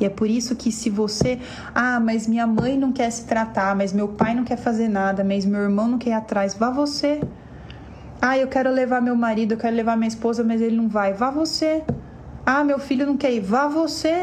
E 0.00 0.04
é 0.04 0.08
por 0.08 0.28
isso 0.28 0.56
que 0.56 0.72
se 0.72 0.90
você, 0.90 1.38
ah, 1.74 2.00
mas 2.00 2.26
minha 2.26 2.46
mãe 2.46 2.76
não 2.76 2.92
quer 2.92 3.10
se 3.10 3.24
tratar, 3.24 3.76
mas 3.76 3.92
meu 3.92 4.08
pai 4.08 4.34
não 4.34 4.44
quer 4.44 4.56
fazer 4.56 4.88
nada, 4.88 5.22
mas 5.22 5.44
meu 5.44 5.60
irmão 5.60 5.86
não 5.86 5.98
quer 5.98 6.10
ir 6.10 6.14
atrás, 6.14 6.54
vá 6.54 6.70
você. 6.70 7.20
Ah, 8.20 8.38
eu 8.38 8.48
quero 8.48 8.70
levar 8.70 9.00
meu 9.00 9.14
marido, 9.14 9.52
eu 9.52 9.58
quero 9.58 9.76
levar 9.76 9.96
minha 9.96 10.08
esposa, 10.08 10.42
mas 10.42 10.60
ele 10.60 10.76
não 10.76 10.88
vai, 10.88 11.12
vá 11.12 11.30
você. 11.30 11.84
Ah, 12.44 12.64
meu 12.64 12.78
filho 12.78 13.06
não 13.06 13.16
quer 13.16 13.32
ir, 13.32 13.40
vá 13.40 13.68
você. 13.68 14.22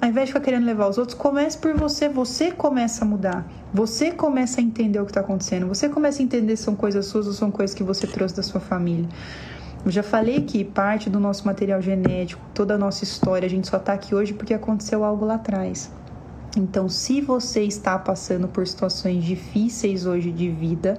Ao 0.00 0.08
invés 0.08 0.26
de 0.28 0.34
ficar 0.34 0.44
querendo 0.44 0.66
levar 0.66 0.88
os 0.88 0.98
outros, 0.98 1.16
comece 1.16 1.56
por 1.56 1.74
você. 1.74 2.08
Você 2.08 2.50
começa 2.50 3.04
a 3.04 3.08
mudar. 3.08 3.46
Você 3.72 4.10
começa 4.10 4.60
a 4.60 4.62
entender 4.62 5.00
o 5.00 5.04
que 5.04 5.10
está 5.10 5.20
acontecendo. 5.20 5.66
Você 5.66 5.88
começa 5.88 6.20
a 6.20 6.24
entender 6.24 6.56
se 6.56 6.64
são 6.64 6.76
coisas 6.76 7.06
suas 7.06 7.26
ou 7.26 7.32
são 7.32 7.50
coisas 7.50 7.74
que 7.74 7.82
você 7.82 8.06
trouxe 8.06 8.36
da 8.36 8.42
sua 8.42 8.60
família. 8.60 9.08
Eu 9.86 9.92
já 9.92 10.02
falei 10.02 10.40
que 10.40 10.64
parte 10.64 11.08
do 11.08 11.20
nosso 11.20 11.46
material 11.46 11.80
genético, 11.80 12.42
toda 12.52 12.74
a 12.74 12.76
nossa 12.76 13.04
história, 13.04 13.46
a 13.46 13.48
gente 13.48 13.68
só 13.68 13.76
está 13.76 13.92
aqui 13.92 14.16
hoje 14.16 14.34
porque 14.34 14.52
aconteceu 14.52 15.04
algo 15.04 15.24
lá 15.24 15.36
atrás. 15.36 15.92
Então, 16.56 16.88
se 16.88 17.20
você 17.20 17.62
está 17.62 17.96
passando 17.96 18.48
por 18.48 18.66
situações 18.66 19.22
difíceis 19.22 20.04
hoje 20.04 20.32
de 20.32 20.50
vida, 20.50 20.98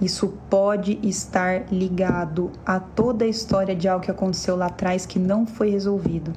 isso 0.00 0.32
pode 0.48 1.00
estar 1.02 1.64
ligado 1.72 2.52
a 2.64 2.78
toda 2.78 3.24
a 3.24 3.28
história 3.28 3.74
de 3.74 3.88
algo 3.88 4.04
que 4.04 4.12
aconteceu 4.12 4.54
lá 4.54 4.66
atrás 4.66 5.04
que 5.04 5.18
não 5.18 5.44
foi 5.44 5.68
resolvido. 5.68 6.32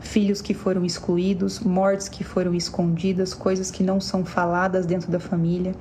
Filhos 0.00 0.40
que 0.40 0.54
foram 0.54 0.82
excluídos, 0.82 1.60
mortes 1.60 2.08
que 2.08 2.24
foram 2.24 2.54
escondidas, 2.54 3.34
coisas 3.34 3.70
que 3.70 3.82
não 3.82 4.00
são 4.00 4.24
faladas 4.24 4.86
dentro 4.86 5.12
da 5.12 5.20
família 5.20 5.74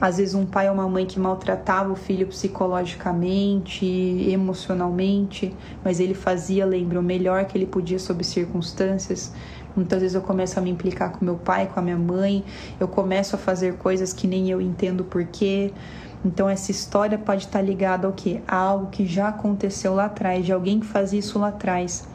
às 0.00 0.16
vezes 0.16 0.34
um 0.34 0.44
pai 0.44 0.68
ou 0.68 0.74
uma 0.74 0.88
mãe 0.88 1.06
que 1.06 1.18
maltratava 1.18 1.92
o 1.92 1.96
filho 1.96 2.26
psicologicamente, 2.26 3.86
emocionalmente, 4.28 5.54
mas 5.84 6.00
ele 6.00 6.14
fazia, 6.14 6.66
lembra, 6.66 6.98
o 6.98 7.02
melhor 7.02 7.44
que 7.44 7.56
ele 7.56 7.66
podia 7.66 7.98
sob 7.98 8.24
circunstâncias. 8.24 9.32
Muitas 9.76 10.00
vezes 10.00 10.14
eu 10.14 10.22
começo 10.22 10.58
a 10.58 10.62
me 10.62 10.70
implicar 10.70 11.12
com 11.12 11.24
meu 11.24 11.36
pai, 11.36 11.68
com 11.72 11.80
a 11.80 11.82
minha 11.82 11.96
mãe, 11.96 12.44
eu 12.78 12.86
começo 12.86 13.34
a 13.34 13.38
fazer 13.38 13.74
coisas 13.74 14.12
que 14.12 14.26
nem 14.26 14.50
eu 14.50 14.60
entendo 14.60 15.04
porquê. 15.04 15.72
Então 16.24 16.48
essa 16.48 16.70
história 16.70 17.18
pode 17.18 17.44
estar 17.44 17.60
ligada 17.60 18.06
ao 18.06 18.12
que? 18.12 18.40
A 18.46 18.56
algo 18.56 18.86
que 18.90 19.06
já 19.06 19.28
aconteceu 19.28 19.94
lá 19.94 20.06
atrás, 20.06 20.44
de 20.44 20.52
alguém 20.52 20.80
que 20.80 20.86
fazia 20.86 21.18
isso 21.18 21.38
lá 21.38 21.48
atrás. 21.48 22.06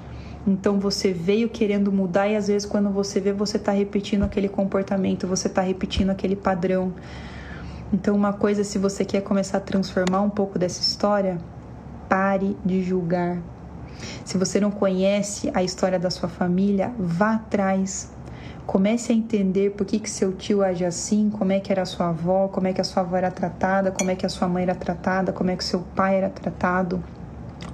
Então 0.47 0.79
você 0.79 1.11
veio 1.11 1.49
querendo 1.49 1.91
mudar 1.91 2.27
e 2.27 2.35
às 2.35 2.47
vezes 2.47 2.67
quando 2.67 2.89
você 2.89 3.19
vê 3.19 3.33
você 3.33 3.57
está 3.57 3.71
repetindo 3.71 4.23
aquele 4.23 4.49
comportamento, 4.49 5.27
você 5.27 5.47
está 5.47 5.61
repetindo 5.61 6.09
aquele 6.09 6.35
padrão. 6.35 6.93
Então, 7.91 8.15
uma 8.15 8.33
coisa, 8.33 8.63
se 8.63 8.77
você 8.77 9.03
quer 9.03 9.21
começar 9.21 9.57
a 9.57 9.61
transformar 9.61 10.21
um 10.21 10.29
pouco 10.29 10.59
dessa 10.59 10.79
história, 10.79 11.39
pare 12.07 12.55
de 12.63 12.83
julgar. 12.83 13.39
Se 14.23 14.37
você 14.37 14.59
não 14.59 14.69
conhece 14.69 15.51
a 15.53 15.63
história 15.63 15.97
da 15.97 16.09
sua 16.09 16.29
família, 16.29 16.93
vá 16.99 17.33
atrás. 17.33 18.11
Comece 18.65 19.11
a 19.11 19.15
entender 19.15 19.71
por 19.71 19.85
que, 19.87 19.99
que 19.99 20.09
seu 20.09 20.33
tio 20.33 20.61
age 20.61 20.85
assim, 20.85 21.31
como 21.31 21.51
é 21.51 21.59
que 21.59 21.71
era 21.71 21.81
a 21.81 21.85
sua 21.85 22.09
avó, 22.09 22.47
como 22.47 22.67
é 22.67 22.73
que 22.73 22.79
a 22.79 22.83
sua 22.83 23.01
avó 23.01 23.17
era 23.17 23.31
tratada, 23.31 23.91
como 23.91 24.11
é 24.11 24.15
que 24.15 24.25
a 24.25 24.29
sua 24.29 24.47
mãe 24.47 24.63
era 24.63 24.75
tratada, 24.75 25.33
como 25.33 25.49
é 25.49 25.55
que 25.55 25.63
seu 25.63 25.79
pai 25.95 26.17
era 26.17 26.29
tratado. 26.29 27.03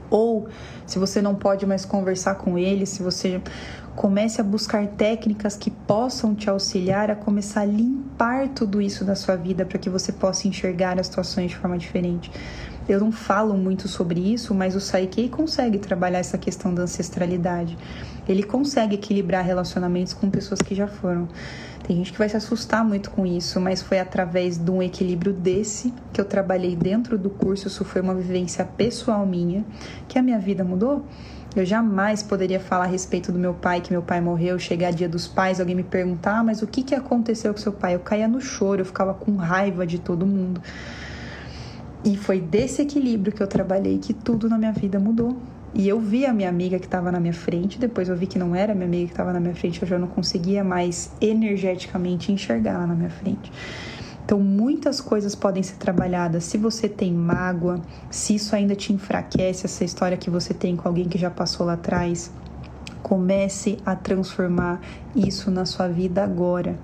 Ou 0.10 0.48
se 0.86 0.98
você 0.98 1.22
não 1.22 1.36
pode 1.36 1.66
mais 1.66 1.84
conversar 1.84 2.36
com 2.36 2.58
ele, 2.58 2.86
se 2.86 3.04
você 3.04 3.42
comece 3.96 4.42
a 4.42 4.44
buscar 4.44 4.86
técnicas 4.88 5.56
que 5.56 5.72
possam 5.72 6.36
te 6.36 6.50
auxiliar 6.50 7.10
a 7.10 7.16
começar 7.16 7.62
a 7.62 7.66
limpar 7.66 8.50
tudo 8.50 8.82
isso 8.82 9.06
da 9.06 9.16
sua 9.16 9.36
vida 9.36 9.66
para 9.66 9.80
que 9.80 9.90
você 9.90 10.12
possa 10.12 10.48
enxergar 10.48 11.00
as 11.00 11.08
situações 11.08 11.52
de 11.52 11.58
forma 11.58 11.78
diferente. 11.78 12.30
Eu 12.88 13.00
não 13.00 13.12
falo 13.12 13.58
muito 13.58 13.88
sobre 13.88 14.20
isso, 14.20 14.54
mas 14.54 14.76
o 14.76 14.80
Saikei 14.80 15.28
consegue 15.28 15.80
trabalhar 15.80 16.20
essa 16.20 16.38
questão 16.38 16.74
da 16.74 16.84
ancestralidade. 16.84 17.76
Ele 18.28 18.44
consegue 18.44 18.96
equilibrar 18.96 19.44
relacionamentos 19.44 20.14
com 20.14 20.30
pessoas 20.30 20.62
que 20.62 20.76
já 20.76 20.88
foram. 20.88 21.28
Tem 21.88 21.96
gente 21.98 22.12
que 22.12 22.18
vai 22.18 22.28
se 22.28 22.38
assustar 22.38 22.84
muito 22.84 23.12
com 23.12 23.26
isso, 23.26 23.60
mas 23.60 23.82
foi 23.82 24.00
através 24.00 24.58
de 24.58 24.70
um 24.70 24.84
equilíbrio 24.84 25.34
desse 25.34 25.94
que 26.12 26.20
eu 26.20 26.26
trabalhei 26.26 26.76
dentro 26.76 27.18
do 27.18 27.30
curso. 27.30 27.68
Isso 27.68 27.86
foi 27.86 28.02
uma 28.02 28.14
vivência 28.14 28.66
pessoal 28.66 29.26
minha, 29.26 29.64
que 30.08 30.20
a 30.20 30.22
minha 30.22 30.40
vida 30.40 30.64
mudou. 30.64 31.06
Eu 31.56 31.66
jamais 31.66 32.22
poderia 32.22 32.60
falar 32.60 32.84
a 32.84 32.88
respeito 32.88 33.32
do 33.32 33.40
meu 33.40 33.54
pai, 33.54 33.80
que 33.80 33.90
meu 33.90 34.02
pai 34.02 34.20
morreu, 34.20 34.60
chegar 34.60 34.92
dia 34.92 35.08
dos 35.08 35.26
pais, 35.26 35.62
alguém 35.62 35.74
me 35.74 35.84
perguntar, 35.84 36.40
ah, 36.40 36.44
mas 36.44 36.62
o 36.62 36.68
que, 36.68 36.84
que 36.84 36.94
aconteceu 36.94 37.54
com 37.54 37.60
seu 37.60 37.72
pai? 37.72 37.96
Eu 37.96 38.00
caía 38.00 38.28
no 38.28 38.42
choro, 38.42 38.82
eu 38.82 38.86
ficava 38.86 39.14
com 39.14 39.38
raiva 39.38 39.88
de 39.88 39.98
todo 39.98 40.26
mundo. 40.26 40.62
E 42.04 42.18
foi 42.18 42.42
desse 42.42 42.82
equilíbrio 42.82 43.32
que 43.32 43.42
eu 43.42 43.48
trabalhei 43.48 44.00
que 44.00 44.14
tudo 44.14 44.50
na 44.50 44.58
minha 44.58 44.74
vida 44.74 45.00
mudou. 45.00 45.38
E 45.74 45.88
eu 45.88 46.00
vi 46.00 46.26
a 46.26 46.34
minha 46.34 46.50
amiga 46.50 46.78
que 46.78 46.86
estava 46.86 47.10
na 47.10 47.20
minha 47.22 47.34
frente, 47.34 47.80
depois 47.80 48.10
eu 48.10 48.16
vi 48.16 48.28
que 48.28 48.38
não 48.38 48.54
era 48.54 48.74
a 48.74 48.76
minha 48.76 48.88
amiga 48.88 49.06
que 49.08 49.14
estava 49.14 49.32
na 49.32 49.40
minha 49.40 49.56
frente, 49.56 49.82
eu 49.82 49.88
já 49.88 49.98
não 49.98 50.08
conseguia 50.08 50.64
mais 50.64 51.12
energeticamente 51.22 52.32
enxergar 52.32 52.72
ela 52.74 52.88
na 52.88 52.96
minha 52.96 53.10
frente. 53.10 53.52
Então, 54.26 54.40
muitas 54.40 55.00
coisas 55.00 55.36
podem 55.36 55.62
ser 55.62 55.76
trabalhadas. 55.76 56.46
Se 56.46 56.58
você 56.58 56.90
tem 56.90 57.14
mágoa, 57.14 57.80
se 58.10 58.34
isso 58.34 58.56
ainda 58.56 58.76
te 58.76 58.92
enfraquece, 58.92 59.68
essa 59.68 59.84
história 59.84 60.18
que 60.18 60.32
você 60.32 60.52
tem 60.52 60.76
com 60.76 60.88
alguém 60.88 61.08
que 61.08 61.16
já 61.16 61.30
passou 61.30 61.64
lá 61.64 61.74
atrás, 61.74 62.32
comece 63.04 63.78
a 63.86 63.96
transformar 63.96 64.82
isso 65.16 65.52
na 65.52 65.64
sua 65.64 65.88
vida 65.88 66.24
agora. 66.24 66.76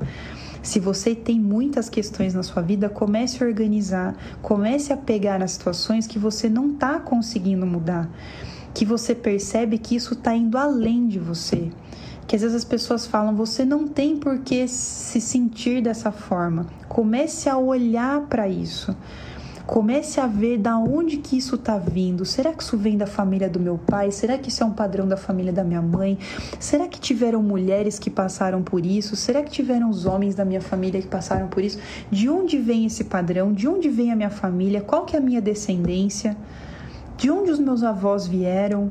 Se 0.61 0.79
você 0.79 1.15
tem 1.15 1.39
muitas 1.39 1.89
questões 1.89 2.35
na 2.35 2.43
sua 2.43 2.61
vida, 2.61 2.87
comece 2.87 3.43
a 3.43 3.47
organizar, 3.47 4.15
comece 4.43 4.93
a 4.93 4.97
pegar 4.97 5.41
as 5.41 5.53
situações 5.53 6.05
que 6.05 6.19
você 6.19 6.47
não 6.47 6.73
está 6.73 6.99
conseguindo 6.99 7.65
mudar, 7.65 8.07
que 8.71 8.85
você 8.85 9.15
percebe 9.15 9.79
que 9.79 9.95
isso 9.95 10.13
está 10.13 10.35
indo 10.35 10.59
além 10.59 11.07
de 11.07 11.17
você 11.17 11.71
que 12.32 12.38
às 12.38 12.43
vezes 12.43 12.55
as 12.55 12.63
pessoas 12.63 13.05
falam, 13.05 13.36
você 13.36 13.65
não 13.65 13.86
tem 13.86 14.15
por 14.15 14.39
que 14.39 14.65
se 14.65 15.19
sentir 15.19 15.82
dessa 15.82 16.13
forma. 16.13 16.65
Comece 16.88 17.49
a 17.49 17.57
olhar 17.57 18.21
para 18.27 18.47
isso. 18.47 18.95
Comece 19.67 20.17
a 20.17 20.27
ver 20.27 20.57
da 20.57 20.77
onde 20.77 21.17
que 21.17 21.38
isso 21.38 21.55
está 21.55 21.77
vindo. 21.77 22.23
Será 22.23 22.53
que 22.53 22.63
isso 22.63 22.77
vem 22.77 22.97
da 22.97 23.05
família 23.05 23.49
do 23.49 23.59
meu 23.59 23.77
pai? 23.77 24.13
Será 24.13 24.38
que 24.38 24.47
isso 24.47 24.63
é 24.63 24.65
um 24.65 24.71
padrão 24.71 25.05
da 25.09 25.17
família 25.17 25.51
da 25.51 25.61
minha 25.61 25.82
mãe? 25.82 26.17
Será 26.57 26.88
que 26.88 27.01
tiveram 27.01 27.43
mulheres 27.43 27.99
que 27.99 28.09
passaram 28.09 28.63
por 28.63 28.86
isso? 28.86 29.13
Será 29.17 29.43
que 29.43 29.51
tiveram 29.51 29.89
os 29.89 30.05
homens 30.05 30.34
da 30.34 30.45
minha 30.45 30.61
família 30.61 31.01
que 31.01 31.09
passaram 31.09 31.49
por 31.49 31.61
isso? 31.61 31.79
De 32.09 32.29
onde 32.29 32.57
vem 32.57 32.86
esse 32.86 33.03
padrão? 33.03 33.51
De 33.51 33.67
onde 33.67 33.89
vem 33.89 34.09
a 34.09 34.15
minha 34.15 34.29
família? 34.29 34.79
Qual 34.79 35.03
que 35.03 35.17
é 35.17 35.19
a 35.19 35.21
minha 35.21 35.41
descendência? 35.41 36.38
De 37.17 37.29
onde 37.29 37.51
os 37.51 37.59
meus 37.59 37.84
avós 37.84 38.25
vieram? 38.25 38.89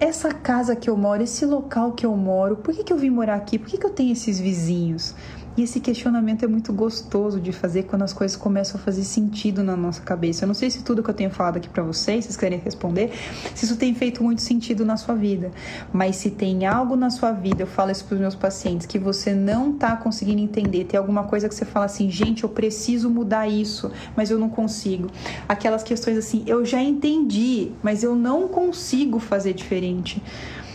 Essa 0.00 0.32
casa 0.32 0.74
que 0.74 0.88
eu 0.88 0.96
moro, 0.96 1.22
esse 1.22 1.44
local 1.44 1.92
que 1.92 2.06
eu 2.06 2.16
moro, 2.16 2.56
por 2.56 2.74
que, 2.74 2.82
que 2.82 2.92
eu 2.92 2.96
vim 2.96 3.10
morar 3.10 3.36
aqui? 3.36 3.58
Por 3.58 3.68
que, 3.68 3.76
que 3.76 3.86
eu 3.86 3.90
tenho 3.90 4.12
esses 4.12 4.40
vizinhos? 4.40 5.14
E 5.56 5.62
esse 5.62 5.80
questionamento 5.80 6.44
é 6.44 6.48
muito 6.48 6.72
gostoso 6.72 7.40
de 7.40 7.52
fazer 7.52 7.82
quando 7.82 8.02
as 8.02 8.12
coisas 8.12 8.36
começam 8.36 8.80
a 8.80 8.82
fazer 8.82 9.02
sentido 9.02 9.64
na 9.64 9.76
nossa 9.76 10.00
cabeça. 10.00 10.44
Eu 10.44 10.46
não 10.46 10.54
sei 10.54 10.70
se 10.70 10.84
tudo 10.84 11.02
que 11.02 11.10
eu 11.10 11.14
tenho 11.14 11.30
falado 11.30 11.56
aqui 11.56 11.68
para 11.68 11.82
vocês, 11.82 12.24
vocês 12.24 12.36
querem 12.36 12.58
responder, 12.58 13.12
se 13.54 13.64
isso 13.64 13.76
tem 13.76 13.92
feito 13.94 14.22
muito 14.22 14.42
sentido 14.42 14.84
na 14.84 14.96
sua 14.96 15.14
vida. 15.14 15.50
Mas 15.92 16.16
se 16.16 16.30
tem 16.30 16.66
algo 16.66 16.94
na 16.94 17.10
sua 17.10 17.32
vida, 17.32 17.64
eu 17.64 17.66
falo 17.66 17.90
isso 17.90 18.04
para 18.04 18.14
os 18.14 18.20
meus 18.20 18.34
pacientes, 18.34 18.86
que 18.86 18.98
você 18.98 19.34
não 19.34 19.72
tá 19.72 19.96
conseguindo 19.96 20.40
entender, 20.40 20.84
tem 20.84 20.98
alguma 20.98 21.24
coisa 21.24 21.48
que 21.48 21.54
você 21.54 21.64
fala 21.64 21.86
assim, 21.86 22.08
gente, 22.10 22.44
eu 22.44 22.48
preciso 22.48 23.10
mudar 23.10 23.48
isso, 23.48 23.90
mas 24.16 24.30
eu 24.30 24.38
não 24.38 24.48
consigo. 24.48 25.08
Aquelas 25.48 25.82
questões 25.82 26.16
assim, 26.16 26.44
eu 26.46 26.64
já 26.64 26.80
entendi, 26.80 27.72
mas 27.82 28.04
eu 28.04 28.14
não 28.14 28.46
consigo 28.46 29.18
fazer 29.18 29.52
diferente. 29.52 30.22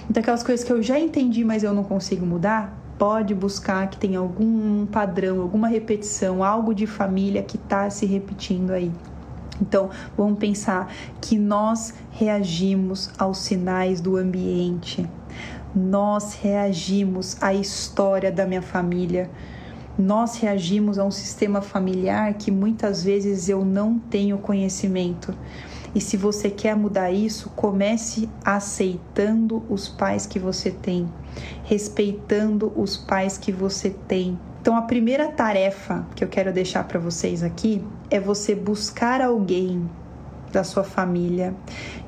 Então, 0.10 0.22
aquelas 0.22 0.44
coisas 0.44 0.66
que 0.66 0.72
eu 0.72 0.84
já 0.84 1.00
entendi, 1.00 1.44
mas 1.44 1.64
eu 1.64 1.74
não 1.74 1.84
consigo 1.84 2.26
mudar, 2.26 2.85
pode 2.98 3.34
buscar 3.34 3.90
que 3.90 3.98
tem 3.98 4.16
algum 4.16 4.86
padrão, 4.86 5.42
alguma 5.42 5.68
repetição, 5.68 6.44
algo 6.44 6.74
de 6.74 6.88
família 6.88 7.44
que 7.44 7.58
está 7.58 7.90
se 7.90 8.06
repetindo 8.06 8.72
aí. 8.72 8.92
Então, 9.62 9.90
vamos 10.18 10.38
pensar 10.38 10.92
que 11.22 11.38
nós 11.38 11.94
reagimos 12.12 13.10
aos 13.18 13.38
sinais 13.38 14.02
do 14.02 14.18
ambiente, 14.18 15.08
nós 15.74 16.34
reagimos 16.34 17.38
à 17.42 17.54
história 17.54 18.32
da 18.32 18.46
minha 18.46 18.62
família, 18.62 19.30
nós 19.98 20.38
reagimos 20.38 21.00
a 21.00 21.06
um 21.06 21.12
sistema 21.12 21.62
familiar 21.62 22.34
que 22.34 22.52
muitas 22.52 23.04
vezes 23.04 23.48
eu 23.48 23.64
não 23.64 23.98
tenho 23.98 24.38
conhecimento. 24.38 25.34
E 25.96 26.02
se 26.02 26.18
você 26.18 26.50
quer 26.50 26.76
mudar 26.76 27.10
isso, 27.10 27.50
comece 27.56 28.30
aceitando 28.44 29.64
os 29.70 29.88
pais 29.88 30.26
que 30.26 30.38
você 30.38 30.70
tem, 30.70 31.10
respeitando 31.64 32.74
os 32.76 32.98
pais 32.98 33.38
que 33.38 33.50
você 33.50 33.92
tem. 34.06 34.38
Então, 34.62 34.76
a 34.76 34.82
primeira 34.82 35.30
tarefa 35.30 36.06
que 36.14 36.22
eu 36.22 36.28
quero 36.28 36.52
deixar 36.52 36.84
para 36.84 37.00
vocês 37.00 37.42
aqui 37.44 37.82
é 38.10 38.20
você 38.20 38.54
buscar 38.54 39.22
alguém 39.22 39.90
da 40.52 40.64
sua 40.64 40.84
família, 40.84 41.54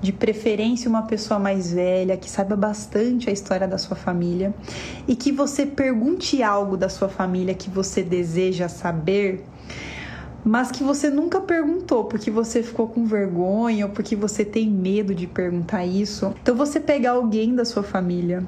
de 0.02 0.12
preferência 0.12 0.90
uma 0.90 1.04
pessoa 1.04 1.40
mais 1.40 1.72
velha, 1.72 2.18
que 2.18 2.30
saiba 2.30 2.56
bastante 2.56 3.30
a 3.30 3.34
história 3.34 3.68
da 3.68 3.78
sua 3.78 3.96
família, 3.96 4.54
e 5.08 5.16
que 5.16 5.32
você 5.32 5.66
pergunte 5.66 6.42
algo 6.44 6.76
da 6.76 6.90
sua 6.90 7.10
família 7.10 7.54
que 7.54 7.70
você 7.70 8.02
deseja 8.02 8.68
saber 8.68 9.46
mas 10.48 10.72
que 10.72 10.84
você 10.84 11.10
nunca 11.10 11.41
perguntou 11.41 12.06
porque 12.06 12.32
você 12.32 12.64
ficou 12.64 12.88
com 12.88 13.06
vergonha 13.06 13.86
ou 13.86 13.91
porque 13.91 14.16
você 14.16 14.45
tem 14.45 14.70
medo 14.70 15.14
de 15.14 15.28
perguntar 15.28 15.86
isso. 15.86 16.34
Então 16.41 16.56
você 16.56 16.80
pegar 16.80 17.12
alguém 17.12 17.54
da 17.54 17.66
sua 17.66 17.84
família, 17.84 18.43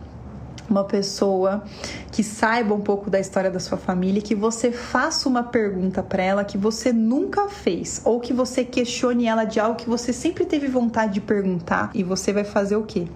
uma 0.70 0.84
pessoa 0.84 1.64
que 2.12 2.24
saiba 2.24 2.74
um 2.74 2.82
pouco 2.82 3.10
da 3.10 3.20
história 3.20 3.50
da 3.50 3.60
sua 3.60 3.78
família, 3.78 4.22
que 4.22 4.36
você 4.36 4.72
faça 4.72 5.28
uma 5.28 5.44
pergunta 5.44 6.02
para 6.04 6.24
ela 6.24 6.44
que 6.44 6.58
você 6.58 6.94
nunca 6.94 7.50
fez, 7.50 8.02
ou 8.06 8.20
que 8.20 8.32
você 8.32 8.64
questione 8.64 9.26
ela 9.26 9.44
de 9.44 9.60
algo 9.60 9.76
que 9.76 9.90
você 9.90 10.14
sempre 10.14 10.46
teve 10.46 10.68
vontade 10.68 11.14
de 11.14 11.22
perguntar, 11.22 11.90
e 11.94 12.04
você 12.04 12.32
vai 12.32 12.44
fazer 12.44 12.76
o 12.76 12.84
quê? 12.84 13.08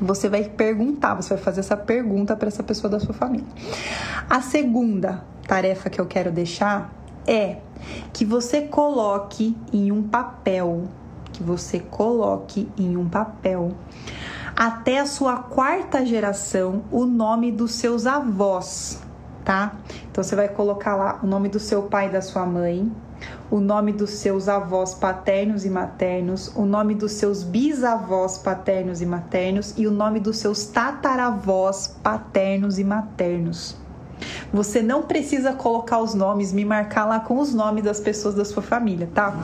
Você 0.00 0.28
vai 0.28 0.44
perguntar, 0.48 1.14
você 1.14 1.34
vai 1.34 1.42
fazer 1.42 1.60
essa 1.60 1.76
pergunta 1.76 2.34
para 2.34 2.48
essa 2.48 2.62
pessoa 2.62 2.90
da 2.90 2.98
sua 2.98 3.14
família. 3.14 3.46
A 4.28 4.40
segunda 4.42 5.24
tarefa 5.46 5.88
que 5.88 6.00
eu 6.00 6.06
quero 6.06 6.32
deixar 6.32 7.01
é 7.26 7.58
que 8.12 8.24
você 8.24 8.62
coloque 8.62 9.56
em 9.72 9.90
um 9.90 10.02
papel, 10.02 10.84
que 11.32 11.42
você 11.42 11.80
coloque 11.80 12.68
em 12.76 12.96
um 12.96 13.08
papel 13.08 13.72
até 14.54 15.00
a 15.00 15.06
sua 15.06 15.36
quarta 15.36 16.04
geração 16.04 16.84
o 16.90 17.04
nome 17.04 17.50
dos 17.50 17.72
seus 17.72 18.06
avós, 18.06 19.02
tá? 19.44 19.76
Então 20.10 20.22
você 20.22 20.36
vai 20.36 20.48
colocar 20.48 20.94
lá 20.94 21.20
o 21.22 21.26
nome 21.26 21.48
do 21.48 21.58
seu 21.58 21.82
pai 21.84 22.08
e 22.08 22.10
da 22.10 22.20
sua 22.20 22.44
mãe, 22.44 22.90
o 23.50 23.60
nome 23.60 23.92
dos 23.92 24.10
seus 24.10 24.48
avós 24.48 24.94
paternos 24.94 25.64
e 25.64 25.70
maternos, 25.70 26.52
o 26.54 26.64
nome 26.64 26.94
dos 26.94 27.12
seus 27.12 27.42
bisavós 27.42 28.38
paternos 28.38 29.00
e 29.00 29.06
maternos 29.06 29.74
e 29.76 29.86
o 29.86 29.90
nome 29.90 30.20
dos 30.20 30.38
seus 30.38 30.66
tataravós 30.66 31.88
paternos 32.02 32.78
e 32.78 32.84
maternos. 32.84 33.81
Você 34.52 34.82
não 34.82 35.02
precisa 35.02 35.52
colocar 35.52 35.98
os 35.98 36.14
nomes, 36.14 36.52
me 36.52 36.64
marcar 36.64 37.04
lá 37.04 37.20
com 37.20 37.38
os 37.38 37.54
nomes 37.54 37.84
das 37.84 38.00
pessoas 38.00 38.34
da 38.34 38.44
sua 38.44 38.62
família, 38.62 39.08
tá? 39.14 39.34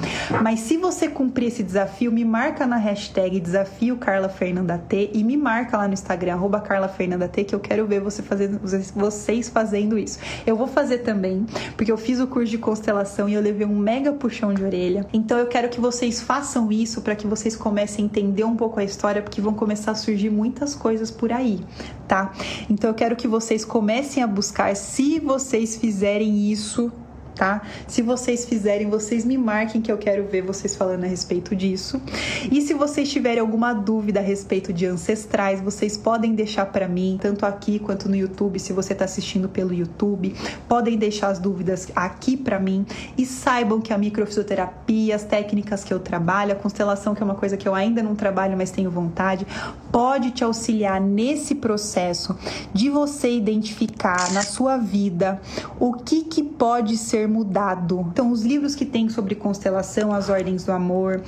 Mas 0.43 0.61
se 0.61 0.77
você 0.77 1.09
cumprir 1.09 1.49
esse 1.49 1.63
desafio, 1.63 2.13
me 2.13 2.25
marca 2.25 2.67
na 2.67 2.77
hashtag 2.77 3.41
desafio 3.41 3.97
Carla 3.97 4.29
Fernanda 4.29 4.79
T 4.79 5.11
e 5.13 5.25
me 5.25 5.37
marca 5.37 5.77
lá 5.77 5.87
no 5.87 5.95
Instagram, 5.95 6.35
arroba 6.35 6.61
Carla 6.61 6.89
Fernanda 6.89 7.29
T, 7.29 7.45
que 7.45 7.55
eu 7.55 7.61
quero 7.61 7.87
ver 7.87 8.01
você 8.01 8.23
fazendo, 8.23 8.61
vocês 8.95 9.49
fazendo 9.49 9.99
isso. 9.99 10.19
Eu 10.47 10.57
vou 10.57 10.67
fazer 10.67 10.99
também, 10.99 11.47
porque 11.77 11.91
eu 11.91 11.97
fiz 11.97 12.21
o 12.21 12.27
curso 12.27 12.51
de 12.51 12.59
constelação 12.59 13.29
e 13.29 13.35
eu 13.35 13.41
levei 13.41 13.67
um 13.67 13.77
mega 13.77 14.13
puxão 14.13 14.53
de 14.53 14.65
orelha. 14.65 15.07
Então 15.13 15.39
eu 15.39 15.47
quero 15.47 15.69
que 15.69 15.81
vocês 15.81 16.21
façam 16.21 16.71
isso 16.71 17.01
para 17.03 17.15
que 17.15 17.27
vocês 17.27 17.57
comecem 17.57 18.05
a 18.05 18.07
entender 18.07 18.45
um 18.45 18.57
pouco 18.57 18.81
a 18.81 18.85
história, 18.85 19.23
porque 19.23 19.41
vão 19.41 19.55
começar 19.55 19.93
a 19.93 19.95
surgir 19.95 20.31
muitas 20.31 20.75
coisas 20.75 21.11
por 21.11 21.33
aí, 21.33 21.61
tá? 22.07 22.33
Então 22.69 22.91
eu 22.91 22.95
quero 22.95 23.17
que 23.17 23.27
vocês 23.27 23.65
comecem 23.65 24.23
a 24.23 24.27
buscar 24.27 24.68
se 24.75 25.19
vocês 25.19 25.77
fizerem 25.77 26.51
isso 26.51 26.93
tá? 27.39 27.63
Se 27.87 28.03
vocês 28.03 28.45
fizerem, 28.45 28.91
vocês 28.91 29.25
me 29.25 29.39
marquem 29.39 29.81
que 29.81 29.91
eu 29.91 29.97
quero 29.97 30.27
ver 30.27 30.43
vocês 30.43 30.75
falando 30.75 31.05
a 31.05 31.07
respeito 31.07 31.55
disso. 31.55 32.03
E 32.51 32.61
se 32.61 32.75
vocês 32.75 33.09
tiverem 33.09 33.39
alguma 33.39 33.73
dúvida 33.73 34.19
a 34.19 34.23
respeito 34.23 34.73
de 34.73 34.85
ancestrais, 34.85 35.61
vocês 35.61 35.97
podem 35.97 36.35
deixar 36.35 36.67
para 36.67 36.89
mim, 36.89 37.17
tanto 37.21 37.47
aqui 37.47 37.79
quanto 37.79 38.09
no 38.09 38.17
YouTube, 38.17 38.59
se 38.59 38.73
você 38.73 38.93
está 38.93 39.05
assistindo 39.05 39.49
pelo 39.49 39.73
YouTube, 39.73 40.35
podem 40.69 40.99
deixar 40.99 41.29
as 41.29 41.39
dúvidas 41.39 41.89
aqui 41.95 42.37
para 42.37 42.59
mim 42.59 42.85
e 43.17 43.25
saibam 43.25 43.81
que 43.81 43.93
a 43.93 43.99
microfisioterapia, 43.99 45.15
as 45.15 45.23
técnicas 45.23 45.85
que 45.85 45.95
eu 45.95 46.01
trabalho, 46.01 46.53
a 46.53 46.57
constelação 46.57 47.15
que 47.15 47.23
é 47.23 47.25
uma 47.25 47.37
coisa 47.37 47.57
que 47.57 47.69
eu 47.69 47.75
ainda 47.75 48.03
não 48.03 48.17
trabalho, 48.17 48.57
mas 48.57 48.73
tenho 48.73 48.91
vontade, 48.91 49.47
pode 49.93 50.33
te 50.33 50.43
auxiliar 50.43 51.01
nesse 51.01 51.55
processo 51.55 52.37
de 52.75 52.91
você 52.91 53.31
identificar 53.31 54.33
na 54.33 54.43
sua 54.43 54.77
vida 54.77 55.41
o 55.79 55.93
que 55.93 56.25
que 56.25 56.43
pode 56.43 56.97
ser 56.97 57.28
mudado. 57.29 58.07
Então, 58.11 58.31
os 58.31 58.43
livros 58.43 58.75
que 58.75 58.85
tem 58.85 59.09
sobre 59.09 59.35
constelação, 59.35 60.13
as 60.13 60.29
ordens 60.29 60.65
do 60.65 60.73
amor, 60.73 61.23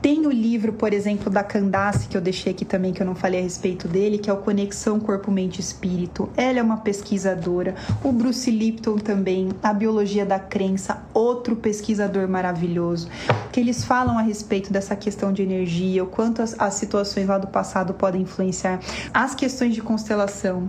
tem 0.00 0.26
o 0.26 0.30
livro, 0.30 0.72
por 0.72 0.92
exemplo, 0.92 1.30
da 1.30 1.42
Candace, 1.42 2.06
que 2.08 2.16
eu 2.16 2.20
deixei 2.20 2.52
aqui 2.52 2.64
também, 2.64 2.92
que 2.92 3.02
eu 3.02 3.06
não 3.06 3.14
falei 3.14 3.40
a 3.40 3.42
respeito 3.42 3.88
dele, 3.88 4.18
que 4.18 4.30
é 4.30 4.32
o 4.32 4.36
Conexão 4.36 5.00
Corpo, 5.00 5.30
Mente 5.30 5.58
e 5.58 5.60
Espírito. 5.60 6.28
Ela 6.36 6.60
é 6.60 6.62
uma 6.62 6.78
pesquisadora. 6.78 7.74
O 8.04 8.12
Bruce 8.12 8.50
Lipton 8.50 8.96
também, 8.98 9.48
A 9.62 9.72
Biologia 9.72 10.24
da 10.24 10.38
Crença, 10.38 11.02
outro 11.12 11.56
pesquisador 11.56 12.28
maravilhoso, 12.28 13.08
que 13.50 13.58
eles 13.58 13.84
falam 13.84 14.18
a 14.18 14.22
respeito 14.22 14.72
dessa 14.72 14.94
questão 14.94 15.32
de 15.32 15.42
energia, 15.42 16.04
o 16.04 16.06
quanto 16.06 16.42
as, 16.42 16.54
as 16.58 16.74
situações 16.74 17.26
lá 17.26 17.38
do 17.38 17.48
passado 17.48 17.94
podem 17.94 18.22
influenciar 18.22 18.80
as 19.12 19.34
questões 19.34 19.74
de 19.74 19.82
constelação 19.82 20.68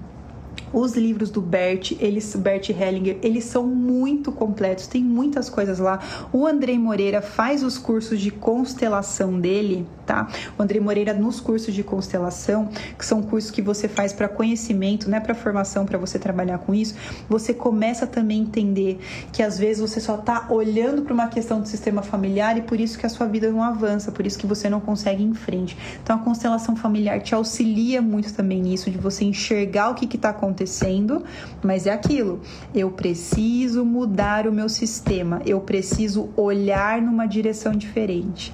Os 0.72 0.96
livros 0.96 1.30
do 1.30 1.42
Bert, 1.42 1.94
eles, 2.00 2.36
Bert 2.36 2.70
Hellinger, 2.70 3.18
eles 3.22 3.46
são 3.46 3.66
muito 3.66 4.32
completos, 4.32 4.88
tem 4.88 5.04
muitas 5.04 5.50
coisas 5.50 5.80
lá. 5.80 6.00
O 6.32 6.46
Andrei 6.46 6.78
Moreira 6.78 7.22
faz 7.22 7.64
os 7.64 7.78
cursos 7.78 8.20
de 8.20 8.32
constelação 8.32 9.40
dele, 9.40 9.88
tá? 10.06 10.28
O 10.58 10.62
Andrei 10.62 10.80
Moreira 10.80 11.14
nos 11.14 11.40
cursos 11.40 11.74
de 11.74 11.84
constelação, 11.84 12.70
que 12.98 13.06
são 13.06 13.22
cursos 13.22 13.52
que 13.52 13.62
você 13.62 13.88
faz 13.88 14.14
para 14.14 14.28
conhecimento, 14.28 15.10
né, 15.10 15.20
para 15.20 15.34
formação, 15.34 15.86
para 15.86 15.98
você 15.98 16.20
trabalhar 16.20 16.60
com 16.60 16.74
isso, 16.74 16.96
você 17.28 17.54
começa 17.54 18.06
também 18.06 18.40
a 18.40 18.44
entender 18.44 19.00
que 19.32 19.42
às 19.42 19.58
vezes 19.58 19.82
você 19.82 20.00
só 20.00 20.18
tá 20.18 20.48
olhando 20.50 21.02
para 21.02 21.14
uma 21.14 21.28
questão 21.28 21.62
do 21.62 21.68
sistema 21.68 22.02
familiar 22.02 22.58
e 22.58 22.62
por 22.62 22.80
isso 22.80 22.98
que 22.98 23.06
a 23.06 23.10
sua 23.10 23.28
vida 23.28 23.52
não 23.52 23.64
avança, 23.64 24.12
por 24.12 24.26
isso 24.26 24.38
que 24.38 24.46
você 24.48 24.70
não 24.70 24.80
consegue 24.80 25.24
ir 25.24 25.28
em 25.28 25.34
frente. 25.34 25.78
Então 26.04 26.16
a 26.16 26.20
constelação 26.20 26.76
familiar 26.76 27.22
te 27.22 27.34
auxilia 27.34 28.02
muito 28.02 28.34
também 28.34 28.62
nisso 28.62 28.90
de 28.90 28.98
você 28.98 29.26
enxergar 29.26 29.90
o 29.90 29.96
que 29.96 30.16
está 30.16 30.30
acontecendo, 30.60 31.24
mas 31.64 31.88
é 31.88 31.92
aquilo. 31.92 32.42
Eu 32.76 32.92
preciso 32.92 33.86
mudar 33.86 34.48
o 34.48 34.52
meu 34.52 34.68
sistema, 34.68 35.42
eu 35.46 35.62
preciso 35.62 36.30
olhar 36.36 37.02
numa 37.02 37.26
direção 37.26 37.72
diferente. 37.72 38.52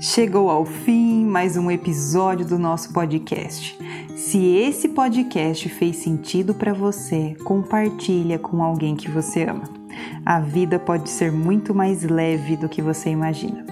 Chegou 0.00 0.50
ao 0.50 0.64
fim 0.64 1.24
mais 1.24 1.56
um 1.56 1.70
episódio 1.70 2.46
do 2.46 2.58
nosso 2.58 2.92
podcast. 2.92 3.78
Se 4.16 4.44
esse 4.56 4.88
podcast 4.88 5.68
fez 5.68 5.96
sentido 5.96 6.54
para 6.54 6.72
você, 6.72 7.36
compartilha 7.44 8.38
com 8.38 8.62
alguém 8.62 8.96
que 8.96 9.10
você 9.10 9.44
ama. 9.44 9.77
A 10.24 10.40
vida 10.40 10.78
pode 10.78 11.10
ser 11.10 11.32
muito 11.32 11.74
mais 11.74 12.02
leve 12.02 12.56
do 12.56 12.68
que 12.68 12.82
você 12.82 13.10
imagina. 13.10 13.64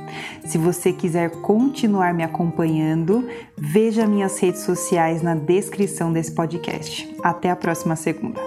Se 0.45 0.59
você 0.59 0.93
quiser 0.93 1.31
continuar 1.43 2.15
me 2.15 2.23
acompanhando, 2.23 3.29
veja 3.57 4.07
minhas 4.07 4.39
redes 4.39 4.63
sociais 4.63 5.23
na 5.23 5.35
descrição 5.35 6.13
desse 6.13 6.33
podcast. 6.33 7.09
Até 7.23 7.51
a 7.51 7.57
próxima 7.57 7.97
segunda. 7.97 8.41